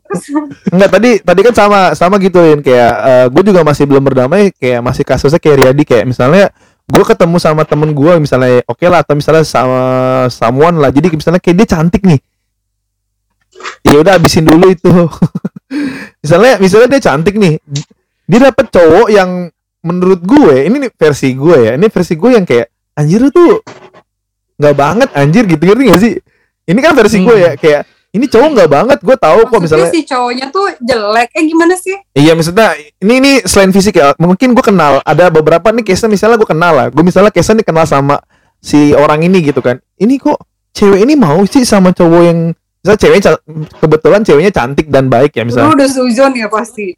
Enggak 0.72 0.90
tadi 0.96 1.12
tadi 1.20 1.40
kan 1.44 1.54
sama 1.54 1.80
sama 1.94 2.16
gitu 2.20 2.40
Lin 2.40 2.62
kayak 2.64 2.94
gue 3.32 3.44
juga 3.44 3.62
masih 3.68 3.84
belum 3.90 4.04
berdamai. 4.04 4.52
Kayak 4.56 4.82
masih 4.84 5.04
kasusnya 5.04 5.40
kayak 5.40 5.58
Riyadi. 5.64 5.84
Kayak 5.84 6.06
misalnya 6.08 6.46
gue 6.84 7.04
ketemu 7.04 7.38
sama 7.40 7.64
temen 7.64 7.96
gue 7.96 8.14
misalnya 8.20 8.60
oke 8.68 8.84
lah 8.92 9.04
atau 9.04 9.16
misalnya 9.16 9.44
sama 9.44 9.82
someone 10.32 10.80
lah. 10.80 10.92
Jadi 10.92 11.12
misalnya 11.16 11.42
kayak 11.44 11.56
dia 11.64 11.68
cantik 11.68 12.04
nih. 12.04 12.20
Ya 13.84 14.00
udah 14.00 14.16
abisin 14.16 14.48
dulu 14.48 14.72
itu. 14.72 14.92
Misalnya 16.24 16.62
misalnya 16.64 16.88
dia 16.96 17.02
cantik 17.04 17.36
nih. 17.36 17.60
Dia 18.24 18.40
dapet 18.52 18.72
cowok 18.72 19.08
yang 19.12 19.52
menurut 19.84 20.19
gue 20.19 20.63
ini 20.63 20.88
nih 20.88 20.91
versi 20.91 21.36
gue 21.36 21.58
ya 21.60 21.72
ini 21.76 21.88
versi 21.88 22.13
gue 22.15 22.30
yang 22.32 22.43
kayak 22.43 22.67
anjir 22.96 23.19
lu 23.19 23.30
tuh 23.30 23.60
nggak 24.56 24.76
banget 24.76 25.10
anjir 25.13 25.43
gitu 25.43 25.60
ngerti 25.60 25.84
gak 25.89 26.00
sih? 26.00 26.13
Ini 26.63 26.80
kan 26.80 26.96
versi 26.96 27.19
gue 27.19 27.36
ya 27.36 27.52
kayak 27.54 27.84
ini 28.13 28.30
cowok 28.30 28.50
nggak 28.54 28.69
banget 28.69 29.00
gue 29.02 29.15
tahu 29.17 29.39
kok 29.50 29.60
misalnya 29.60 29.89
si 29.89 30.06
cowoknya 30.06 30.48
tuh 30.48 30.69
jelek 30.80 31.30
eh 31.34 31.43
gimana 31.43 31.74
sih? 31.74 31.98
Iya 32.13 32.38
maksudnya 32.38 32.78
ini 33.02 33.13
ini 33.19 33.32
selain 33.43 33.74
fisik 33.74 33.98
ya 33.98 34.13
mungkin 34.15 34.54
gue 34.54 34.62
kenal 34.62 35.02
ada 35.02 35.28
beberapa 35.28 35.74
nih 35.74 35.84
case 35.84 36.06
misalnya 36.06 36.38
gue 36.38 36.48
kenal 36.48 36.72
lah 36.72 36.88
gue 36.88 37.04
misalnya 37.04 37.34
case 37.34 37.52
nih 37.52 37.65
kenal 37.65 37.84
sama 37.84 38.22
si 38.62 38.93
orang 38.93 39.26
ini 39.26 39.43
gitu 39.43 39.60
kan 39.60 39.82
ini 39.98 40.15
kok 40.15 40.39
cewek 40.72 41.04
ini 41.04 41.17
mau 41.17 41.41
sih 41.43 41.65
sama 41.65 41.91
cowok 41.91 42.22
yang 42.24 42.39
misalnya 42.80 43.00
ceweknya 43.02 43.24
ca- 43.26 43.43
kebetulan 43.82 44.22
ceweknya 44.22 44.52
cantik 44.54 44.88
dan 44.88 45.10
baik 45.10 45.34
ya 45.34 45.41
lu 45.41 45.50
misalnya 45.50 45.74
udah 45.76 45.89
suzon 45.89 46.32
ya 46.38 46.48
pasti 46.48 46.93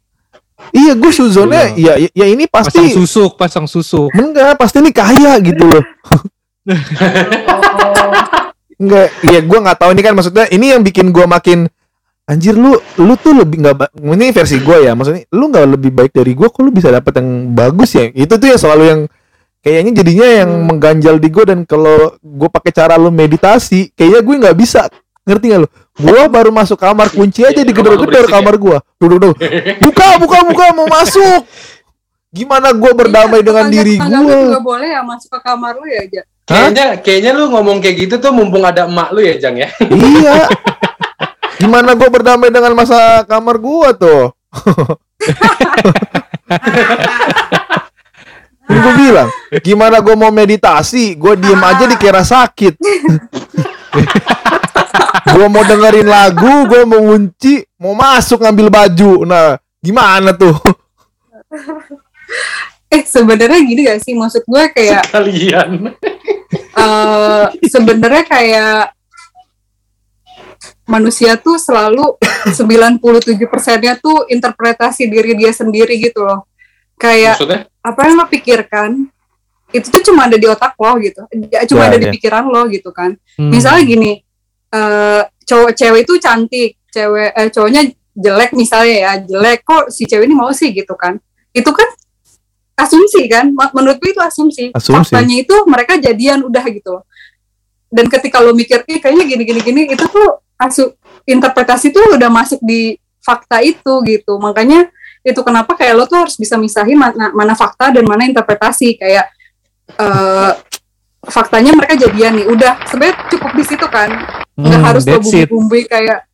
iya 0.72 0.92
gue 0.96 1.12
suzonnya 1.12 1.76
ya, 1.76 1.94
ya 2.00 2.08
ya 2.12 2.26
ini 2.26 2.48
pasang 2.48 2.72
pasti 2.72 2.96
susuk, 2.96 3.36
pasang 3.36 3.66
susuk. 3.68 4.08
enggak 4.16 4.56
pasti 4.56 4.80
ini 4.80 4.90
kaya 4.92 5.36
gitu 5.40 5.64
loh. 5.68 5.84
Enggak 8.76 9.08
ya 9.24 9.40
gue 9.40 9.58
nggak 9.64 9.78
tahu 9.80 9.90
ini 9.96 10.02
kan 10.04 10.12
maksudnya 10.12 10.44
ini 10.52 10.76
yang 10.76 10.84
bikin 10.84 11.08
gue 11.08 11.24
makin 11.24 11.64
anjir 12.28 12.52
lu 12.52 12.76
lu 13.00 13.14
tuh 13.16 13.32
lebih 13.32 13.64
nggak 13.64 13.96
ini 13.96 14.34
versi 14.34 14.60
gue 14.60 14.84
ya 14.84 14.92
maksudnya 14.92 15.24
lu 15.32 15.48
nggak 15.48 15.66
lebih 15.78 15.90
baik 15.96 16.12
dari 16.12 16.36
gue 16.36 16.44
kok 16.44 16.60
lu 16.60 16.68
bisa 16.68 16.92
dapet 16.92 17.16
yang 17.16 17.56
bagus 17.56 17.96
ya? 17.96 18.12
Itu 18.12 18.36
tuh 18.36 18.52
ya 18.52 18.60
selalu 18.60 18.84
yang 18.84 19.00
kayaknya 19.64 19.92
jadinya 20.04 20.28
yang 20.44 20.50
mengganjal 20.68 21.16
di 21.16 21.28
gue 21.32 21.44
dan 21.48 21.64
kalau 21.64 22.14
gue 22.20 22.48
pakai 22.52 22.70
cara 22.70 22.94
lu 23.00 23.08
meditasi 23.08 23.96
kayaknya 23.96 24.20
gue 24.20 24.34
nggak 24.44 24.56
bisa 24.58 24.92
ngerti 25.26 25.46
gak 25.50 25.60
lu? 25.66 25.68
Gue 25.98 26.22
baru 26.30 26.50
masuk 26.54 26.78
kamar 26.78 27.10
kunci 27.10 27.42
aja 27.42 27.58
Iya, 27.58 27.66
digedor-gedor 27.66 28.30
kamar 28.30 28.54
kamar 28.54 28.54
gue 28.62 28.78
duduk 29.02 29.18
duduk 29.18 29.36
buka 29.84 30.08
buka 30.22 30.38
buka 30.46 30.64
mau 30.72 30.86
masuk. 30.86 31.42
Gimana 32.30 32.70
gue 32.70 32.92
berdamai 32.94 33.42
Iya, 33.42 33.46
dengan 33.50 33.66
diri 33.66 33.98
gue 33.98 34.36
juga 34.46 34.62
boleh 34.62 34.88
ya 34.94 35.02
masuk 35.02 35.30
ke 35.34 35.40
kamar 35.42 35.74
lu 35.74 35.86
ya 35.90 36.06
aja 36.06 36.22
kayaknya 36.46 36.86
kayaknya 37.02 37.30
lu 37.34 37.50
ngomong 37.50 37.82
kayak 37.82 38.06
gitu 38.06 38.14
tuh 38.22 38.30
mumpung 38.30 38.62
ada 38.62 38.86
emak 38.86 39.10
lu 39.10 39.18
ya 39.18 39.34
Jang 39.34 39.58
ya? 39.58 39.66
Iya. 39.90 40.46
Gimana 41.56 41.96
gue 41.98 42.08
berdamai 42.12 42.52
dengan 42.54 42.76
masa 42.76 43.24
kamar 43.26 43.58
gua 43.58 43.90
tuh? 43.96 44.30
Ini 48.66 48.78
gue 48.82 48.94
bilang, 48.98 49.30
gimana 49.62 50.02
gue 50.02 50.14
mau 50.18 50.34
meditasi, 50.34 51.14
gue 51.14 51.38
diem 51.38 51.62
aja 51.62 51.86
dikira 51.86 52.26
sakit. 52.26 52.74
Gue 55.24 55.46
mau 55.48 55.64
dengerin 55.64 56.08
lagu, 56.08 56.66
gue 56.68 56.82
mau 56.84 57.00
ngunci, 57.00 57.64
mau 57.80 57.94
masuk 57.96 58.42
ngambil 58.42 58.68
baju. 58.68 59.12
Nah, 59.24 59.56
gimana 59.80 60.34
tuh? 60.36 60.56
eh 62.86 63.02
sebenarnya 63.02 63.60
gini 63.66 63.80
gak 63.86 63.98
sih 64.02 64.14
maksud 64.14 64.46
gue 64.46 64.62
kayak 64.70 65.10
Kalian. 65.10 65.90
eh 66.82 67.44
sebenarnya 67.66 68.24
kayak 68.26 68.94
manusia 70.86 71.34
tuh 71.34 71.58
selalu 71.58 72.14
97 72.54 73.02
persennya 73.50 73.98
tuh 73.98 74.22
interpretasi 74.30 75.10
diri 75.10 75.34
dia 75.34 75.50
sendiri 75.50 75.98
gitu 75.98 76.22
loh. 76.22 76.46
Kayak 76.96 77.36
Maksudnya? 77.36 77.60
apa 77.82 78.00
yang 78.06 78.14
lo 78.16 78.26
pikirkan 78.30 78.90
itu 79.74 79.86
tuh 79.90 80.02
cuma 80.06 80.30
ada 80.30 80.38
di 80.38 80.46
otak 80.46 80.78
lo 80.78 80.94
gitu, 81.02 81.26
cuma 81.66 81.82
Ya, 81.84 81.90
ada 81.90 81.98
di 81.98 82.06
ya. 82.06 82.12
pikiran 82.14 82.46
lo 82.46 82.70
gitu 82.70 82.94
kan. 82.94 83.18
Hmm. 83.34 83.50
Misalnya 83.50 83.82
gini, 83.82 84.22
eh 84.76 85.22
cowok 85.48 85.70
cewek 85.72 86.00
itu 86.04 86.14
cantik, 86.20 86.70
cewek 86.92 87.30
eh, 87.32 87.48
cowoknya 87.48 87.82
jelek 88.16 88.50
misalnya 88.52 88.96
ya 88.96 89.12
jelek 89.20 89.64
kok 89.64 89.88
si 89.88 90.04
cewek 90.04 90.28
ini 90.28 90.36
mau 90.36 90.52
sih 90.52 90.72
gitu 90.76 90.92
kan? 90.92 91.16
Itu 91.56 91.72
kan 91.72 91.88
asumsi 92.76 93.24
kan? 93.28 93.52
Menurutku 93.52 94.04
itu 94.12 94.20
asumsi. 94.20 94.72
Asumsi. 94.76 95.16
Faktanya 95.16 95.36
itu 95.40 95.56
mereka 95.64 95.96
jadian 95.96 96.44
udah 96.44 96.64
gitu. 96.68 97.00
Dan 97.88 98.10
ketika 98.12 98.42
lo 98.42 98.52
mikir, 98.52 98.84
"Ih, 98.84 99.00
kayaknya 99.00 99.24
gini 99.24 99.42
gini 99.46 99.60
gini, 99.62 99.82
itu 99.88 100.04
tuh 100.04 100.42
asu 100.60 100.92
interpretasi 101.24 101.92
tuh 101.92 102.16
udah 102.16 102.28
masuk 102.28 102.60
di 102.60 102.96
fakta 103.24 103.60
itu 103.64 103.92
gitu. 104.04 104.38
Makanya 104.38 104.88
itu 105.26 105.40
kenapa 105.42 105.74
kayak 105.74 105.94
lo 105.98 106.04
tuh 106.06 106.22
harus 106.22 106.38
bisa 106.38 106.54
misahin 106.54 106.94
mana 106.94 107.34
mana 107.34 107.54
fakta 107.58 107.90
dan 107.90 108.06
mana 108.06 108.30
interpretasi 108.30 108.94
kayak 108.94 109.26
eh 109.98 110.52
faktanya 111.26 111.70
mereka 111.70 111.94
jadian 111.96 112.32
nih 112.34 112.46
udah 112.46 112.72
sebenarnya 112.84 113.16
cukup 113.28 113.50
di 113.52 113.64
situ 113.64 113.86
kan 113.86 114.10
nggak 114.54 114.72
Hmm, 114.72 114.86
harus 114.86 115.02
lo 115.02 115.10
that's 115.12 115.28
it. 115.28 115.46
bumbu-bumbui 115.46 115.84
kayak 115.84 116.24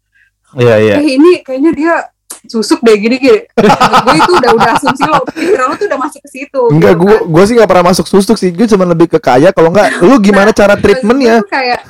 Iya 0.52 0.74
iya. 0.78 0.94
eh 0.96 1.16
ini 1.16 1.40
kayaknya 1.40 1.72
dia 1.72 1.94
susuk 2.42 2.78
deh 2.80 2.94
gini 2.94 3.16
gini 3.16 3.40
gue 4.04 4.14
itu 4.14 4.32
udah 4.34 4.50
udah 4.52 4.70
asumsi 4.74 5.04
lo 5.04 5.22
pikiran 5.24 5.64
lo 5.64 5.74
tuh 5.74 5.86
udah 5.86 6.00
masuk 6.00 6.20
ke 6.20 6.30
situ 6.30 6.62
Enggak, 6.68 6.92
gitu 6.92 7.02
gua 7.02 7.16
kan. 7.16 7.30
gua 7.30 7.42
sih 7.42 7.54
nggak 7.54 7.68
pernah 7.68 7.84
masuk 7.88 8.06
susuk 8.06 8.36
sih. 8.36 8.50
Gue 8.50 8.66
cuma 8.66 8.84
lebih 8.84 9.06
ke 9.06 9.18
kaya. 9.18 9.48
Kalau 9.48 9.70
nggak, 9.70 9.88
lu 10.04 10.18
gimana 10.18 10.50
cara 10.50 10.74
treatmentnya? 10.74 11.38
Gue 11.38 11.44
tuh 11.44 11.50
kayak 11.50 11.80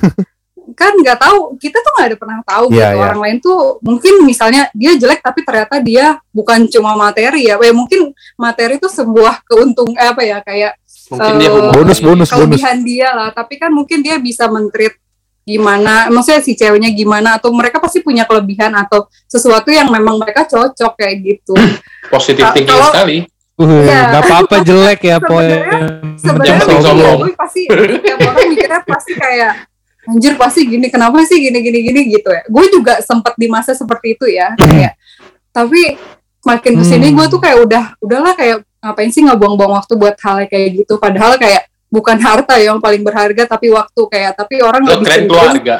kan 0.73 0.95
nggak 0.95 1.19
tahu 1.19 1.59
kita 1.59 1.75
tuh 1.75 1.91
nggak 1.91 2.07
ada 2.07 2.17
pernah 2.17 2.37
tahu 2.41 2.65
Iya, 2.71 2.73
gitu 2.73 2.95
iya. 2.95 3.03
orang 3.03 3.19
lain 3.19 3.37
tuh 3.37 3.59
mungkin 3.83 4.13
misalnya 4.23 4.71
dia 4.71 4.95
jelek 4.95 5.19
tapi 5.19 5.43
ternyata 5.43 5.75
dia 5.77 6.05
bukan 6.31 6.65
cuma 6.65 6.95
materi 6.95 7.45
ya 7.45 7.59
eh, 7.59 7.75
mungkin 7.75 8.09
materi 8.33 8.79
itu 8.79 8.87
sebuah 8.87 9.43
keuntung 9.43 9.91
eh, 9.93 10.07
apa 10.07 10.23
ya 10.23 10.39
kayak 10.39 10.79
Mungkin 11.05 11.31
Eh, 11.31 11.37
dia 11.37 11.49
hubungan 11.49 11.73
Bonus, 11.73 11.99
bonus, 11.99 12.29
bonus. 12.29 12.31
kelebihan 12.55 12.77
dia 12.81 13.09
lah 13.09 13.29
tapi 13.29 13.55
kan 13.55 13.69
mungkin 13.69 13.99
dia 13.99 14.15
bisa 14.17 14.47
mentreat 14.47 14.95
gimana 15.43 16.07
maksudnya 16.07 16.39
si 16.39 16.53
ceweknya 16.53 16.87
gimana 16.89 17.35
atau 17.35 17.51
mereka 17.51 17.75
pasti 17.77 17.99
punya 17.99 18.23
kelebihan 18.23 18.71
atau 18.73 19.03
sesuatu 19.25 19.67
yang 19.67 19.89
memang 19.89 20.15
mereka 20.15 20.43
cocok 20.43 20.95
kayak 20.95 21.15
gitu 21.19 21.51
Positif 22.09 22.39
Kalau- 22.41 22.55
thinking 22.55 22.79
sekali. 22.85 23.17
Uh, 23.53 23.85
Iya. 23.85 24.01
nggak 24.09 24.23
apa-apa 24.23 24.55
jelek 24.61 24.99
ya 25.03 25.17
poin. 25.19 25.45
Sebenarnya- 26.17 26.57
Yang 26.57 26.81
sombong. 26.81 26.97
ya, 26.97 27.11
gue 27.21 27.35
pasti 27.37 27.61
tiap 27.99 28.19
orang 28.23 28.45
mikirnya 28.49 28.81
pasti 28.81 29.13
kayak 29.13 29.51
anjir 30.03 30.33
pasti 30.33 30.61
gini 30.65 30.87
kenapa 30.87 31.21
sih 31.21 31.37
gini 31.39 31.59
gini 31.59 31.79
gini 31.81 31.99
gitu 32.09 32.27
ya 32.27 32.43
gue 32.43 32.65
juga 32.69 32.99
sempat 32.99 33.35
di 33.35 33.47
masa 33.47 33.71
seperti 33.71 34.15
itu 34.15 34.25
ya 34.27 34.51
kayak 34.57 34.97
tapi 35.49 35.95
makin 36.41 36.73
ke 36.75 36.83
sini 36.83 37.07
Hmm. 37.07 37.15
gue 37.15 37.25
tuh 37.29 37.39
kayak 37.39 37.57
udah 37.61 37.83
udahlah 37.99 38.33
kayak 38.33 38.65
ngapain 38.83 39.09
sih 39.09 39.23
ngebuang-buang 39.23 39.79
waktu 39.79 39.93
buat 39.95 40.19
hal 40.19 40.43
kayak 40.45 40.83
gitu 40.83 40.99
padahal 40.99 41.39
kayak 41.39 41.71
bukan 41.87 42.17
harta 42.19 42.59
yang 42.59 42.83
paling 42.83 42.99
berharga 42.99 43.47
tapi 43.47 43.71
waktu 43.71 44.01
kayak 44.11 44.35
tapi 44.35 44.59
orang 44.59 44.83
lebih 44.83 45.05
keren 45.07 45.15
cenderung 45.23 45.39
keluarga. 45.55 45.75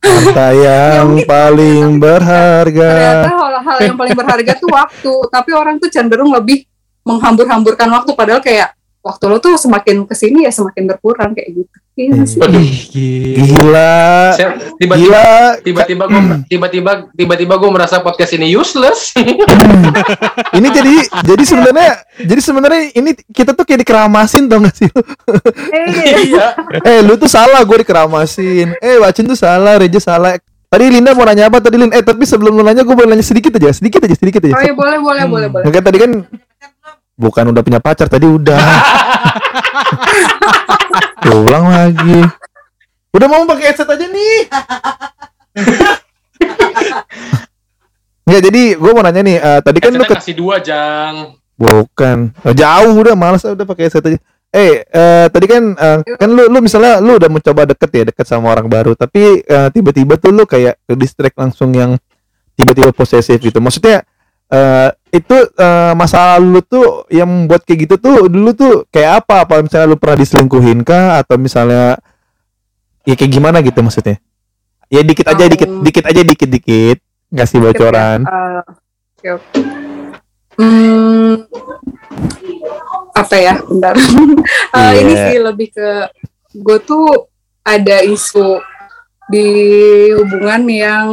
Harta 0.00 0.46
yang 0.64 1.06
mungkin- 1.12 1.28
paling 1.28 1.86
berharga. 2.00 2.88
ternyata 2.88 3.30
hal-hal 3.34 3.78
yang 3.82 3.96
paling 3.98 4.16
berharga 4.16 4.52
tuh 4.56 4.70
waktu 4.72 5.12
tapi 5.28 5.50
orang 5.52 5.76
tuh 5.76 5.90
cenderung 5.92 6.32
lebih 6.32 6.64
menghambur-hamburkan 7.04 7.88
waktu 7.92 8.10
padahal 8.14 8.40
kayak 8.40 8.72
waktu 9.02 9.24
lo 9.28 9.36
tuh 9.38 9.54
semakin 9.54 10.02
ke 10.02 10.14
sini 10.16 10.46
ya 10.46 10.50
semakin 10.50 10.88
berkurang 10.88 11.30
kayak 11.30 11.52
gitu 11.54 11.76
iya. 11.96 12.12
Ih, 12.52 12.72
gila. 13.34 13.96
Tiba-tiba 14.76 14.94
Gila. 14.94 15.28
tiba-tiba 15.64 16.04
gue 16.06 16.22
tiba-tiba 16.46 16.90
tiba-tiba 17.10 17.54
gue 17.56 17.70
merasa 17.72 17.98
podcast 17.98 18.36
ini 18.36 18.52
useless. 18.52 19.16
Ini 20.52 20.68
jadi 20.68 20.94
jadi 21.24 21.44
sebenarnya 21.44 21.90
jadi 22.20 22.40
sebenarnya 22.40 22.80
ini 22.94 23.10
kita 23.32 23.52
tuh 23.52 23.64
kayak 23.64 23.80
dikeramasin 23.82 24.44
tau 24.46 24.60
gak 24.60 24.76
sih? 24.76 24.88
Eh, 25.72 26.32
Iya. 26.32 26.46
eh 26.88 27.00
lu 27.00 27.16
tuh 27.16 27.28
salah 27.28 27.64
gue 27.64 27.78
dikeramasin. 27.80 28.76
Eh 28.76 29.00
Wacin 29.00 29.24
tuh 29.24 29.38
salah, 29.38 29.80
Reja 29.80 29.96
salah. 29.96 30.36
Tadi 30.66 30.90
Linda 30.90 31.14
mau 31.14 31.22
nanya 31.22 31.46
apa 31.46 31.62
tadi 31.62 31.78
Lin? 31.78 31.94
Eh 31.94 32.02
tapi 32.02 32.26
sebelum 32.26 32.52
lu 32.52 32.60
nanya 32.60 32.82
gue 32.82 32.90
boleh 32.90 33.06
nanya 33.06 33.22
sedikit 33.22 33.54
aja, 33.54 33.70
sedikit 33.70 34.02
aja, 34.02 34.18
sedikit 34.18 34.42
aja. 34.44 34.52
oh 34.52 34.62
iya 34.62 34.74
boleh 34.74 34.98
boleh 34.98 35.24
boleh 35.24 35.48
boleh 35.48 35.64
Mungkin 35.64 35.80
tadi 35.80 35.98
kan 36.02 36.10
bukan 37.16 37.50
udah 37.50 37.62
punya 37.64 37.80
pacar 37.80 38.06
tadi 38.06 38.28
udah. 38.38 38.60
Ulang 41.26 41.66
lagi. 41.68 42.20
Udah 43.10 43.26
mau 43.26 43.42
pakai 43.48 43.72
headset 43.72 43.88
aja 43.88 44.06
nih. 44.06 44.38
Nggak 48.26 48.42
jadi 48.52 48.62
gue 48.76 48.90
mau 48.92 49.02
nanya 49.02 49.22
nih 49.24 49.36
eh, 49.40 49.60
tadi 49.64 49.78
kan 49.80 49.90
lu 49.96 50.04
ke 50.04 50.14
kasih 50.18 50.36
dua 50.36 50.60
jang. 50.60 51.38
bukan 51.56 52.36
Oh, 52.44 52.52
jauh 52.52 52.92
udah 52.92 53.16
malas 53.16 53.40
udah 53.48 53.64
pakai 53.64 53.88
headset 53.88 54.04
aja. 54.04 54.18
Eh 54.52 54.84
eh, 54.84 55.26
tadi 55.32 55.46
kan 55.48 55.62
eh, 55.72 55.98
kan 56.20 56.28
lu 56.28 56.44
lu 56.52 56.58
misalnya 56.60 57.00
lu 57.00 57.16
udah 57.16 57.30
mencoba 57.32 57.64
deket 57.64 57.90
ya 57.96 58.02
deket 58.12 58.26
sama 58.28 58.52
orang 58.52 58.68
baru 58.68 58.92
tapi 58.92 59.40
eh, 59.40 59.68
tiba-tiba 59.72 60.20
tuh 60.20 60.36
lu 60.36 60.44
kayak 60.44 60.76
ke 60.84 60.92
distract 60.98 61.36
langsung 61.40 61.72
yang 61.72 61.96
tiba-tiba 62.58 62.92
posesif 62.92 63.40
gitu. 63.40 63.56
Maksudnya 63.62 64.04
eh 64.46 64.88
itu 65.10 65.36
eh, 65.48 65.92
masa 65.92 66.36
lalu 66.36 66.60
tuh 66.62 67.04
yang 67.08 67.26
membuat 67.26 67.64
kayak 67.64 67.88
gitu 67.88 67.94
tuh 67.96 68.16
dulu 68.26 68.50
tuh 68.52 68.74
kayak 68.88 69.24
apa? 69.24 69.42
Apa 69.42 69.60
misalnya 69.60 69.86
lu 69.86 69.96
pernah 69.96 70.16
diselingkuhin 70.16 70.82
kah 70.82 71.18
atau 71.18 71.34
misalnya 71.36 71.98
ya 73.02 73.14
kayak 73.14 73.32
gimana 73.32 73.58
gitu 73.60 73.80
maksudnya? 73.80 74.18
Ya 74.86 75.02
dikit 75.02 75.26
aja 75.26 75.42
Oh. 75.42 75.50
dikit 75.50 75.70
dikit 75.82 76.04
aja 76.04 76.20
dikit 76.22 76.48
dikit 76.48 76.98
ngasih 77.28 77.58
bocoran. 77.58 78.22
Eh, 78.22 78.60
oke 79.18 79.28
oke 79.34 79.58
hmm, 80.56 81.32
apa 83.12 83.34
ya 83.36 83.54
bentar 83.62 83.94
Eh, 84.76 84.92
ini 85.00 85.12
Iya. 85.12 85.24
sih 85.26 85.36
lebih 85.40 85.68
ke 85.70 85.90
gue 86.54 86.78
tuh 86.80 87.28
ada 87.60 87.98
isu 88.00 88.60
di 89.26 89.46
hubungan 90.14 90.62
yang 90.64 91.08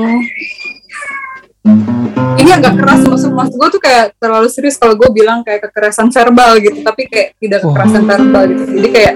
ini 2.35 2.51
agak 2.51 2.75
keras 2.75 3.01
maksud 3.01 3.31
maksud 3.31 3.55
gue 3.55 3.69
tuh 3.71 3.81
kayak 3.81 4.05
terlalu 4.17 4.47
serius 4.47 4.75
kalau 4.75 4.93
gue 4.93 5.09
bilang 5.09 5.41
kayak 5.41 5.63
kekerasan 5.63 6.11
verbal 6.11 6.59
gitu 6.59 6.83
tapi 6.83 7.07
kayak 7.07 7.27
tidak 7.37 7.59
kekerasan 7.61 8.03
verbal 8.03 8.43
gitu 8.45 8.63
jadi 8.73 8.89
kayak 8.91 9.13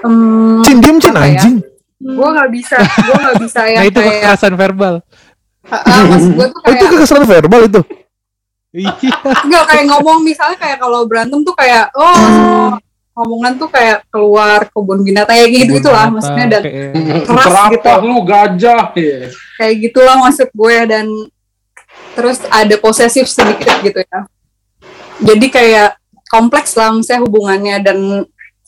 em, 0.00 0.14
Cin 0.60 0.78
diem 0.78 0.96
cin 0.98 1.10
apa 1.10 1.20
ya? 1.22 1.32
anjing. 1.34 1.56
gue 2.00 2.28
nggak 2.30 2.50
bisa 2.50 2.76
gue 2.80 3.16
nggak 3.16 3.36
bisa 3.40 3.60
Nah 3.62 3.70
yang 3.70 3.84
itu 3.86 3.98
kayak 3.98 4.12
kekerasan 4.14 4.54
verbal. 4.54 4.94
maksud 5.70 6.30
gue 6.32 6.46
tuh 6.46 6.60
Oh, 6.64 6.70
itu 6.70 6.76
kayak 6.78 6.92
kekerasan 6.94 7.24
verbal 7.24 7.60
itu. 7.62 7.80
Iya. 8.70 8.92
Enggak 9.42 9.64
kayak 9.66 9.84
ngomong 9.88 10.18
misalnya 10.22 10.54
kayak 10.54 10.78
kalau 10.78 11.02
berantem 11.02 11.42
tuh 11.42 11.52
kayak 11.52 11.90
oh 11.92 12.14
semua 12.14 12.78
omongan 13.18 13.58
tuh 13.58 13.66
kayak 13.66 14.06
keluar 14.06 14.64
kebun 14.64 15.02
binatang 15.02 15.34
kayak 15.34 15.48
gitu 15.50 15.70
gitulah 15.76 16.06
maksudnya 16.08 16.46
dan 16.48 16.62
Kayak- 16.62 17.26
keras 17.26 17.54
gitu 17.68 17.90
lu 18.00 18.18
gajah? 18.22 18.80
Iya. 18.94 19.18
kayak 19.58 19.74
gitulah 19.82 20.16
maksud 20.18 20.48
gue 20.48 20.76
dan 20.86 21.06
terus 22.14 22.42
ada 22.50 22.74
posesif 22.76 23.26
sedikit 23.30 23.80
gitu 23.82 24.00
ya. 24.02 24.20
Jadi 25.20 25.46
kayak 25.52 26.00
kompleks 26.30 26.74
lah 26.78 26.94
misalnya 26.94 27.22
hubungannya 27.26 27.76
dan 27.82 27.98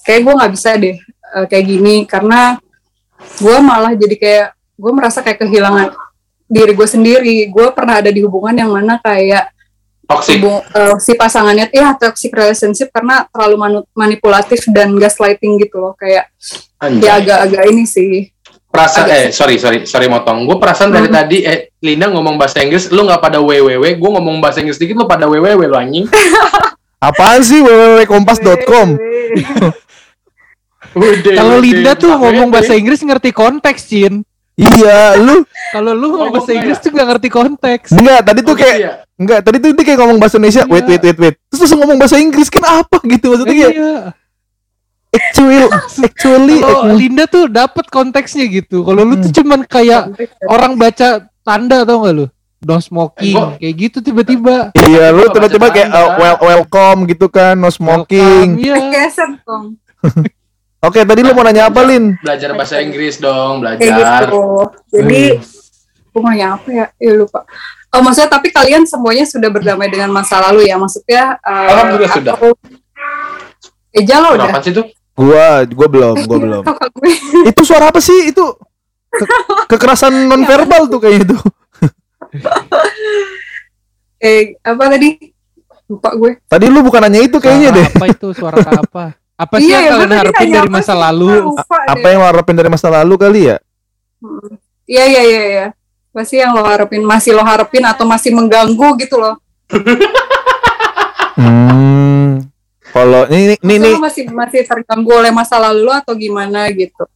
kayak 0.05 0.21
gue 0.27 0.35
nggak 0.35 0.53
bisa 0.53 0.71
deh 0.77 0.97
eh, 1.01 1.47
kayak 1.49 1.65
gini. 1.67 1.95
Karena 2.05 2.59
gue 3.39 3.57
malah 3.63 3.95
jadi 3.95 4.17
kayak 4.19 4.49
gue 4.77 4.93
merasa 4.93 5.23
kayak 5.23 5.47
kehilangan 5.47 5.95
diri 6.47 6.73
gue 6.77 6.89
sendiri. 6.89 7.37
Gue 7.49 7.73
pernah 7.73 8.05
ada 8.05 8.11
di 8.13 8.21
hubungan 8.21 8.55
yang 8.55 8.71
mana 8.73 9.01
kayak 9.01 9.51
Toxic. 10.03 10.43
hubung, 10.43 10.61
eh, 10.61 10.97
si 11.01 11.13
pasangannya 11.17 11.73
ya 11.73 11.97
toxic 11.97 12.35
relationship 12.35 12.93
karena 12.93 13.25
terlalu 13.33 13.87
manipulatif 13.97 14.67
dan 14.69 14.93
gaslighting 14.99 15.57
gitu 15.63 15.81
loh. 15.81 15.95
Kayak 15.97 16.29
ya 16.83 16.91
Anjay. 16.91 17.09
agak-agak 17.23 17.63
ini 17.71 17.85
sih 17.87 18.29
Perasaan 18.73 19.05
eh 19.07 19.25
sorry 19.29 19.57
sorry 19.57 19.85
sorry 19.85 20.09
motong. 20.09 20.43
Gue 20.43 20.57
perasaan 20.57 20.89
dari 20.89 21.05
Hmm. 21.05 21.15
tadi 21.15 21.45
eh 21.45 21.77
Linda 21.79 22.09
ngomong 22.09 22.35
bahasa 22.35 22.59
Inggris, 22.59 22.89
lu 22.89 23.05
nggak 23.05 23.21
pada 23.21 23.37
www, 23.37 23.85
gue 23.93 24.11
ngomong 24.11 24.41
bahasa 24.41 24.59
Inggris 24.59 24.77
dikit 24.77 24.97
lu 24.97 25.05
pada 25.05 25.27
www 25.27 25.61
lu 25.61 25.77
anjing. 25.77 26.09
Apaan 27.03 27.43
sih 27.43 27.61
www.kompas.com? 27.61 28.89
Kalau 31.33 31.57
Linda 31.59 31.93
tuh 31.95 32.11
udah, 32.11 32.19
ngomong 32.19 32.47
udah. 32.47 32.55
bahasa 32.55 32.73
Inggris 32.73 33.01
ngerti 33.01 33.31
konteks, 33.31 33.81
Cin. 33.87 34.25
Iya, 34.53 35.17
lu 35.17 35.45
Kalau 35.71 35.93
lu 35.93 36.07
ngomong 36.11 36.33
bahasa 36.35 36.53
Inggris 36.53 36.77
ya? 36.77 36.83
tuh 36.83 36.91
gak 36.93 37.09
ngerti 37.09 37.29
konteks. 37.29 37.89
enggak 37.91 38.21
tadi 38.23 38.41
tuh 38.41 38.53
Oh, 38.53 38.59
kayak 38.59 38.77
iya. 38.77 38.93
enggak 39.17 39.41
tadi 39.41 39.57
tuh 39.59 39.69
dia 39.73 39.85
kayak 39.87 39.99
ngomong 39.99 40.17
bahasa 40.17 40.37
Indonesia. 40.37 40.63
Wait, 40.67 40.77
Iya. 40.79 40.91
wait, 40.91 41.03
wait, 41.03 41.19
wait. 41.19 41.35
Terus 41.43 41.61
langsung 41.61 41.81
ngomong 41.81 41.97
bahasa 41.97 42.17
Inggris 42.17 42.49
kan 42.49 42.63
apa 42.63 42.97
gitu 43.03 43.27
maksudnya 43.27 43.53
kayak 43.55 43.73
Iya. 43.73 43.97
Actually 45.13 45.59
actually 46.07 46.59
Kalau 46.59 46.93
Linda 46.93 47.25
tuh 47.27 47.47
dapat 47.47 47.87
konteksnya 47.87 48.45
gitu. 48.47 48.83
Kalau 48.83 49.03
lu 49.03 49.17
tuh 49.19 49.33
cuman 49.33 49.63
kayak 49.63 50.13
orang 50.45 50.75
baca 50.75 51.09
tanda 51.41 51.85
tau 51.85 52.03
gak 52.03 52.15
lu? 52.15 52.27
no 52.63 52.79
smoking, 52.79 53.35
Eh, 53.35 53.51
kayak 53.61 53.75
gitu 53.77 53.99
tiba-tiba. 54.01 54.71
Iya, 54.73 55.11
lu 55.11 55.27
tiba-tiba 55.29 55.67
kayak 55.69 55.89
uh, 55.89 55.99
tanda. 56.15 56.15
well, 56.17 56.37
welcome 56.41 57.11
gitu 57.11 57.27
kan, 57.27 57.59
no 57.59 57.67
smoking. 57.69 58.55
Welcome, 58.55 58.95
Iya. 58.95 59.35
Dong. 59.43 59.65
Oke, 60.87 61.03
tadi 61.03 61.21
lu 61.21 61.31
mau 61.31 61.43
nanya 61.43 61.67
apa, 61.67 61.83
Lin? 61.83 62.15
Belajar 62.19 62.55
bahasa 62.55 62.79
Inggris 62.79 63.19
dong, 63.19 63.67
Kayak 63.67 63.83
belajar. 63.83 64.21
gitu. 64.25 64.43
Jadi 64.93 65.23
gue 66.07 66.21
mau 66.23 66.31
nanya 66.31 66.55
apa 66.55 66.69
ya? 66.71 66.87
Ya 66.97 67.13
lupa. 67.13 67.43
Oh, 67.91 67.99
maksudnya 67.99 68.31
tapi 68.31 68.49
kalian 68.49 68.87
semuanya 68.87 69.27
sudah 69.27 69.51
berdamai 69.51 69.91
dengan 69.91 70.15
masa 70.15 70.39
lalu 70.41 70.63
ya? 70.65 70.79
Maksudnya 70.79 71.43
eh, 71.43 71.67
Alhamdulillah 71.67 72.15
sudah. 72.15 72.35
atau- 72.39 72.59
Eja 73.91 74.17
lo 74.19 74.29
udah. 74.33 74.49
Kenapa 74.49 74.63
sih 74.63 74.71
tuh? 74.73 74.87
Gua, 75.13 75.63
gua 75.69 75.89
belum, 75.93 76.17
gua 76.25 76.39
belum. 76.41 76.63
Kakak 76.65 76.89
gue. 76.97 77.13
Itu 77.53 77.63
suara 77.63 77.93
apa 77.93 78.01
sih? 78.01 78.33
Itu 78.33 78.57
ke- 79.13 79.29
kekerasan 79.69 80.13
nonverbal 80.31 80.89
tuh 80.89 81.01
kayaknya 81.01 81.33
itu. 81.33 81.37
Eh, 84.23 84.55
apa 84.63 84.87
tadi? 84.87 85.19
Lupa 85.91 86.15
gue. 86.15 86.39
Tadi 86.47 86.71
lu 86.71 86.79
bukan 86.87 87.03
nanya 87.03 87.27
itu 87.27 87.43
kayaknya 87.43 87.75
Suara 87.75 87.79
deh. 87.83 87.87
Apa 87.91 88.07
itu 88.07 88.29
suara 88.31 88.57
apa? 88.63 89.05
Apa 89.35 89.55
sih 89.59 89.67
Iya, 89.67 89.75
yang 89.75 89.83
ya, 89.83 89.91
kalian 89.91 90.13
harapin 90.15 90.47
dari 90.47 90.63
apa 90.63 90.77
masa 90.79 90.95
lalu? 90.95 91.31
Apa 91.59 91.75
deh. 91.99 92.11
yang 92.15 92.21
lu 92.23 92.27
harapin 92.31 92.55
dari 92.55 92.71
masa 92.71 92.87
lalu 92.87 93.15
kali 93.19 93.41
ya? 93.51 93.57
Iya, 94.87 95.05
iya, 95.11 95.23
iya, 95.27 95.43
iya. 95.43 95.67
Pasti 96.15 96.39
yang 96.39 96.55
lo 96.55 96.63
harapin, 96.63 97.03
masih 97.03 97.35
lo 97.35 97.43
harapin 97.43 97.83
atau 97.83 98.07
masih 98.07 98.31
mengganggu 98.31 98.89
gitu 99.03 99.19
loh. 99.19 99.35
Hmm. 101.35 102.12
Kalau 102.93 103.25
ini 103.33 103.57
ini 103.57 103.75
lo 103.81 104.05
masih 104.05 104.29
masih 104.29 104.69
terganggu 104.69 105.11
oleh 105.17 105.33
masa 105.33 105.57
lalu 105.57 105.89
atau 105.89 106.13
gimana 106.13 106.69
gitu. 106.77 107.09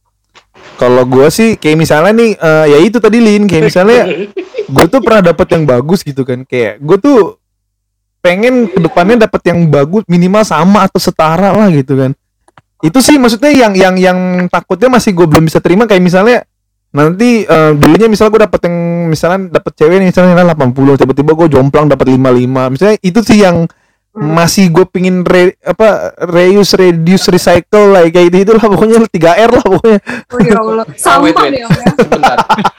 kalau 0.77 1.05
gua 1.05 1.29
sih 1.29 1.57
kayak 1.57 1.77
misalnya 1.77 2.13
nih 2.17 2.31
eh, 2.33 2.65
ya 2.73 2.77
itu 2.81 2.97
tadi 2.97 3.21
Lin. 3.21 3.45
Kayak 3.45 3.63
misalnya 3.69 4.01
gue 4.75 4.85
tuh 4.89 5.01
pernah 5.05 5.21
dapet 5.21 5.47
yang 5.53 5.63
bagus 5.69 6.01
gitu 6.01 6.25
kan. 6.25 6.41
Kayak 6.49 6.81
gue 6.81 6.97
tuh 6.97 7.17
pengen 8.25 8.65
ke 8.69 8.79
depannya 8.81 9.29
dapet 9.29 9.53
yang 9.53 9.69
bagus 9.69 10.01
minimal 10.09 10.41
sama 10.41 10.85
atau 10.89 10.97
setara 10.97 11.53
lah 11.53 11.69
gitu 11.69 11.93
kan. 11.93 12.11
Itu 12.81 13.01
sih 13.01 13.21
maksudnya 13.21 13.53
yang 13.53 13.73
yang 13.77 13.95
yang 13.97 14.19
takutnya 14.49 14.97
masih 14.97 15.13
gue 15.13 15.25
belum 15.29 15.45
bisa 15.45 15.61
terima. 15.61 15.85
Kayak 15.85 16.03
misalnya 16.05 16.37
nanti 16.93 17.45
eh, 17.45 17.71
dulunya 17.77 18.09
misalnya 18.09 18.31
gue 18.33 18.41
dapet 18.49 18.61
yang 18.65 18.77
misalnya 19.13 19.39
dapet 19.61 19.71
cewek 19.77 19.97
nih 20.01 20.07
misalnya 20.09 20.55
80 20.57 20.97
tiba-tiba 20.97 21.31
gue 21.35 21.47
jomplang 21.51 21.85
dapet 21.91 22.07
55 22.15 22.73
misalnya 22.73 22.97
itu 23.03 23.19
sih 23.21 23.37
yang 23.43 23.67
masih 24.17 24.67
gue 24.67 24.81
pingin 24.83 25.21
re, 25.21 25.53
apa 25.59 25.87
reuse 26.25 26.73
reduce 26.73 27.27
recycle 27.27 27.89
lah 27.89 28.01
kayak 28.03 28.27
gitu 28.27 28.37
itulah 28.43 28.63
pokoknya 28.63 28.97
3R 29.05 29.49
lah 29.51 29.63
pokoknya 29.63 29.99
Oh 30.27 30.39
ya 30.39 30.53
Allah, 30.55 30.85
sampah 30.97 31.21
wait, 31.23 31.37
wait. 31.37 31.53
ya. 31.55 31.67
Sebentar. 31.97 32.37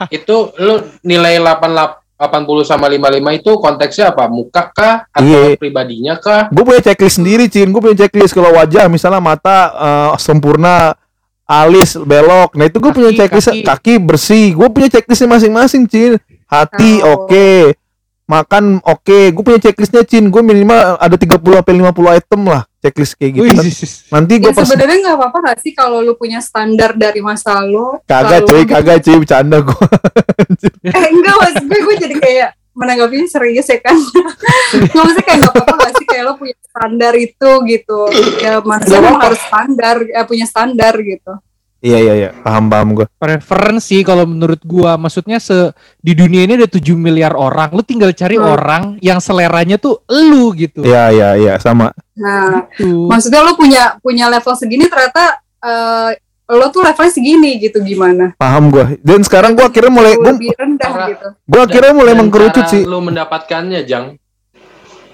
itu 0.09 0.35
lu 0.57 0.75
nilai 1.01 1.37
88 1.37 1.97
80 2.19 2.67
sama 2.67 2.91
55 2.91 2.99
itu 3.33 3.51
konteksnya 3.55 4.11
apa? 4.11 4.27
Muka 4.27 4.63
kah 4.69 5.07
atau 5.07 5.23
Iya. 5.23 5.55
pribadinya 5.55 6.13
kah? 6.15 6.47
gue 6.47 6.63
punya 6.63 6.83
checklist 6.83 7.15
sendiri 7.15 7.47
cin 7.47 7.67
gue 7.67 7.79
punya 7.79 7.95
checklist 7.97 8.35
kalau 8.35 8.51
wajah 8.51 8.85
misalnya 8.85 9.19
mata 9.19 9.57
eh, 9.71 10.11
sempurna 10.19 10.99
alis 11.45 11.95
belok 11.95 12.53
nah 12.53 12.67
itu 12.67 12.77
gue 12.77 12.91
punya 12.91 13.15
checklist 13.15 13.49
kaki. 13.49 13.63
kaki, 13.63 13.93
bersih 13.97 14.51
gue 14.51 14.67
punya 14.67 14.91
checklistnya 14.91 15.31
masing-masing 15.31 15.87
cin 15.87 16.11
hati 16.45 16.99
Oh. 16.99 17.23
oke 17.23 17.71
makan 18.29 18.77
oke 18.85 19.33
gue 19.33 19.41
punya 19.41 19.57
checklistnya 19.59 20.05
cin 20.05 20.29
gue 20.29 20.37
minimal 20.39 21.01
ada 21.01 21.17
30 21.17 21.33
sampai 21.41 21.73
50 21.73 22.17
item 22.21 22.41
lah 22.45 22.61
checklist 22.77 23.17
kayak 23.17 23.31
gitu 23.33 23.43
Wih, 23.43 23.57
Nanti- 23.57 24.05
nanti 24.13 24.33
Ya 24.37 24.41
gue 24.45 24.51
pas 24.53 24.63
sebenarnya 24.63 24.97
nggak 25.01 25.17
apa-apa 25.17 25.37
gak 25.43 25.57
sih 25.59 25.73
kalau 25.73 25.99
lu 25.99 26.13
punya 26.13 26.37
standar 26.39 26.93
dari 26.93 27.19
masa 27.19 27.57
lalu? 27.57 27.97
kagak 28.05 28.45
cuy 28.45 28.61
kagak 28.63 28.97
cuy 29.01 29.17
bercanda 29.17 29.57
gue 29.59 29.85
Eh 30.93 31.05
enggak 31.09 31.35
mas 31.35 31.55
gue 31.57 31.79
gue 31.81 31.95
jadi 31.97 32.15
kayak 32.15 32.49
menanggapinya 32.69 33.27
serius 33.27 33.67
ya 33.67 33.75
kan. 33.83 33.91
Nggak 34.71 34.95
maksudnya 34.95 35.25
kayak 35.25 35.39
nggak 35.41 35.51
apa-apa 35.51 35.73
gak 35.75 35.93
sih 35.99 36.05
kayak 36.07 36.23
lo 36.23 36.33
punya 36.39 36.55
standar 36.63 37.13
itu 37.17 37.49
gitu. 37.67 37.99
Ya 38.39 38.51
memang 38.63 38.79
apa-apa. 38.79 39.19
harus 39.27 39.41
standar, 39.43 39.95
ya 40.07 40.21
punya 40.23 40.45
standar 40.47 40.93
gitu. 40.95 41.33
Iya 41.79 41.97
iya 41.97 42.13
iya. 42.15 42.29
Paham 42.35 42.67
paham 42.67 42.93
gue 42.93 43.05
preferensi 43.15 43.99
kalau 44.01 44.23
menurut 44.23 44.59
gua. 44.61 44.95
Maksudnya 44.95 45.37
se 45.37 45.71
di 45.97 46.11
dunia 46.11 46.43
ini 46.43 46.55
ada 46.55 46.65
7 46.65 46.79
miliar 46.93 47.33
orang 47.33 47.71
lu 47.71 47.81
tinggal 47.81 48.11
cari 48.11 48.35
Hmm. 48.35 48.49
orang 48.49 48.83
yang 48.99 49.17
seleranya 49.17 49.75
tuh 49.75 50.03
elu 50.05 50.51
gitu. 50.53 50.81
Iya 50.81 51.09
iya 51.09 51.29
iya. 51.35 51.53
Sama. 51.57 51.91
Nah, 52.13 52.67
Tuh. 52.73 53.07
maksudnya 53.07 53.39
lo 53.41 53.53
punya 53.53 53.95
punya 53.97 54.27
level 54.27 54.51
segini 54.53 54.85
ternyata 54.85 55.39
eh, 55.59 56.11
lo 56.49 56.65
tuh 56.67 56.81
levelnya 56.81 57.13
segini 57.13 57.59
gitu 57.59 57.77
gimana? 57.79 58.33
paham 58.33 58.67
gue 58.67 58.97
dan 58.99 59.21
sekarang 59.21 59.53
gue 59.53 59.61
akhirnya 59.61 59.93
mulai 59.93 60.17
gue 60.17 60.33
lebih 60.33 60.49
rendah 60.51 60.89
Cara- 60.89 61.07
gitu. 61.07 61.27
gue 61.45 61.61
akhirnya 61.61 61.93
mulai 61.93 62.11
Dan 62.11 62.19
mengkerucut 62.19 62.63
cara 62.63 62.71
sih. 62.73 62.83
Lu 62.83 62.99
mendapatkannya, 62.99 63.81
Jang. 63.83 64.17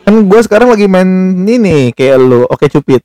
kan 0.02 0.16
gue 0.16 0.40
sekarang 0.42 0.70
lagi 0.70 0.86
main 0.86 1.10
ini 1.42 1.92
kayak 1.92 2.18
lu. 2.18 2.46
Oke 2.46 2.66
cupid. 2.68 3.04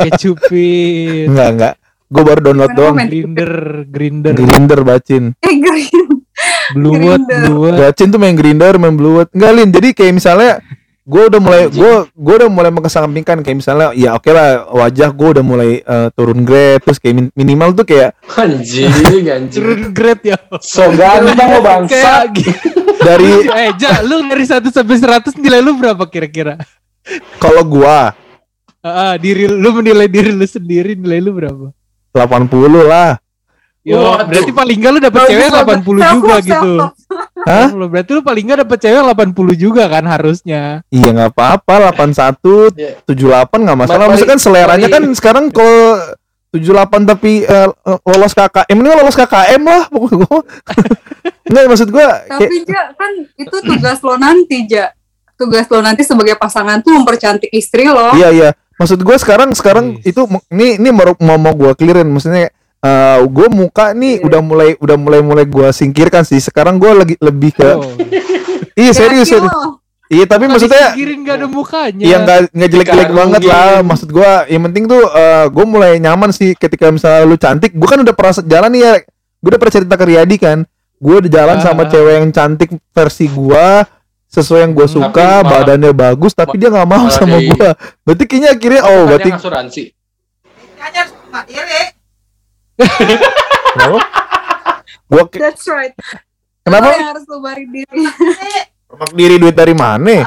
Kecupin 0.00 1.28
enggak 1.28 1.48
enggak 1.50 1.74
gue 2.10 2.22
baru 2.22 2.40
download 2.42 2.72
doang. 2.74 2.96
grinder 2.98 3.52
grinder. 3.86 4.34
Grinder 4.34 4.80
bacin. 4.82 5.24
Eh 5.40 5.56
Grinder. 5.58 6.16
bluet 6.72 7.20
bacin 7.74 8.08
tuh 8.08 8.16
main 8.16 8.32
grinder 8.32 8.74
main 8.76 8.94
bluet 8.94 9.28
enggak 9.30 9.52
lin 9.52 9.68
jadi 9.68 9.88
kayak 9.90 10.14
misalnya 10.14 10.62
gue 11.02 11.22
udah 11.26 11.36
mulai 11.36 11.62
gue 11.66 11.92
gue 12.06 12.34
udah 12.36 12.48
mulai 12.48 12.70
mengesampingkan. 12.70 13.42
Kayak 13.42 13.58
misalnya 13.58 13.88
ya 13.92 14.14
oke 14.14 14.30
lah 14.30 14.70
wajah 14.70 15.10
gue 15.10 15.28
udah 15.34 15.44
mulai 15.44 15.70
eh, 15.80 16.08
turun 16.12 16.42
grade. 16.42 16.80
Terus 16.80 16.98
kayak 16.98 17.14
min- 17.16 17.34
minimal 17.34 17.74
tuh 17.74 17.84
kayak 17.84 18.14
Anjing, 18.32 18.86
anjing. 19.26 19.50
turun 19.52 19.82
grade 19.90 20.22
ya. 20.24 20.38
So 20.60 20.86
ganteng 20.90 21.34
lo 21.48 21.60
bangsa. 21.60 21.90
kayak 21.90 22.22
gitu. 22.32 22.78
dari 23.06 23.32
eh 23.48 23.70
ja 23.74 24.00
lu 24.00 24.22
dari 24.22 24.44
1 24.44 24.60
sampai 24.66 24.96
100 24.96 25.34
nilai 25.36 25.58
lu 25.58 25.74
berapa 25.74 26.04
kira-kira? 26.06 26.54
Kalau 27.36 27.64
gua 27.64 28.14
Ah, 28.80 29.16
diri 29.16 29.44
lu 29.44 29.70
menilai 29.74 30.06
diri 30.06 30.30
lu 30.30 30.46
sendiri 30.46 30.94
nilai 30.94 31.18
lu 31.18 31.34
berapa 31.34 31.68
80 32.12 32.50
lah 32.84 33.18
Yo, 33.80 33.96
Waduh. 33.96 34.28
berarti 34.28 34.52
paling 34.52 34.76
enggak 34.76 34.92
lu 34.92 35.00
dapet 35.00 35.20
cewek 35.24 35.48
80 35.48 35.80
juga 36.12 36.34
gitu. 36.44 36.72
Hah? 37.48 37.66
Lo 37.72 37.88
berarti 37.88 38.10
lu 38.12 38.20
paling 38.20 38.44
enggak 38.44 38.60
dapet 38.68 38.78
cewek 38.78 39.00
80 39.00 39.32
juga 39.56 39.88
kan 39.88 40.04
harusnya. 40.04 40.84
iya 40.88 41.08
nggak 41.08 41.32
apa-apa 41.32 41.96
81 41.96 42.76
Iya. 42.76 43.00
78 43.08 43.56
nggak 43.56 43.78
masalah 43.78 43.96
Paling- 43.96 44.10
maksudnya 44.12 44.30
kan 44.30 44.38
seleranya 44.38 44.88
kan 44.90 45.02
sekarang 45.16 45.44
kalau 45.48 45.96
78 46.52 47.08
tapi 47.08 47.32
eh, 47.40 47.68
eh, 47.72 47.98
lolos 48.04 48.32
KKM 48.34 48.76
ini 48.76 48.88
lolos 48.90 49.16
KKM 49.16 49.62
lah 49.64 49.82
pokoknya 49.88 50.16
gua 50.22 50.40
Enggak 51.42 51.62
maksud 51.66 51.88
gua 51.88 52.06
kayak 52.20 52.36
Tapi 52.36 52.56
Ja, 52.62 52.82
kan 52.92 53.12
itu 53.34 53.56
tugas 53.64 53.98
lo 53.98 54.14
nanti, 54.14 54.58
Ja. 54.68 54.86
Tugas 55.34 55.64
lo 55.66 55.80
nanti 55.80 56.04
sebagai 56.04 56.36
pasangan 56.36 56.84
tuh 56.84 56.92
mempercantik 56.92 57.48
istri 57.50 57.88
lo. 57.88 58.12
Iya 58.12 58.28
iya. 58.28 58.50
Maksud 58.80 59.04
gue 59.04 59.16
sekarang 59.20 59.52
sekarang 59.52 60.00
Yes. 60.00 60.16
itu 60.16 60.20
ini 60.48 60.80
ini 60.80 60.88
mau 60.88 61.36
mau, 61.36 61.52
gue 61.52 61.76
clearin 61.76 62.08
maksudnya 62.08 62.48
eh 62.80 63.18
gue 63.28 63.46
muka 63.52 63.92
nih 63.92 64.18
Iya. 64.18 64.24
udah 64.24 64.40
mulai 64.40 64.70
udah 64.80 64.96
mulai 64.96 65.20
mulai 65.20 65.44
gue 65.44 65.68
singkirkan 65.68 66.24
sih. 66.24 66.40
Sekarang 66.40 66.80
gue 66.80 66.88
lagi 66.88 67.14
lebih 67.20 67.52
ke 67.52 67.70
Oh. 67.76 67.84
iya 68.72 68.96
serius 68.96 69.28
serius. 69.28 69.52
Iya 70.10 70.24
tapi 70.26 70.48
maksudnya 70.48 70.96
Girin 70.96 71.22
gak 71.22 71.38
ada 71.38 71.46
mukanya. 71.46 72.02
Iya 72.02 72.16
nggak 72.24 72.38
nggak 72.50 72.70
jelek-jelek 72.72 73.10
banget 73.12 73.40
lah. 73.46 73.84
Maksud 73.84 74.08
gue 74.10 74.30
yang 74.48 74.62
penting 74.66 74.88
tuh 74.88 75.04
gue 75.52 75.64
mulai 75.68 76.00
nyaman 76.00 76.32
sih 76.32 76.56
ketika 76.56 76.88
misalnya 76.88 77.28
lu 77.28 77.36
cantik. 77.36 77.76
Gue 77.76 77.86
kan 77.86 78.00
udah 78.00 78.14
pernah 78.16 78.32
jalan 78.42 78.70
nih 78.72 78.80
ya. 78.80 78.92
Gue 79.38 79.48
udah 79.54 79.60
pernah 79.60 79.74
cerita 79.76 79.94
ke 79.94 80.04
Riyadi 80.08 80.36
kan. 80.40 80.58
Gue 80.98 81.14
udah 81.20 81.30
jalan 81.30 81.56
Ah, 81.56 81.62
sama 81.62 81.84
cewek 81.86 82.12
yang 82.16 82.28
cantik 82.32 82.72
versi 82.90 83.28
gue 83.28 83.66
sesuai 84.30 84.62
yang 84.62 84.72
gue 84.72 84.86
suka, 84.86 85.10
tapi 85.10 85.42
malah- 85.42 85.66
badannya 85.66 85.90
bagus, 85.90 86.32
tapi 86.32 86.54
dia 86.54 86.70
nggak 86.70 86.86
mau 86.86 87.10
sama 87.10 87.36
gue. 87.36 87.68
Berarti 88.06 88.24
kayaknya 88.24 88.50
akhirnya 88.54 88.82
oh 88.84 89.02
berarti 89.04 89.30
asuransi. 89.32 89.84
Diri. 91.46 91.82
Kenapa? 93.70 93.98
Gua 95.04 95.22
ke- 95.26 95.38
That's 95.38 95.66
right. 95.66 95.94
kenapa? 96.62 96.88
Lo 96.88 97.02
harus 97.04 97.24
lo 97.26 97.38
bari 97.40 97.64
diri. 97.66 98.02
Permak 98.88 99.10
diri 99.12 99.36
duit 99.36 99.52
dari 99.52 99.74
mana? 99.74 100.26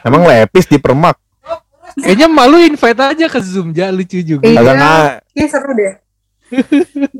Emang 0.00 0.24
lepis 0.24 0.66
di 0.66 0.78
permak? 0.78 1.14
Kayaknya 1.94 2.26
malu 2.26 2.58
invite 2.58 2.98
aja 2.98 3.26
ke 3.28 3.38
Zoom 3.38 3.70
ja 3.70 3.90
lucu 3.90 4.18
juga. 4.18 4.42
Iya. 4.42 4.58
Agak. 4.58 5.06
Iya 5.30 5.46
seru 5.46 5.70
deh. 5.70 5.94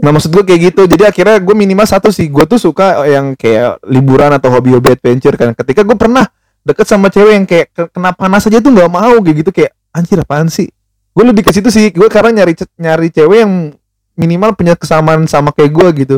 Nah 0.01 0.11
maksud 0.13 0.31
gue 0.31 0.45
kayak 0.45 0.61
gitu. 0.73 0.83
Jadi 0.85 1.03
akhirnya 1.09 1.37
gue 1.41 1.55
minimal 1.57 1.87
satu 1.89 2.13
sih. 2.13 2.29
Gue 2.29 2.45
tuh 2.45 2.61
suka 2.61 3.05
yang 3.09 3.35
kayak 3.35 3.81
liburan 3.89 4.31
atau 4.35 4.53
hobi-hobi 4.53 4.95
adventure 4.95 5.35
kan. 5.35 5.57
Ketika 5.57 5.83
gue 5.83 5.97
pernah 5.97 6.29
deket 6.65 6.87
sama 6.89 7.09
cewek 7.09 7.33
yang 7.33 7.47
kayak 7.49 7.67
ke- 7.73 7.91
kena 7.93 8.13
panas 8.17 8.49
aja 8.49 8.61
tuh 8.61 8.73
nggak 8.73 8.91
mau 8.91 9.17
kayak 9.21 9.37
gitu 9.45 9.51
kayak 9.53 9.73
anjir 9.93 10.19
apaan 10.21 10.49
sih? 10.49 10.69
Gue 11.15 11.25
lebih 11.25 11.47
ke 11.47 11.51
situ 11.55 11.69
sih. 11.71 11.91
Gue 11.95 12.09
sekarang 12.11 12.37
nyari 12.37 12.53
nyari 12.77 13.09
cewek 13.11 13.39
yang 13.45 13.53
minimal 14.15 14.55
punya 14.55 14.75
kesamaan 14.79 15.27
sama 15.27 15.51
kayak 15.51 15.73
gue 15.73 15.89
gitu. 16.07 16.17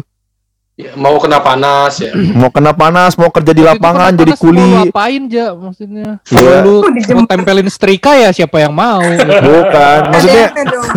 Ya, 0.77 0.93
mau 0.93 1.17
kena 1.17 1.41
panas 1.41 2.05
ya. 2.05 2.13
mau 2.37 2.53
kena 2.53 2.77
panas 2.77 3.17
mau 3.17 3.33
kerja 3.33 3.57
di 3.57 3.65
lapangan 3.65 4.13
jadi 4.13 4.37
mau 4.37 4.37
lu 4.37 4.45
kuli 4.45 4.69
apain 4.85 5.25
ja 5.25 5.57
maksudnya. 5.57 6.21
Kalau 6.21 6.53
lu 6.61 6.75
Oh, 6.85 6.93
mau 7.17 7.25
tempelin 7.25 7.65
setrika 7.73 8.13
ya 8.13 8.29
siapa 8.29 8.61
yang 8.61 8.77
mau. 8.77 9.01
Bukan. 9.49 9.99
Maksudnya 10.13 10.47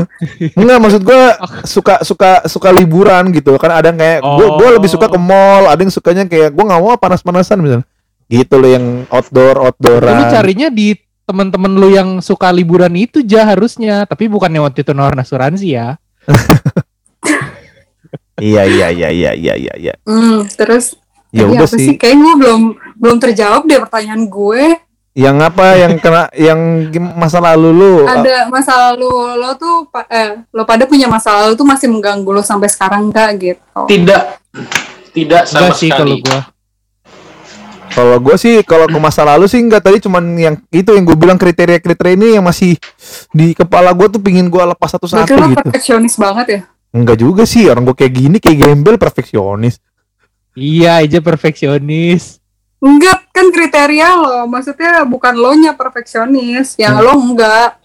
enggak 0.59 0.77
maksud 0.84 1.01
gua 1.07 1.39
suka 1.63 2.03
suka 2.03 2.43
suka 2.43 2.75
liburan 2.75 3.32
gitu. 3.32 3.55
Kan 3.55 3.71
ada 3.71 3.88
yang 3.88 3.95
kayak 3.95 4.19
gua 4.19 4.47
gua 4.59 4.67
Oh. 4.67 4.75
lebih 4.75 4.91
suka 4.91 5.07
ke 5.07 5.15
mall. 5.15 5.71
Ada 5.71 5.80
yang 5.88 5.93
sukanya 5.95 6.23
kayak 6.27 6.51
gua 6.51 6.75
nggak 6.75 6.82
mau 6.84 6.99
panas-panasan 6.99 7.63
misalnya. 7.63 7.88
Gitu 8.27 8.59
loh 8.59 8.67
yang 8.67 8.86
outdoor 9.07 9.63
lu 9.63 9.71
outdooran 9.71 10.27
carinya 10.27 10.67
di 10.67 10.91
teman-teman 11.23 11.71
lu 11.71 11.88
yang 11.88 12.19
suka 12.19 12.51
liburan 12.51 12.91
itu 12.99 13.23
ja 13.23 13.47
harusnya. 13.47 14.03
Tapi 14.03 14.27
bukannya 14.27 14.59
waktu 14.59 14.84
itu 14.84 14.91
asuransi 14.91 15.67
ya 15.71 15.95
iya 18.39 18.63
iya 18.65 18.87
iya 18.89 19.09
iya 19.11 19.31
iya 19.35 19.53
iya 19.55 19.73
iya 19.77 19.93
Hmm, 20.03 20.47
terus 20.49 20.95
ya 21.29 21.45
udah 21.45 21.67
apa 21.67 21.77
sih 21.77 21.93
Kayaknya 21.95 22.23
gue 22.23 22.35
belum 22.41 22.61
belum 22.97 23.17
terjawab 23.21 23.61
deh 23.63 23.79
pertanyaan 23.79 24.25
gue. 24.25 24.63
yang 25.19 25.35
apa 25.41 25.75
yang 25.75 25.99
kena 25.99 26.31
yang 26.31 26.59
masa 27.17 27.43
lalu 27.43 27.75
lu 27.75 27.93
Ada 28.07 28.47
masa 28.47 28.93
lalu 28.93 29.09
lo 29.35 29.51
tuh 29.57 29.89
eh 30.07 30.37
lo 30.53 30.63
pada 30.63 30.87
punya 30.87 31.11
masa 31.11 31.43
lalu 31.43 31.59
tuh 31.59 31.67
masih 31.67 31.91
mengganggu 31.91 32.29
lo 32.29 32.39
sampai 32.39 32.69
sekarang 32.71 33.11
kak 33.11 33.35
gitu. 33.35 33.81
Tidak. 33.89 34.21
Tidak 35.11 35.43
sama 35.43 35.73
enggak 35.73 35.75
sih 35.75 35.89
kalau 35.91 36.15
sekali. 36.15 36.23
gua 36.23 36.39
Kalau 37.89 38.17
gue 38.21 38.35
sih 38.37 38.53
kalau 38.63 38.85
ke 38.85 38.99
masa 39.01 39.25
lalu 39.25 39.49
sih 39.49 39.59
enggak 39.59 39.81
tadi 39.81 39.97
cuman 39.99 40.23
yang 40.37 40.55
itu 40.69 40.93
yang 40.93 41.03
gue 41.03 41.17
bilang 41.17 41.41
kriteria-kriteria 41.41 42.13
ini 42.15 42.27
yang 42.37 42.45
masih 42.45 42.77
di 43.33 43.57
kepala 43.57 43.91
gue 43.91 44.07
tuh 44.13 44.21
pingin 44.21 44.47
gue 44.47 44.61
lepas 44.61 44.93
satu-satu 44.93 45.25
lo 45.25 45.47
gitu. 45.51 45.57
perfeksionis 45.57 46.15
banget 46.15 46.45
ya? 46.47 46.61
Enggak 46.89 47.21
juga 47.21 47.43
sih 47.45 47.69
orang 47.69 47.85
gue 47.85 47.97
kayak 47.97 48.13
gini 48.13 48.37
kayak 48.41 48.57
gembel 48.65 48.95
perfeksionis. 48.97 49.77
iya 50.57 50.99
aja 51.05 51.21
perfeksionis 51.21 52.41
Enggak, 52.79 53.27
kan 53.35 53.51
kriteria 53.51 54.07
lo. 54.15 54.47
Maksudnya 54.47 55.03
bukan 55.03 55.35
lo 55.35 55.51
nya 55.51 55.75
perfeksionis, 55.75 56.79
yang 56.79 56.95
lo 57.03 57.11
enggak. 57.11 57.75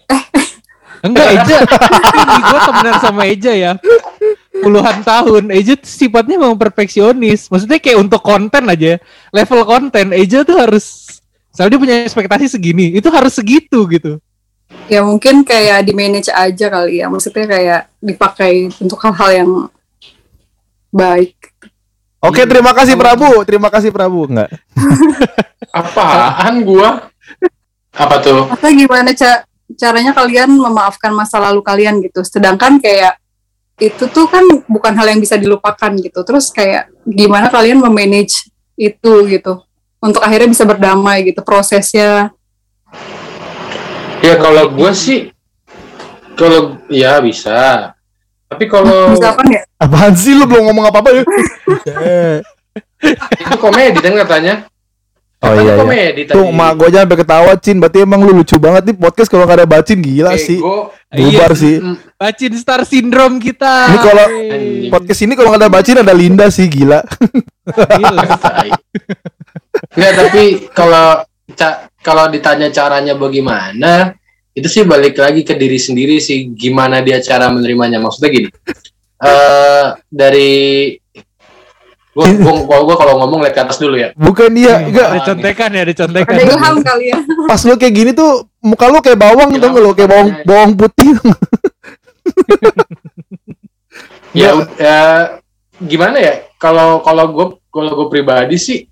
enggak 1.03 1.27
Eja 1.35 1.59
Ini 2.15 2.41
gua 2.41 2.59
temenan 2.65 2.95
sama 3.03 3.21
Eja 3.27 3.51
ya 3.53 3.71
puluhan 4.63 5.03
tahun 5.03 5.51
Eja 5.51 5.75
sifatnya 5.83 6.39
memang 6.39 6.57
perfeksionis 6.57 7.51
maksudnya 7.51 7.77
kayak 7.77 7.99
untuk 7.99 8.23
konten 8.23 8.63
aja 8.71 8.97
level 9.29 9.61
konten 9.67 10.15
Eja 10.15 10.41
tuh 10.47 10.55
harus 10.57 11.05
Soalnya 11.55 11.71
dia 11.71 11.81
punya 11.87 11.95
ekspektasi 12.03 12.51
segini, 12.51 12.99
itu 12.99 13.07
harus 13.07 13.31
segitu 13.31 13.87
gitu. 13.87 14.19
Ya 14.85 15.01
mungkin 15.01 15.41
kayak 15.41 15.81
di 15.89 15.93
manage 15.97 16.29
aja 16.29 16.69
kali 16.69 17.01
ya. 17.01 17.09
Maksudnya 17.09 17.45
kayak 17.49 17.81
dipakai 17.97 18.69
untuk 18.77 19.01
hal-hal 19.01 19.29
yang 19.33 19.51
baik. 20.93 21.33
Oke, 22.21 22.45
terima 22.45 22.73
kasih 22.73 22.97
Prabu. 22.97 23.41
Terima 23.45 23.69
kasih 23.69 23.89
Prabu. 23.89 24.29
Enggak. 24.29 24.49
Apaan 25.77 26.61
gua? 26.61 27.09
Apa 27.95 28.21
tuh? 28.21 28.45
Atau 28.51 28.69
gimana 28.73 29.13
ca- 29.15 29.45
caranya 29.73 30.11
kalian 30.13 30.53
memaafkan 30.53 31.13
masa 31.15 31.41
lalu 31.41 31.65
kalian 31.65 32.03
gitu. 32.03 32.21
Sedangkan 32.21 32.77
kayak 32.77 33.17
itu 33.81 34.07
tuh 34.11 34.27
kan 34.29 34.43
bukan 34.69 34.93
hal 34.95 35.07
yang 35.15 35.21
bisa 35.21 35.39
dilupakan 35.39 35.91
gitu. 35.97 36.19
Terus 36.21 36.51
kayak 36.53 36.91
gimana 37.07 37.49
kalian 37.49 37.81
memanage 37.81 38.51
itu 38.77 39.13
gitu. 39.31 39.63
Untuk 40.03 40.21
akhirnya 40.21 40.51
bisa 40.51 40.67
berdamai 40.67 41.25
gitu 41.25 41.41
prosesnya. 41.41 42.34
Ya 44.19 44.35
kalau 44.37 44.71
gua 44.71 44.91
sih 44.91 45.31
kalau 46.35 46.79
ya 46.87 47.19
bisa. 47.19 47.91
Tapi 48.45 48.65
kalau 48.67 49.11
Misalkan 49.11 49.47
ya, 49.49 49.61
Apaan 49.75 50.13
sih 50.13 50.31
lu 50.31 50.45
belum 50.45 50.69
ngomong 50.69 50.85
apa-apa 50.87 51.09
ya? 51.11 51.23
Eh. 51.99 52.37
itu 53.41 53.55
komedi 53.57 53.99
kan 53.99 54.13
katanya. 54.17 54.55
Oh 55.43 55.51
Katanya 55.51 55.61
iya, 55.61 55.73
iya. 55.75 55.81
komedi 55.83 56.21
tadi. 56.25 56.37
Tuh 56.37 56.47
mak 56.49 56.71
gue 56.75 56.87
aja 56.89 56.99
sampai 57.03 57.17
ketawa 57.19 57.51
Cin 57.59 57.77
Berarti 57.77 57.97
emang 58.01 58.23
lu 58.23 58.31
lucu 58.33 58.55
banget 58.55 58.81
nih 58.87 58.95
podcast 58.95 59.29
kalau 59.29 59.43
gak 59.43 59.61
ada 59.61 59.67
bacin 59.67 59.99
gila 59.99 60.33
sih 60.39 60.57
Ego. 60.57 60.89
Bubar 61.11 61.51
Iya. 61.53 61.59
sih 61.59 61.75
Bacin 62.15 62.53
Star 62.55 62.81
Syndrome 62.81 63.37
kita. 63.37 63.91
Ini 63.93 63.97
kalau- 63.99 64.29
Yeay. 64.31 64.89
Podcast 64.89 65.21
ini 65.21 65.33
kalau 65.35 65.53
gak 65.53 65.61
ada 65.61 65.69
bacin 65.69 65.99
ada 65.99 66.15
Linda 66.15 66.47
sih 66.47 66.65
gila 66.65 67.03
Gila. 67.67 68.23
Tai. 68.41 68.69
Nggak, 69.99 70.13
tapi 70.15 70.43
kalau 70.71 71.07
ca- 71.53 71.85
kalau 72.01 72.25
ditanya 72.25 72.69
caranya 72.69 73.13
bagaimana, 73.13 74.17
itu 74.51 74.65
sih 74.65 74.81
balik 74.81 75.19
lagi 75.19 75.41
ke 75.41 75.53
diri 75.53 75.77
sendiri 75.77 76.17
sih 76.17 76.49
gimana 76.49 77.03
dia 77.03 77.21
cara 77.21 77.51
menerimanya. 77.51 77.99
Maksudnya 77.99 78.31
gini. 78.31 78.49
eh 79.15 79.85
dari 80.11 80.53
gua, 82.11 82.27
gua, 82.35 82.53
gua, 82.63 82.77
gua 82.83 82.95
kalau 82.95 83.13
ngomong 83.23 83.43
lihat 83.43 83.53
ke 83.53 83.61
atas 83.63 83.77
dulu 83.77 83.95
ya. 83.95 84.11
Bukan 84.13 84.51
dia 84.51 84.79
Ada 84.79 84.87
enggak 84.87 85.07
contekan 85.23 85.69
ya, 85.71 85.81
ada 85.83 85.93
contekan. 85.95 86.33
ada 86.35 86.43
ilham 86.43 86.75
kali 86.81 87.05
ya. 87.11 87.17
Pas 87.45 87.61
lu 87.61 87.75
kayak 87.75 87.93
gini 87.93 88.11
tuh 88.11 88.47
Muka 88.59 88.89
lu 88.89 88.97
kayak 88.97 89.21
bawang 89.21 89.53
gak 89.53 89.71
lu 89.71 89.93
Kayak 89.93 90.09
bawang, 90.09 90.27
makanya. 90.33 90.47
bawang 90.49 90.71
putih 90.73 91.09
Ya, 94.35 94.51
ud- 94.51 94.73
ya, 94.75 94.99
gimana 95.79 96.17
ya? 96.19 96.43
Kalau 96.59 96.99
kalau 96.99 97.25
gue 97.31 97.45
kalau 97.71 97.91
gue 97.95 98.07
pribadi 98.11 98.59
sih 98.59 98.83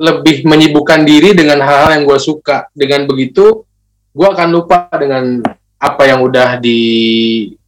lebih 0.00 0.48
menyibukkan 0.48 1.04
diri 1.04 1.36
dengan 1.36 1.60
hal-hal 1.60 2.00
yang 2.00 2.08
gue 2.08 2.16
suka. 2.16 2.72
Dengan 2.72 3.04
begitu, 3.04 3.68
gue 4.16 4.24
akan 4.24 4.48
lupa 4.48 4.88
dengan 4.96 5.44
apa 5.76 6.08
yang 6.08 6.24
udah 6.24 6.56
dilaluin 6.56 7.58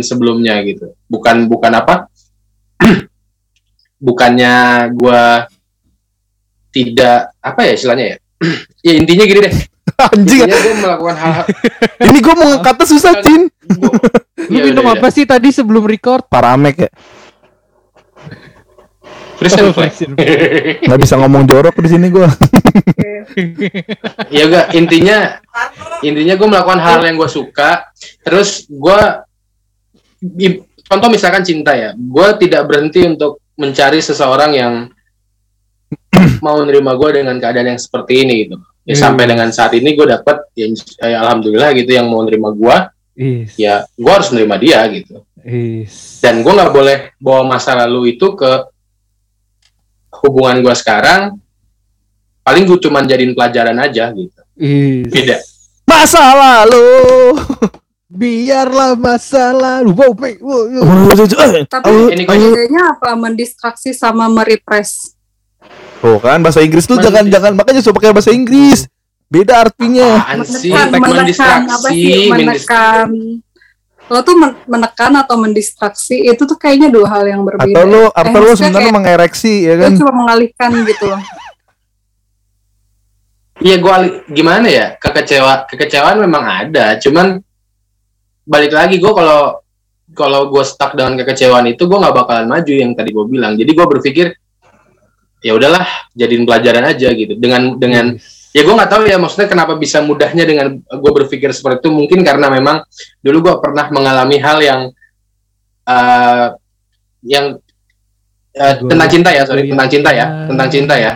sebelumnya 0.00 0.64
gitu. 0.64 0.96
Bukan 1.12 1.52
bukan 1.52 1.72
apa? 1.76 2.08
Bukannya 4.08 4.88
gue 4.96 5.22
tidak 6.72 7.36
apa 7.44 7.60
ya 7.68 7.72
istilahnya 7.76 8.16
ya? 8.16 8.18
ya 8.88 8.96
intinya 8.96 9.28
gini 9.28 9.40
deh. 9.44 9.52
Anjing 10.16 10.48
Intinya 10.48 10.58
gue 10.64 10.74
melakukan 10.80 11.16
hal-hal. 11.20 11.44
Ini 12.08 12.18
gue 12.24 12.34
mau 12.34 12.48
ngekatnya 12.56 12.86
susah 12.86 13.18
Cin 13.22 13.50
Lu 13.78 13.90
Ya 14.50 14.62
minum 14.66 14.86
apa 14.90 15.10
sih 15.14 15.22
tadi 15.22 15.54
sebelum 15.54 15.86
record? 15.86 16.26
Paramek 16.26 16.88
ya 16.88 16.90
Terus 19.42 19.52
Reflection. 19.58 20.10
Gak 20.80 21.00
bisa 21.00 21.14
ngomong 21.18 21.42
jorok 21.44 21.74
di 21.76 21.88
sini 21.90 22.06
gue 22.08 22.26
ya 24.28 24.44
enggak 24.44 24.66
intinya 24.74 25.38
intinya 26.00 26.34
gue 26.34 26.48
melakukan 26.48 26.80
hal 26.80 27.00
yang 27.02 27.16
gue 27.16 27.30
suka 27.30 27.86
terus 28.20 28.66
gue 28.66 29.00
contoh 30.82 31.08
misalkan 31.08 31.42
cinta 31.42 31.72
ya 31.72 31.94
gue 31.94 32.28
tidak 32.38 32.68
berhenti 32.68 33.02
untuk 33.02 33.40
mencari 33.56 33.98
seseorang 33.98 34.52
yang 34.52 34.74
mau 36.44 36.60
menerima 36.60 36.92
gue 36.92 37.10
dengan 37.22 37.36
keadaan 37.38 37.74
yang 37.74 37.80
seperti 37.80 38.24
ini 38.24 38.34
gitu 38.46 38.56
ya, 38.82 38.92
Hmm. 38.92 38.98
sampai 38.98 39.24
dengan 39.30 39.48
saat 39.48 39.72
ini 39.72 39.94
gue 39.94 40.06
dapat 40.10 40.42
ya, 40.52 40.66
ins- 40.66 40.98
ya 40.98 41.22
alhamdulillah 41.22 41.70
gitu 41.72 41.90
yang 41.94 42.10
mau 42.10 42.26
menerima 42.26 42.48
gue 42.52 42.76
Is. 43.12 43.54
ya 43.54 43.86
gue 43.86 44.10
harus 44.10 44.28
menerima 44.34 44.56
dia 44.58 44.80
gitu 44.90 45.22
Is. 45.40 46.18
dan 46.18 46.42
gue 46.42 46.50
nggak 46.50 46.72
boleh 46.74 46.98
bawa 47.16 47.46
masa 47.46 47.78
lalu 47.78 48.18
itu 48.18 48.34
ke 48.34 48.71
hubungan 50.22 50.62
gue 50.62 50.74
sekarang 50.78 51.36
paling 52.42 52.64
gue 52.66 52.78
cuman 52.78 53.04
jadiin 53.06 53.34
pelajaran 53.34 53.76
aja 53.78 54.10
gitu 54.14 54.40
Is. 54.56 55.10
beda 55.10 55.38
Masa 55.82 56.24
lalu 56.32 56.88
Biarlah 58.12 58.92
masa 58.92 59.56
lalu. 59.56 59.96
Wow, 59.96 60.12
wow, 60.12 60.62
wow. 60.84 61.64
Tapi 61.64 61.92
ini 62.12 62.28
Ayo. 62.28 62.52
bedanya 62.52 62.92
apa 62.92 63.16
mendistraksi 63.16 63.96
sama 63.96 64.28
merepress? 64.28 65.16
Tuh 66.04 66.20
kan 66.20 66.44
bahasa 66.44 66.60
Inggris 66.60 66.84
tuh 66.84 67.00
jangan 67.00 67.24
jangan 67.32 67.56
makanya 67.56 67.80
suka 67.80 67.96
pakai 67.96 68.12
bahasa 68.12 68.36
Inggris. 68.36 68.84
Beda 69.32 69.64
artinya. 69.64 70.20
apaan 70.20 70.44
sih 70.44 70.68
menekan, 70.68 71.00
menekan 71.00 71.60
apa 71.64 71.88
mendistraksi 71.88 71.96
sih 71.96 72.28
menekan 72.28 73.08
lo 74.10 74.20
tuh 74.20 74.34
men- 74.34 74.58
menekan 74.66 75.12
atau 75.14 75.38
mendistraksi 75.38 76.26
itu 76.26 76.42
tuh 76.42 76.58
kayaknya 76.58 76.90
dua 76.90 77.06
hal 77.08 77.22
yang 77.24 77.42
berbeda. 77.46 77.70
Atau 77.70 77.84
lu 77.86 78.02
Eh, 78.02 78.08
atau 78.12 78.38
lu 78.38 78.50
maksudnya 78.50 78.56
sebenarnya 78.74 78.92
mengereksi 78.92 79.54
ya 79.62 79.72
lo 79.74 79.82
kan? 79.86 79.92
cuma 79.96 80.12
mengalihkan 80.12 80.70
gitu 80.84 81.04
loh. 81.06 81.22
Iya 83.62 83.76
gue 83.78 83.94
gimana 84.32 84.66
ya 84.66 84.86
kekecewa 84.98 85.70
kekecewaan 85.70 86.18
memang 86.18 86.42
ada 86.42 86.98
cuman 86.98 87.38
balik 88.42 88.74
lagi 88.74 88.98
gue 88.98 89.12
kalau 89.14 89.62
kalau 90.12 90.50
gue 90.50 90.64
stuck 90.66 90.98
dengan 90.98 91.14
kekecewaan 91.16 91.70
itu 91.70 91.86
gue 91.86 91.94
nggak 91.94 92.16
bakalan 92.16 92.50
maju 92.50 92.72
yang 92.72 92.92
tadi 92.92 93.14
gue 93.14 93.24
bilang. 93.30 93.54
Jadi 93.54 93.70
gue 93.70 93.86
berpikir 93.86 94.26
ya 95.40 95.54
udahlah 95.54 95.86
jadiin 96.12 96.42
pelajaran 96.42 96.84
aja 96.90 97.08
gitu. 97.14 97.38
Dengan 97.38 97.78
dengan 97.78 98.18
ya 98.52 98.60
gue 98.62 98.74
nggak 98.74 98.90
tahu 98.90 99.02
ya 99.08 99.16
maksudnya 99.16 99.48
kenapa 99.48 99.74
bisa 99.74 100.00
mudahnya 100.00 100.44
dengan 100.44 100.66
gue 100.76 101.12
berpikir 101.12 101.50
seperti 101.50 101.84
itu 101.84 101.90
mungkin 101.90 102.20
karena 102.20 102.52
memang 102.52 102.84
dulu 103.18 103.48
gue 103.48 103.54
pernah 103.58 103.88
mengalami 103.88 104.36
hal 104.36 104.58
yang 104.60 104.80
eh, 105.82 106.46
yang 107.24 107.56
Gua- 108.52 108.90
tentang 108.92 109.08
cinta 109.08 109.30
ya 109.32 109.42
sorry 109.48 109.64
tentang 109.64 109.88
cinta 109.88 110.10
ya 110.12 110.26
yakin. 110.28 110.48
tentang 110.52 110.68
cinta 110.68 110.94
ya 111.00 111.12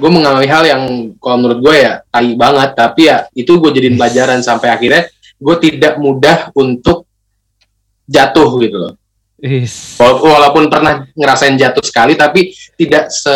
gue 0.00 0.10
mengalami 0.10 0.46
hal 0.46 0.62
yang 0.64 0.82
kalau 1.18 1.36
menurut 1.36 1.58
gue 1.60 1.74
ya 1.82 2.00
tai 2.06 2.32
banget 2.32 2.70
tapi 2.72 3.10
ya 3.10 3.26
itu 3.34 3.52
gue 3.58 3.70
jadiin 3.70 3.98
pelajaran 3.98 4.38
sampai 4.40 4.70
akhirnya 4.70 5.10
gue 5.36 5.56
tidak 5.58 5.98
mudah 5.98 6.54
untuk 6.54 7.04
jatuh 8.04 8.50
gitu 8.60 8.76
loh. 8.76 8.94
Wala- 9.96 10.20
Walaupun 10.20 10.68
pernah 10.68 11.06
ngerasain 11.16 11.56
jatuh 11.56 11.80
sekali, 11.80 12.12
tapi 12.12 12.52
tidak 12.76 13.08
se 13.08 13.32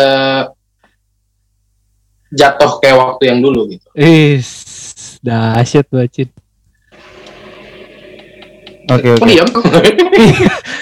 jatuh 2.35 2.83
kayak 2.83 2.99
waktu 2.99 3.31
yang 3.31 3.39
dulu 3.39 3.71
gitu. 3.71 3.87
Is. 3.95 4.51
Dahsyat 5.23 5.87
bacin. 5.89 6.29
Oke 8.85 9.17
oke. 9.17 9.25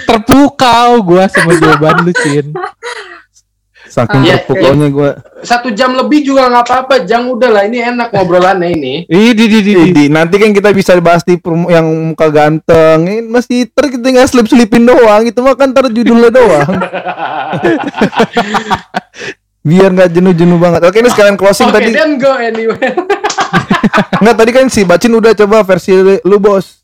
Terpukau 0.09 0.99
gua 1.07 1.31
sama 1.31 1.55
jawaban 1.55 2.03
lu, 2.03 2.11
Cin. 2.11 2.51
Saking 3.93 4.25
Iya, 4.25 4.41
terpukulnya 4.41 4.89
gue. 4.89 5.11
Satu 5.45 5.69
jam 5.69 5.93
lebih 5.93 6.25
juga 6.25 6.49
nggak 6.49 6.65
apa-apa. 6.65 7.05
Jang 7.05 7.29
udah 7.29 7.53
lah, 7.53 7.69
ini 7.69 7.77
enak 7.77 8.09
ngobrolannya 8.09 8.73
ini. 8.73 9.05
Ih, 9.05 9.37
di 9.37 9.45
di 9.45 9.61
di. 9.61 10.09
nanti 10.09 10.41
kan 10.41 10.49
kita 10.49 10.73
bisa 10.73 10.97
bahas 10.97 11.21
di 11.21 11.37
promo 11.37 11.69
yang 11.69 11.85
muka 11.85 12.33
ganteng. 12.33 13.05
Ini 13.05 13.29
masih 13.29 13.69
ter 13.69 13.93
kita 13.93 14.01
tinggal 14.01 14.25
slip 14.25 14.49
slipin 14.49 14.89
doang. 14.89 15.29
Itu 15.29 15.45
mah 15.45 15.53
kan 15.53 15.69
ntar 15.75 15.93
judulnya 15.93 16.33
doang. 16.33 16.73
Biar 19.63 19.95
nggak 19.95 20.11
jenuh-jenuh 20.11 20.59
banget. 20.59 20.81
Oke 20.91 20.99
ini 20.99 21.07
sekalian 21.07 21.39
closing 21.39 21.71
Oke, 21.71 21.79
tadi. 21.79 21.95
then 21.95 22.19
go 22.19 22.35
anyway. 22.35 22.75
Nggak 24.23 24.35
tadi 24.35 24.51
kan 24.51 24.65
si 24.67 24.81
Bacin 24.83 25.13
udah 25.13 25.31
coba 25.37 25.63
versi 25.63 25.93
lu 26.23 26.37
bos. 26.39 26.83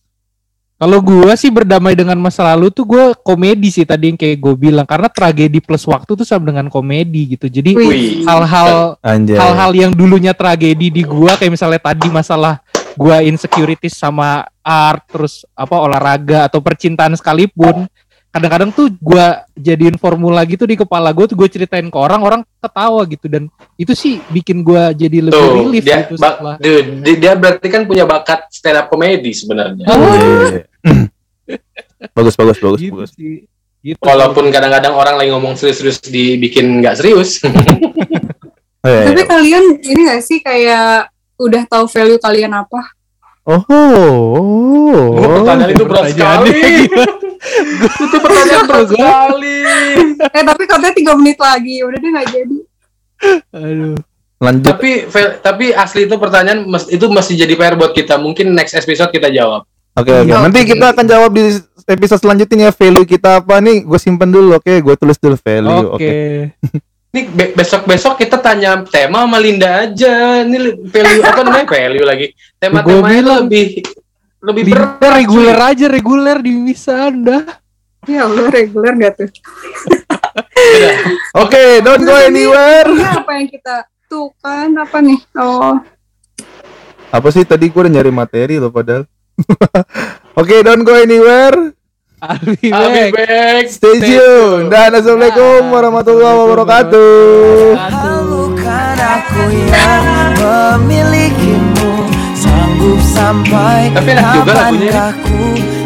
Kalau 0.79 1.03
gua 1.03 1.35
sih 1.35 1.51
berdamai 1.51 1.91
dengan 1.91 2.15
masa 2.15 2.55
lalu 2.55 2.71
tuh 2.71 2.87
gua 2.87 3.11
komedi 3.11 3.67
sih 3.67 3.83
tadi 3.83 4.15
yang 4.15 4.15
kayak 4.15 4.39
gue 4.39 4.55
bilang 4.55 4.87
karena 4.87 5.11
tragedi 5.11 5.59
plus 5.59 5.83
waktu 5.83 6.07
tuh 6.15 6.23
sama 6.23 6.55
dengan 6.55 6.71
komedi 6.71 7.35
gitu. 7.35 7.51
Jadi 7.51 7.75
hal-hal 8.23 8.95
hal-hal 9.03 9.71
yang 9.75 9.91
dulunya 9.91 10.31
tragedi 10.31 10.87
di 10.87 11.03
gua 11.03 11.35
kayak 11.35 11.51
misalnya 11.51 11.83
tadi 11.83 12.07
masalah 12.07 12.63
gua 12.95 13.19
insecurities 13.19 13.99
sama 13.99 14.47
art 14.63 15.03
terus 15.11 15.43
apa 15.51 15.75
olahraga 15.75 16.47
atau 16.47 16.63
percintaan 16.63 17.11
sekalipun 17.19 17.83
kadang-kadang 18.29 18.69
tuh 18.69 18.93
gua 18.95 19.41
jadiin 19.53 19.95
formula 19.95 20.41
gitu 20.43 20.63
di 20.63 20.75
kepala 20.75 21.09
gua 21.09 21.25
tuh 21.25 21.33
gue 21.33 21.47
ceritain 21.47 21.83
ke 21.83 21.97
orang 21.97 22.21
orang 22.21 22.41
ketawa 22.57 23.01
gitu 23.03 23.25
dan 23.25 23.43
itu 23.75 23.91
sih 23.91 24.21
bikin 24.27 24.61
gua 24.61 24.89
jadi 24.91 25.25
lebih 25.25 25.33
Tuh, 25.35 25.53
relief 25.57 25.83
dia, 25.83 26.03
gitu 26.03 26.13
ba- 26.15 26.37
setelah 26.37 26.55
dude, 26.57 26.89
di- 27.01 27.17
dia 27.17 27.33
berarti 27.33 27.67
kan 27.67 27.81
punya 27.83 28.03
bakat 28.03 28.45
stand 28.49 28.77
up 28.77 28.87
comedy 28.87 29.31
sebenarnya. 29.31 29.81
Iya. 29.81 30.61
bagus 32.15 32.33
bagus 32.33 32.57
bagus 32.57 32.79
gitu 32.79 32.95
bagus. 32.95 33.11
sih 33.11 33.43
gitu 33.81 33.99
Walaupun 33.99 34.47
kadang-kadang 34.49 34.93
orang 34.93 35.15
lagi 35.15 35.29
ngomong 35.29 35.55
serius-serius 35.55 35.99
dibikin 36.01 36.79
nggak 36.79 36.95
serius. 36.95 37.39
Oh, 38.79 38.87
iya, 38.87 39.11
Tapi 39.11 39.19
iya. 39.19 39.27
kalian 39.27 39.63
ini 39.83 40.01
gak 40.07 40.23
sih 40.23 40.39
kayak 40.39 41.11
udah 41.35 41.67
tahu 41.67 41.83
value 41.85 42.15
kalian 42.15 42.55
apa? 42.55 42.95
Oh, 43.47 43.61
oh, 43.65 44.89
Oh, 44.89 45.41
pertanyaan 45.41 45.71
itu 45.73 45.83
berat 45.87 46.03
pertanyaan 46.11 46.39
sekali. 46.43 46.61
itu 48.05 48.17
pertanyaan 48.19 48.65
berat 48.67 48.87
sekali. 48.91 49.57
Eh 50.19 50.43
tapi 50.43 50.63
katanya 50.67 50.93
tiga 50.93 51.13
menit 51.15 51.37
lagi, 51.39 51.75
udah 51.81 51.97
deh 51.97 52.09
nggak 52.09 52.27
jadi. 52.29 52.57
aduh 53.51 53.97
Lanjut. 54.39 54.71
tapi 54.71 55.03
tapi 55.43 55.65
asli 55.75 56.07
itu 56.07 56.15
pertanyaan 56.15 56.63
itu 56.87 57.05
mesti 57.11 57.33
jadi 57.35 57.53
PR 57.59 57.75
buat 57.75 57.91
kita. 57.91 58.15
Mungkin 58.15 58.55
next 58.55 58.71
episode 58.79 59.11
kita 59.11 59.27
jawab. 59.27 59.67
Oke 59.99 60.11
oke. 60.15 60.31
Oke. 60.31 60.43
Nanti 60.47 60.59
kita 60.63 60.95
akan 60.95 61.05
jawab 61.05 61.31
di 61.35 61.59
episode 61.89 62.21
selanjutnya 62.23 62.69
ya 62.69 62.71
value 62.71 63.03
kita 63.03 63.43
apa 63.43 63.59
nih? 63.59 63.83
Gue 63.83 63.99
simpen 63.99 64.31
dulu. 64.31 64.55
Oke, 64.55 64.79
gue 64.79 64.95
tulis 64.95 65.19
dulu 65.19 65.35
value. 65.35 65.91
oke 65.91 65.99
Oke. 65.99 66.11
Nih 67.09 67.25
be- 67.25 67.53
besok-besok 67.53 68.17
kita 68.17 68.37
tanya 68.37 68.85
tema 68.85 69.25
sama 69.25 69.37
Linda 69.37 69.83
aja. 69.83 70.13
Ini 70.39 70.57
value 70.85 71.23
apa 71.23 71.41
namanya? 71.41 71.65
Value 71.65 72.05
lagi. 72.05 72.27
Tema-temanya 72.55 73.21
lebih 73.41 73.81
lebih 74.39 74.63
Linda 74.63 74.93
berat. 74.95 75.13
reguler 75.15 75.57
aja 75.59 75.85
reguler 75.85 76.37
di 76.37 76.51
bisa 76.63 77.09
anda 77.09 77.43
Ya 78.07 78.23
Allah 78.23 78.47
reguler 78.47 78.93
gak 78.95 79.13
tuh? 79.17 79.29
Udah. 80.55 80.93
Oke, 81.37 81.63
don't 81.81 81.99
go 82.01 82.15
anywhere. 82.15 82.87
Ini 82.87 83.05
apa 83.11 83.31
yang 83.35 83.47
kita 83.47 83.75
tuh 84.05 84.31
kan 84.39 84.71
apa 84.71 84.97
nih? 84.99 85.19
Oh, 85.35 85.75
Apa 87.09 87.27
sih 87.29 87.43
tadi 87.43 87.67
gue 87.67 87.75
udah 87.75 87.91
nyari 87.91 88.09
materi 88.09 88.55
loh 88.55 88.69
padahal. 88.69 89.03
Oke, 90.39 90.61
don't 90.61 90.81
go 90.81 90.95
anywhere. 90.95 91.73
I'll 92.21 92.55
be 92.59 92.67
I'll 92.73 92.91
be 92.91 93.11
back. 93.15 93.15
back. 93.15 93.63
Stay 93.71 93.95
tune. 93.95 94.67
Dan 94.67 94.91
assalamualaikum 94.91 95.71
warahmatullahi 95.71 96.35
wabarakatuh. 96.37 97.79
Bukan 98.29 98.97
aku 98.99 99.43
yang 99.71 100.03
memilikimu 100.35 101.91
Sanggup 102.35 102.99
sampai 103.01 103.89
Tapi 103.91 104.09
enak 104.15 104.25
juga 104.35 104.51
lagunya. 104.53 104.91
kapankah 104.91 105.11
ku 105.23 105.39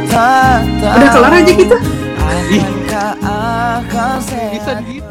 tak 0.09 0.59
tahu 0.77 0.97
Udah 0.97 1.09
kelar 1.09 1.33
aja 1.33 1.41
akan 1.41 1.49
bisa 1.49 1.77
gitu 4.85 5.01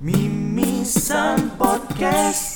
Mimisan 0.00 1.36
Podcast 1.56 2.49